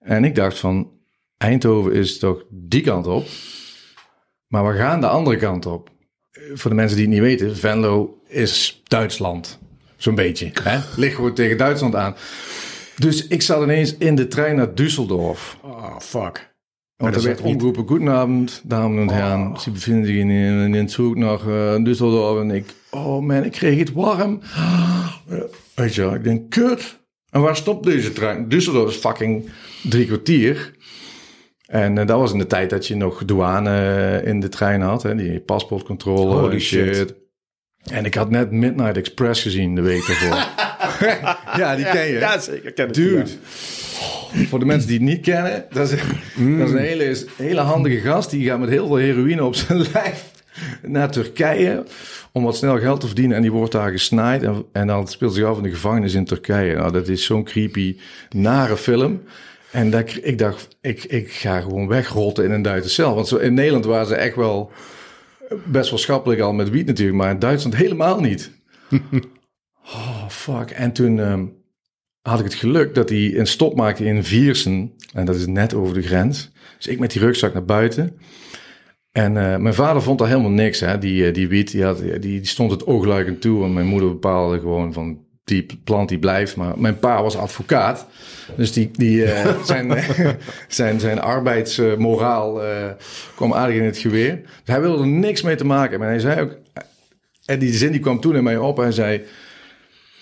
En 0.00 0.24
ik 0.24 0.34
dacht 0.34 0.58
van, 0.58 0.90
Eindhoven 1.36 1.92
is 1.92 2.18
toch 2.18 2.44
die 2.50 2.82
kant 2.82 3.06
op. 3.06 3.26
Maar 4.48 4.66
we 4.66 4.78
gaan 4.78 5.00
de 5.00 5.08
andere 5.08 5.36
kant 5.36 5.66
op. 5.66 5.90
Voor 6.54 6.70
de 6.70 6.76
mensen 6.76 6.96
die 6.96 7.06
het 7.06 7.14
niet 7.14 7.24
weten, 7.24 7.56
Venlo 7.56 8.20
is 8.28 8.82
Duitsland. 8.84 9.58
Zo'n 9.96 10.14
beetje. 10.14 10.50
Hè? 10.62 10.78
Ligt 11.00 11.14
gewoon 11.14 11.34
tegen 11.34 11.56
Duitsland 11.56 11.94
aan. 11.94 12.14
Dus 12.96 13.26
ik 13.26 13.42
zat 13.42 13.62
ineens 13.62 13.96
in 13.96 14.14
de 14.14 14.28
trein 14.28 14.56
naar 14.56 14.68
Düsseldorf. 14.68 15.60
Oh, 15.62 15.98
fuck. 15.98 16.54
Want 16.96 17.14
er 17.14 17.22
werd 17.22 17.40
omgeroepen, 17.40 17.86
goedenavond, 17.86 18.62
dames 18.64 19.00
en 19.00 19.10
heren. 19.10 19.50
Oh. 19.50 19.58
Ze 19.58 19.70
bevinden 19.70 20.06
zich 20.06 20.16
in, 20.16 20.30
in, 20.30 20.74
in 20.74 20.88
zoek 20.88 21.16
naar 21.16 21.40
uh, 21.46 21.74
Düsseldorf. 21.84 22.40
En 22.40 22.50
ik, 22.50 22.74
oh 22.96 23.22
man, 23.22 23.44
ik 23.44 23.52
kreeg 23.52 23.78
het 23.78 23.92
warm. 23.92 24.40
Weet 25.74 25.94
je 25.94 26.00
wel, 26.02 26.14
ik 26.14 26.24
denk, 26.24 26.50
kut. 26.50 26.98
En 27.30 27.40
waar 27.40 27.56
stopt 27.56 27.84
deze 27.84 28.12
trein? 28.12 28.48
Düsseldorf 28.48 28.88
is 28.88 28.96
fucking 28.96 29.50
drie 29.82 30.06
kwartier. 30.06 30.74
En 31.66 31.96
uh, 31.96 32.06
dat 32.06 32.18
was 32.18 32.32
in 32.32 32.38
de 32.38 32.46
tijd 32.46 32.70
dat 32.70 32.86
je 32.86 32.96
nog 32.96 33.24
douane 33.24 34.22
in 34.24 34.40
de 34.40 34.48
trein 34.48 34.80
had. 34.80 35.02
Hè, 35.02 35.14
die 35.14 35.40
paspoortcontrole. 35.40 36.34
Holy 36.34 36.58
shit. 36.58 36.96
shit. 36.96 37.14
En 37.90 38.04
ik 38.04 38.14
had 38.14 38.30
net 38.30 38.50
Midnight 38.50 38.96
Express 38.96 39.42
gezien 39.42 39.74
de 39.74 39.80
week 39.80 40.08
ervoor. 40.08 40.36
ja, 41.60 41.76
die 41.76 41.84
ken 41.84 42.06
je. 42.06 42.18
Ja, 42.18 42.38
zeker. 42.38 42.72
Ken 42.72 42.92
Dude. 42.92 43.30
Voor 44.48 44.58
de 44.58 44.64
mensen 44.64 44.88
die 44.88 44.98
het 44.98 45.08
niet 45.08 45.20
kennen, 45.20 45.64
dat 45.70 45.92
is, 45.92 46.00
mm. 46.34 46.58
dat 46.58 46.68
is 46.68 46.74
een 46.74 46.80
hele, 46.80 47.16
hele 47.36 47.60
handige 47.60 48.00
gast. 48.00 48.30
Die 48.30 48.46
gaat 48.46 48.58
met 48.58 48.68
heel 48.68 48.86
veel 48.86 48.96
heroïne 48.96 49.44
op 49.44 49.54
zijn 49.54 49.86
lijf 49.92 50.30
naar 50.82 51.10
Turkije 51.10 51.84
om 52.36 52.42
wat 52.42 52.56
snel 52.56 52.78
geld 52.78 53.00
te 53.00 53.06
verdienen. 53.06 53.36
En 53.36 53.42
die 53.42 53.52
wordt 53.52 53.72
daar 53.72 53.90
gesnaaid. 53.90 54.42
En, 54.42 54.64
en 54.72 54.86
dan 54.86 55.08
speelt 55.08 55.34
zich 55.34 55.44
af 55.44 55.56
in 55.56 55.62
de 55.62 55.70
gevangenis 55.70 56.14
in 56.14 56.24
Turkije. 56.24 56.74
Nou, 56.74 56.92
dat 56.92 57.08
is 57.08 57.24
zo'n 57.24 57.44
creepy, 57.44 57.96
nare 58.30 58.76
film. 58.76 59.22
En 59.70 59.90
dat, 59.90 60.18
ik 60.22 60.38
dacht, 60.38 60.76
ik, 60.80 61.04
ik 61.04 61.32
ga 61.32 61.60
gewoon 61.60 61.88
wegrotten 61.88 62.44
in 62.44 62.50
een 62.50 62.62
Duitse 62.62 62.90
cel. 62.90 63.14
Want 63.14 63.28
zo, 63.28 63.36
in 63.36 63.54
Nederland 63.54 63.84
waren 63.84 64.06
ze 64.06 64.14
echt 64.14 64.36
wel 64.36 64.72
best 65.64 65.90
wel 65.90 65.98
schappelijk 65.98 66.40
al 66.40 66.52
met 66.52 66.70
wiet 66.70 66.86
natuurlijk, 66.86 67.16
maar 67.16 67.30
in 67.30 67.38
Duitsland 67.38 67.76
helemaal 67.76 68.20
niet. 68.20 68.50
oh, 69.94 70.28
fuck. 70.28 70.70
En 70.70 70.92
toen 70.92 71.18
um, 71.18 71.52
had 72.22 72.38
ik 72.38 72.44
het 72.44 72.54
geluk 72.54 72.94
dat 72.94 73.08
hij 73.08 73.38
een 73.38 73.46
stop 73.46 73.76
maakte 73.76 74.04
in 74.04 74.24
Viersen. 74.24 74.92
En 75.12 75.24
dat 75.24 75.34
is 75.34 75.46
net 75.46 75.74
over 75.74 75.94
de 75.94 76.02
grens. 76.02 76.50
Dus 76.76 76.86
ik 76.86 76.98
met 76.98 77.10
die 77.10 77.20
rugzak 77.20 77.52
naar 77.52 77.64
buiten. 77.64 78.18
En 79.16 79.34
uh, 79.34 79.56
mijn 79.56 79.74
vader 79.74 80.02
vond 80.02 80.18
daar 80.18 80.28
helemaal 80.28 80.50
niks. 80.50 80.80
Hè. 80.80 80.98
Die, 80.98 81.30
die 81.30 81.48
wiet, 81.48 81.70
die, 81.70 81.84
had, 81.84 81.98
die, 81.98 82.18
die 82.18 82.46
stond 82.46 82.70
het 82.70 82.86
oogluikend 82.86 83.40
toe. 83.40 83.64
En 83.64 83.72
mijn 83.72 83.86
moeder 83.86 84.08
bepaalde 84.08 84.58
gewoon 84.58 84.92
van 84.92 85.18
die 85.44 85.66
plant 85.84 86.08
die 86.08 86.18
blijft. 86.18 86.56
Maar 86.56 86.78
mijn 86.78 86.98
pa 86.98 87.22
was 87.22 87.36
advocaat. 87.36 88.06
Dus 88.56 88.72
die, 88.72 88.90
die, 88.92 89.22
uh, 89.22 89.62
zijn, 89.64 90.04
zijn, 90.68 91.00
zijn 91.00 91.20
arbeidsmoraal 91.20 92.64
uh, 92.64 92.90
kwam 93.34 93.54
aardig 93.54 93.76
in 93.76 93.84
het 93.84 93.98
geweer. 93.98 94.36
Dus 94.36 94.50
hij 94.64 94.80
wilde 94.80 95.02
er 95.02 95.08
niks 95.08 95.42
mee 95.42 95.56
te 95.56 95.66
maken 95.66 95.90
hebben. 95.90 96.08
En 96.08 96.14
hij 96.14 96.22
zei 96.22 96.40
ook... 96.40 96.56
En 97.44 97.58
die 97.58 97.72
zin 97.72 97.92
die 97.92 98.00
kwam 98.00 98.20
toen 98.20 98.36
in 98.36 98.44
mij 98.44 98.56
op. 98.56 98.76
Hij 98.76 98.92
zei... 98.92 99.22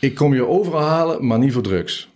Ik 0.01 0.15
kom 0.15 0.35
je 0.35 0.47
overal 0.47 0.83
halen, 0.83 1.27
maar 1.27 1.39
niet 1.39 1.53
voor 1.53 1.63
drugs. 1.63 2.11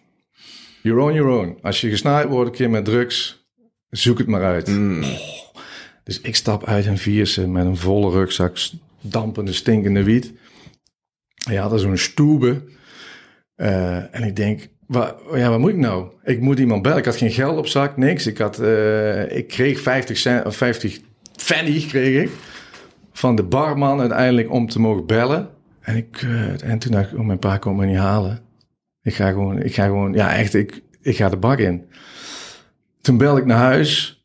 You're 0.83 1.03
on 1.03 1.14
your 1.14 1.31
own. 1.31 1.59
Als 1.62 1.81
je 1.81 1.91
gesnaaid 1.91 2.29
wordt 2.29 2.51
een 2.51 2.57
keer 2.57 2.70
met 2.70 2.85
drugs... 2.85 3.47
Zoek 3.91 4.18
het 4.18 4.26
maar 4.26 4.45
uit. 4.45 4.66
Mm. 4.66 5.03
Dus 6.09 6.21
ik 6.21 6.37
stap 6.37 6.67
uit 6.67 6.87
een 6.87 6.99
vierse 6.99 7.49
met 7.49 7.65
een 7.65 7.77
volle 7.77 8.11
rugzak... 8.11 8.59
dampende, 9.01 9.53
stinkende 9.53 10.03
wiet. 10.03 10.33
Hij 11.45 11.57
had 11.57 11.73
er 11.73 11.79
zo'n 11.79 11.97
stoebe... 11.97 12.63
Uh, 13.57 14.15
en 14.15 14.23
ik 14.23 14.37
denk, 14.37 14.69
wat, 14.87 15.17
ja, 15.35 15.51
wat 15.51 15.59
moet 15.59 15.71
ik 15.71 15.77
nou? 15.77 16.13
Ik 16.25 16.41
moet 16.41 16.59
iemand 16.59 16.83
bellen. 16.83 16.99
Ik 16.99 17.05
had 17.05 17.17
geen 17.17 17.31
geld 17.31 17.59
op 17.59 17.67
zak, 17.67 17.97
niks. 17.97 18.27
Ik, 18.27 18.39
had, 18.39 18.61
uh, 18.61 19.37
ik 19.37 19.49
kreeg 19.49 19.81
50, 19.81 20.17
cent, 20.17 20.47
of 20.47 20.57
50 20.57 21.01
fanny 21.37 21.81
kreeg 21.89 22.23
ik 22.23 22.31
van 23.13 23.37
de 23.37 23.43
barman 23.43 24.01
uiteindelijk 24.01 24.51
om 24.51 24.69
te 24.69 24.81
mogen 24.81 25.07
bellen. 25.07 25.51
En, 25.81 25.97
ik, 25.97 26.27
en 26.65 26.79
toen 26.79 26.93
dacht 26.93 27.13
ik, 27.13 27.19
oh, 27.19 27.27
mijn 27.27 27.39
pa 27.39 27.57
komt 27.57 27.77
me 27.77 27.87
niet 27.87 27.97
halen. 27.97 28.41
Ik 29.03 29.15
ga 29.15 29.29
gewoon, 29.29 29.63
ik 29.63 29.75
ga 29.75 29.85
gewoon, 29.85 30.13
ja 30.13 30.37
echt, 30.37 30.55
ik, 30.55 30.83
ik 31.03 31.17
ga 31.17 31.29
de 31.29 31.37
bak 31.37 31.59
in. 31.59 31.85
Toen 33.01 33.19
belde 33.19 33.41
ik 33.41 33.47
naar 33.47 33.59
huis 33.59 34.18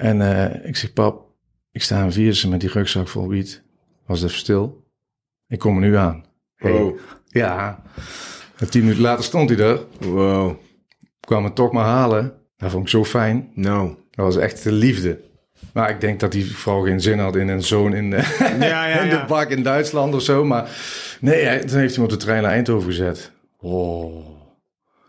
en 0.00 0.66
ik 0.66 0.76
zeg, 0.76 0.92
pap, 0.92 1.30
ik 1.72 1.82
sta 1.82 2.04
in 2.04 2.12
Viersen 2.12 2.50
met 2.50 2.60
die 2.60 2.70
rugzak 2.70 3.08
vol 3.08 3.28
wiet. 3.28 3.62
Was 4.06 4.22
even 4.22 4.36
stil. 4.36 4.84
Ik 5.48 5.58
kom 5.58 5.74
er 5.74 5.80
nu 5.80 5.96
aan. 5.96 6.24
Hey. 6.56 6.94
Ja. 7.26 7.82
En 8.56 8.70
tien 8.70 8.80
minuten 8.80 9.02
later 9.02 9.24
stond 9.24 9.50
hij 9.50 9.58
er. 9.58 9.80
Wow. 10.00 10.56
Kwam 11.20 11.44
het 11.44 11.54
toch 11.54 11.72
maar 11.72 11.84
halen. 11.84 12.32
Dat 12.56 12.70
vond 12.70 12.82
ik 12.82 12.90
zo 12.90 13.04
fijn. 13.04 13.50
Nou. 13.54 13.94
Dat 14.10 14.24
was 14.24 14.36
echt 14.36 14.62
de 14.62 14.72
liefde. 14.72 15.20
Maar 15.72 15.90
ik 15.90 16.00
denk 16.00 16.20
dat 16.20 16.32
die 16.32 16.56
vrouw 16.56 16.82
geen 16.82 17.00
zin 17.00 17.18
had 17.18 17.36
in 17.36 17.48
een 17.48 17.62
zoon 17.62 17.94
in 17.94 18.10
de, 18.10 18.36
ja, 18.60 18.86
ja, 18.86 19.00
in 19.00 19.08
de 19.08 19.24
bak 19.28 19.50
in 19.50 19.62
Duitsland 19.62 20.14
of 20.14 20.22
zo. 20.22 20.44
Maar 20.44 20.70
nee, 21.20 21.44
hij, 21.44 21.58
toen 21.58 21.78
heeft 21.78 21.94
hij 21.94 22.04
me 22.04 22.12
op 22.12 22.18
de 22.18 22.24
trein 22.24 22.42
naar 22.42 22.52
Eindhoven 22.52 22.88
gezet. 22.88 23.32
Oh. 23.58 24.26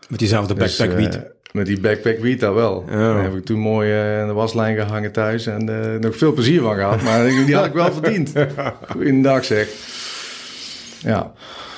Met 0.08 0.18
diezelfde 0.18 0.54
backpack 0.54 0.90
dus, 0.90 0.98
wiet. 0.98 1.14
Uh, 1.14 1.22
met 1.52 1.66
die 1.66 1.80
backpack 1.80 2.18
wiet 2.18 2.40
daar 2.40 2.54
wel. 2.54 2.74
Oh. 2.74 2.92
Daar 2.92 3.22
heb 3.22 3.34
ik 3.34 3.44
toen 3.44 3.58
mooi 3.58 3.90
uh, 3.90 4.20
in 4.20 4.26
de 4.26 4.32
waslijn 4.32 4.76
gehangen 4.76 5.12
thuis. 5.12 5.46
En 5.46 5.70
uh, 5.70 6.00
nog 6.00 6.16
veel 6.16 6.32
plezier 6.32 6.60
van 6.60 6.74
gehad. 6.74 7.02
Maar 7.02 7.24
die 7.24 7.54
had 7.54 7.66
ik 7.66 7.72
wel 7.72 7.92
verdiend. 8.02 8.32
Goeiedag 8.90 9.44
zeg. 9.44 9.68
Ja. 10.98 11.32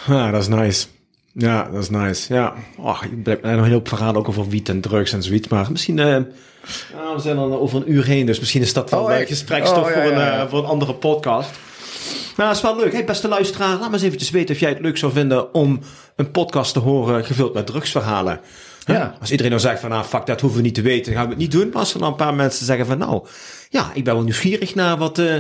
Ah, 0.07 0.33
dat 0.33 0.41
is 0.41 0.49
nice. 0.49 0.87
Ja, 1.33 1.69
dat 1.73 1.83
is 1.83 1.91
nice. 1.91 2.35
Ja, 2.35 2.55
oh, 2.79 3.03
je 3.11 3.17
blijft 3.17 3.43
nog 3.43 3.53
een 3.53 3.65
heel 3.65 3.81
verhaal 3.85 4.15
ook 4.15 4.29
over 4.29 4.49
wiet 4.49 4.69
en 4.69 4.81
drugs 4.81 5.13
en 5.13 5.23
zoiets. 5.23 5.49
Maar 5.49 5.71
misschien, 5.71 5.97
uh, 5.97 6.05
nou, 6.05 7.15
we 7.15 7.21
zijn 7.21 7.37
dan 7.37 7.59
over 7.59 7.77
een 7.77 7.93
uur 7.93 8.05
heen, 8.05 8.27
dus 8.27 8.41
misschien 8.41 8.63
is 8.63 8.73
dat 8.73 8.91
wel 8.91 9.03
oh, 9.03 9.17
gesprekstof 9.17 9.85
oh, 9.85 9.89
ja, 9.89 9.95
voor, 9.95 10.03
een, 10.03 10.19
ja, 10.19 10.27
ja. 10.27 10.43
Uh, 10.43 10.51
voor 10.51 10.59
een 10.59 10.65
andere 10.65 10.95
podcast. 10.95 11.51
Maar 12.37 12.47
dat 12.47 12.57
is 12.57 12.63
wel 12.63 12.77
leuk. 12.77 12.93
Hey, 12.93 13.05
beste 13.05 13.29
luisteraar, 13.29 13.69
laat 13.69 13.81
maar 13.81 13.93
eens 13.93 14.03
eventjes 14.03 14.31
weten 14.31 14.55
of 14.55 14.61
jij 14.61 14.71
het 14.71 14.81
leuk 14.81 14.97
zou 14.97 15.13
vinden 15.13 15.55
om 15.55 15.81
een 16.17 16.31
podcast 16.31 16.73
te 16.73 16.79
horen 16.79 17.25
gevuld 17.25 17.55
met 17.55 17.67
drugsverhalen. 17.67 18.41
Ja. 18.85 19.15
Als 19.21 19.31
iedereen 19.31 19.53
nou 19.53 19.63
zegt 19.63 19.81
van, 19.81 19.91
nou, 19.91 20.05
fuck, 20.05 20.27
dat 20.27 20.41
hoeven 20.41 20.59
we 20.59 20.65
niet 20.65 20.75
te 20.75 20.83
weten, 20.83 21.05
dan 21.05 21.15
gaan 21.15 21.25
we 21.25 21.31
het 21.31 21.43
niet 21.43 21.53
doen. 21.53 21.69
Maar 21.69 21.79
als 21.79 21.95
er 21.95 22.01
dan 22.01 22.09
een 22.09 22.15
paar 22.15 22.35
mensen 22.35 22.67
zeggen 22.67 22.87
van, 22.87 22.99
nou, 22.99 23.27
ja, 23.69 23.91
ik 23.95 24.05
ben 24.05 24.15
wel 24.15 24.23
nieuwsgierig 24.23 24.75
naar 24.75 24.97
wat 24.97 25.19
uh, 25.19 25.35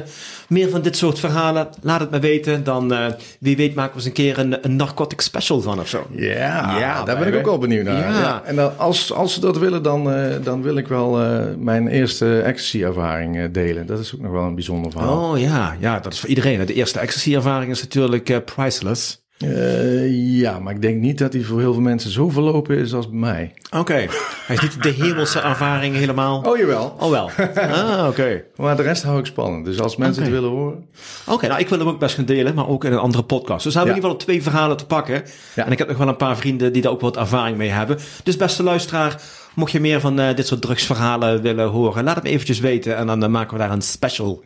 meer 0.49 0.71
van 0.71 0.83
dit 0.83 0.97
soort 0.97 1.19
verhalen. 1.19 1.69
Laat 1.83 2.01
het 2.01 2.11
me 2.11 2.19
weten. 2.19 2.65
Dan, 2.65 2.93
uh, 2.93 3.07
wie 3.41 3.57
weet, 3.57 3.75
maken 3.75 3.91
we 3.91 3.97
eens 3.97 4.07
een 4.07 4.13
keer 4.13 4.39
een, 4.39 4.65
een 4.65 4.77
narcotic 4.77 5.21
special 5.21 5.61
van 5.61 5.81
of 5.81 5.89
zo. 5.89 6.07
Ja, 6.11 6.79
ja 6.79 7.03
daar 7.03 7.19
ben 7.19 7.29
ik 7.29 7.35
ook 7.35 7.45
wel 7.45 7.59
benieuwd 7.59 7.85
naar. 7.85 7.99
Ja. 7.99 8.21
ja. 8.21 8.43
En 8.45 8.57
dan, 8.57 8.79
als, 8.79 9.13
als 9.13 9.35
ze 9.35 9.41
dat 9.41 9.59
willen, 9.59 9.83
dan, 9.83 10.13
uh, 10.13 10.35
dan 10.43 10.63
wil 10.63 10.77
ik 10.77 10.89
wel 10.89 11.11
mijn 11.59 11.89
eerste 11.89 12.41
ecstasy-ervaring 12.41 13.51
delen. 13.51 13.87
Dat 13.87 13.99
is 13.99 14.15
ook 14.15 14.21
nog 14.21 14.33
wel 14.33 14.45
een 14.45 14.55
bijzonder 14.55 14.91
verhaal. 14.91 15.31
Oh 15.31 15.39
ja, 15.39 15.77
ja, 15.81 16.01
dat 16.01 16.13
is 16.13 16.21
voor 16.21 16.29
iedereen. 16.29 16.67
De 16.67 16.75
eerste 16.75 16.99
ecstasy-ervaring 16.99 17.71
is 17.71 17.81
natuurlijk 17.81 18.45
priceless. 18.45 19.24
Uh, 19.39 20.39
ja, 20.41 20.59
maar 20.59 20.74
ik 20.74 20.82
denk 20.82 21.01
niet 21.01 21.18
dat 21.18 21.32
hij 21.32 21.43
voor 21.43 21.61
heel 21.61 21.72
veel 21.72 21.82
mensen 21.82 22.11
zo 22.11 22.28
verlopen 22.28 22.78
is 22.78 22.95
als 22.95 23.09
bij 23.09 23.18
mij. 23.18 23.53
Oké, 23.70 23.78
okay. 23.78 24.09
hij 24.47 24.57
is 24.57 24.61
niet 24.62 24.82
de 24.82 24.89
hemelse 24.89 25.41
ervaring 25.41 25.95
helemaal. 25.95 26.43
Oh 26.47 26.59
jawel. 26.59 26.97
Oh 26.99 27.11
wel. 27.11 27.30
Ah, 27.55 27.99
oké. 27.99 28.09
Okay. 28.09 28.45
Maar 28.57 28.76
de 28.76 28.82
rest 28.82 29.03
hou 29.03 29.18
ik 29.18 29.26
spannend. 29.26 29.64
Dus 29.64 29.80
als 29.80 29.97
mensen 29.97 30.22
okay. 30.22 30.35
het 30.35 30.43
willen 30.43 30.59
horen. 30.59 30.87
Oké, 31.26 31.47
nou 31.47 31.61
ik 31.61 31.68
wil 31.68 31.78
hem 31.78 31.89
ook 31.89 31.99
best 31.99 32.14
gaan 32.14 32.24
delen, 32.24 32.55
maar 32.55 32.68
ook 32.68 32.85
in 32.85 32.93
een 32.93 32.99
andere 32.99 33.24
podcast. 33.24 33.64
Dus 33.64 33.72
we 33.72 33.78
hebben 33.78 33.97
ja. 33.97 34.03
in 34.03 34.05
ieder 34.05 34.11
geval 34.11 34.26
twee 34.26 34.43
verhalen 34.43 34.76
te 34.76 34.87
pakken. 34.87 35.22
Ja. 35.55 35.66
En 35.66 35.72
ik 35.72 35.78
heb 35.78 35.89
nog 35.89 35.97
wel 35.97 36.09
een 36.09 36.16
paar 36.16 36.37
vrienden 36.37 36.72
die 36.72 36.82
daar 36.82 36.93
ook 36.93 37.01
wat 37.01 37.16
ervaring 37.16 37.57
mee 37.57 37.70
hebben. 37.70 37.99
Dus 38.22 38.37
beste 38.37 38.62
luisteraar, 38.62 39.20
mocht 39.55 39.72
je 39.72 39.80
meer 39.80 40.01
van 40.01 40.20
uh, 40.20 40.35
dit 40.35 40.47
soort 40.47 40.61
drugsverhalen 40.61 41.43
willen 41.43 41.68
horen, 41.68 42.05
laat 42.05 42.14
het 42.14 42.24
me 42.24 42.30
eventjes 42.30 42.61
weten. 42.61 42.97
En 42.97 43.07
dan 43.07 43.22
uh, 43.22 43.28
maken 43.28 43.53
we 43.57 43.62
daar 43.62 43.72
een 43.72 43.82
special 43.82 44.43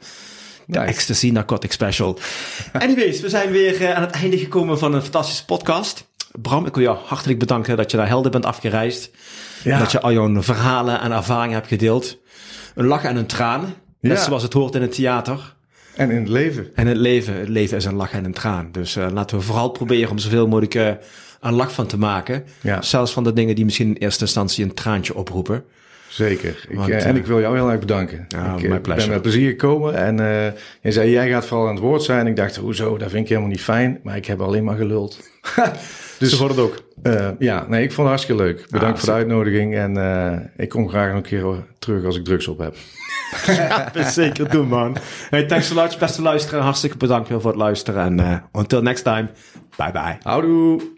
de. 0.68 0.78
Ecstasy 0.78 1.30
Narcotic 1.30 1.72
Special. 1.72 2.18
Anyways, 2.72 3.20
we 3.20 3.28
zijn 3.28 3.50
weer 3.50 3.80
uh, 3.80 3.94
aan 3.94 4.02
het 4.02 4.10
einde 4.10 4.38
gekomen 4.38 4.78
van 4.78 4.94
een 4.94 5.02
fantastische 5.02 5.44
podcast. 5.44 6.06
Bram, 6.42 6.66
ik 6.66 6.74
wil 6.74 6.84
jou 6.84 6.98
hartelijk 7.04 7.38
bedanken 7.38 7.76
dat 7.76 7.90
je 7.90 7.96
naar 7.96 8.08
Helden 8.08 8.30
bent 8.30 8.44
afgereisd. 8.46 9.10
Ja. 9.64 9.78
Dat 9.78 9.92
je 9.92 10.00
al 10.00 10.12
jouw 10.12 10.42
verhalen 10.42 11.00
en 11.00 11.12
ervaringen 11.12 11.54
hebt 11.54 11.68
gedeeld. 11.68 12.18
Een 12.74 12.86
lach 12.86 13.04
en 13.04 13.16
een 13.16 13.26
traan. 13.26 13.74
Net 14.00 14.16
Ja. 14.18 14.24
zoals 14.24 14.42
het 14.42 14.52
hoort 14.52 14.74
in 14.74 14.82
het 14.82 14.94
theater. 14.94 15.56
En 15.96 16.10
in 16.10 16.18
het 16.20 16.28
leven. 16.28 16.70
En 16.74 16.86
het 16.86 16.96
leven, 16.96 17.34
het 17.34 17.48
leven 17.48 17.76
is 17.76 17.84
een 17.84 17.94
lach 17.94 18.12
en 18.12 18.24
een 18.24 18.32
traan. 18.32 18.68
Dus 18.72 18.96
eh, 18.96 19.06
laten 19.12 19.36
we 19.38 19.42
vooral 19.44 19.68
proberen 19.70 20.10
om 20.10 20.18
zoveel 20.18 20.46
mogelijk 20.46 20.74
eh, 20.74 20.90
een 21.40 21.52
lach 21.54 21.72
van 21.72 21.86
te 21.86 21.98
maken. 21.98 22.44
Ja. 22.60 22.82
Zelfs 22.82 23.12
van 23.12 23.24
de 23.24 23.32
dingen 23.32 23.54
die 23.54 23.64
misschien 23.64 23.88
in 23.88 23.94
eerste 24.02 24.24
instantie 24.24 24.64
een 24.64 24.74
traantje 24.74 25.14
oproepen. 25.14 25.64
Zeker. 26.08 26.66
Ik, 26.68 26.76
Want, 26.76 26.88
eh, 26.90 26.96
eh, 26.98 27.06
en 27.06 27.16
ik 27.16 27.26
wil 27.26 27.40
jou 27.40 27.54
heel 27.56 27.70
erg 27.70 27.80
bedanken. 27.80 28.24
Ja, 28.28 28.54
ik 28.56 28.62
eh, 28.62 28.80
ben 28.94 29.08
met 29.08 29.22
plezier 29.22 29.50
gekomen. 29.50 29.94
En 29.94 30.20
eh, 30.20 30.52
je 30.80 30.92
zei, 30.92 31.10
jij 31.10 31.28
gaat 31.30 31.46
vooral 31.46 31.66
aan 31.68 31.74
het 31.74 31.82
woord 31.82 32.02
zijn. 32.02 32.26
Ik 32.26 32.36
dacht, 32.36 32.56
hoezo? 32.56 32.96
Dat 32.98 33.10
vind 33.10 33.22
ik 33.22 33.28
helemaal 33.28 33.50
niet 33.50 33.62
fijn. 33.62 34.00
Maar 34.02 34.16
ik 34.16 34.26
heb 34.26 34.40
alleen 34.40 34.64
maar 34.64 34.76
geluld. 34.76 35.20
dus 36.18 36.30
Zo 36.30 36.38
wordt 36.38 36.54
het 36.54 36.64
ook. 36.64 36.82
eh, 37.02 37.28
ja, 37.38 37.66
nee, 37.68 37.82
ik 37.82 37.92
vond 37.92 38.08
het 38.08 38.16
hartstikke 38.18 38.42
leuk. 38.42 38.66
Bedankt 38.70 38.94
Ah, 38.98 39.04
voor 39.04 39.08
de 39.08 39.18
uitnodiging. 39.18 39.74
En 39.76 39.96
eh, 39.96 40.38
ik 40.56 40.68
kom 40.68 40.88
graag 40.88 41.06
nog 41.06 41.16
een 41.16 41.22
keer 41.22 41.44
terug 41.78 42.04
als 42.04 42.16
ik 42.16 42.24
drugs 42.24 42.48
op 42.48 42.58
heb. 42.58 42.76
Zeker 44.06 44.50
doen, 44.50 44.68
man. 44.68 44.96
Hey, 45.30 45.44
thanks 45.46 45.66
so 45.66 45.74
much, 45.74 45.98
beste 45.98 46.22
luisteraar. 46.22 46.62
Hartstikke 46.62 46.96
bedankt 46.96 47.28
weer 47.28 47.40
voor 47.40 47.50
het 47.50 47.60
luisteren. 47.60 48.04
En 48.04 48.20
eh, 48.20 48.36
until 48.52 48.82
next 48.82 49.04
time, 49.04 49.28
bye 49.76 49.92
bye. 49.92 50.16
Houdoe! 50.22 50.97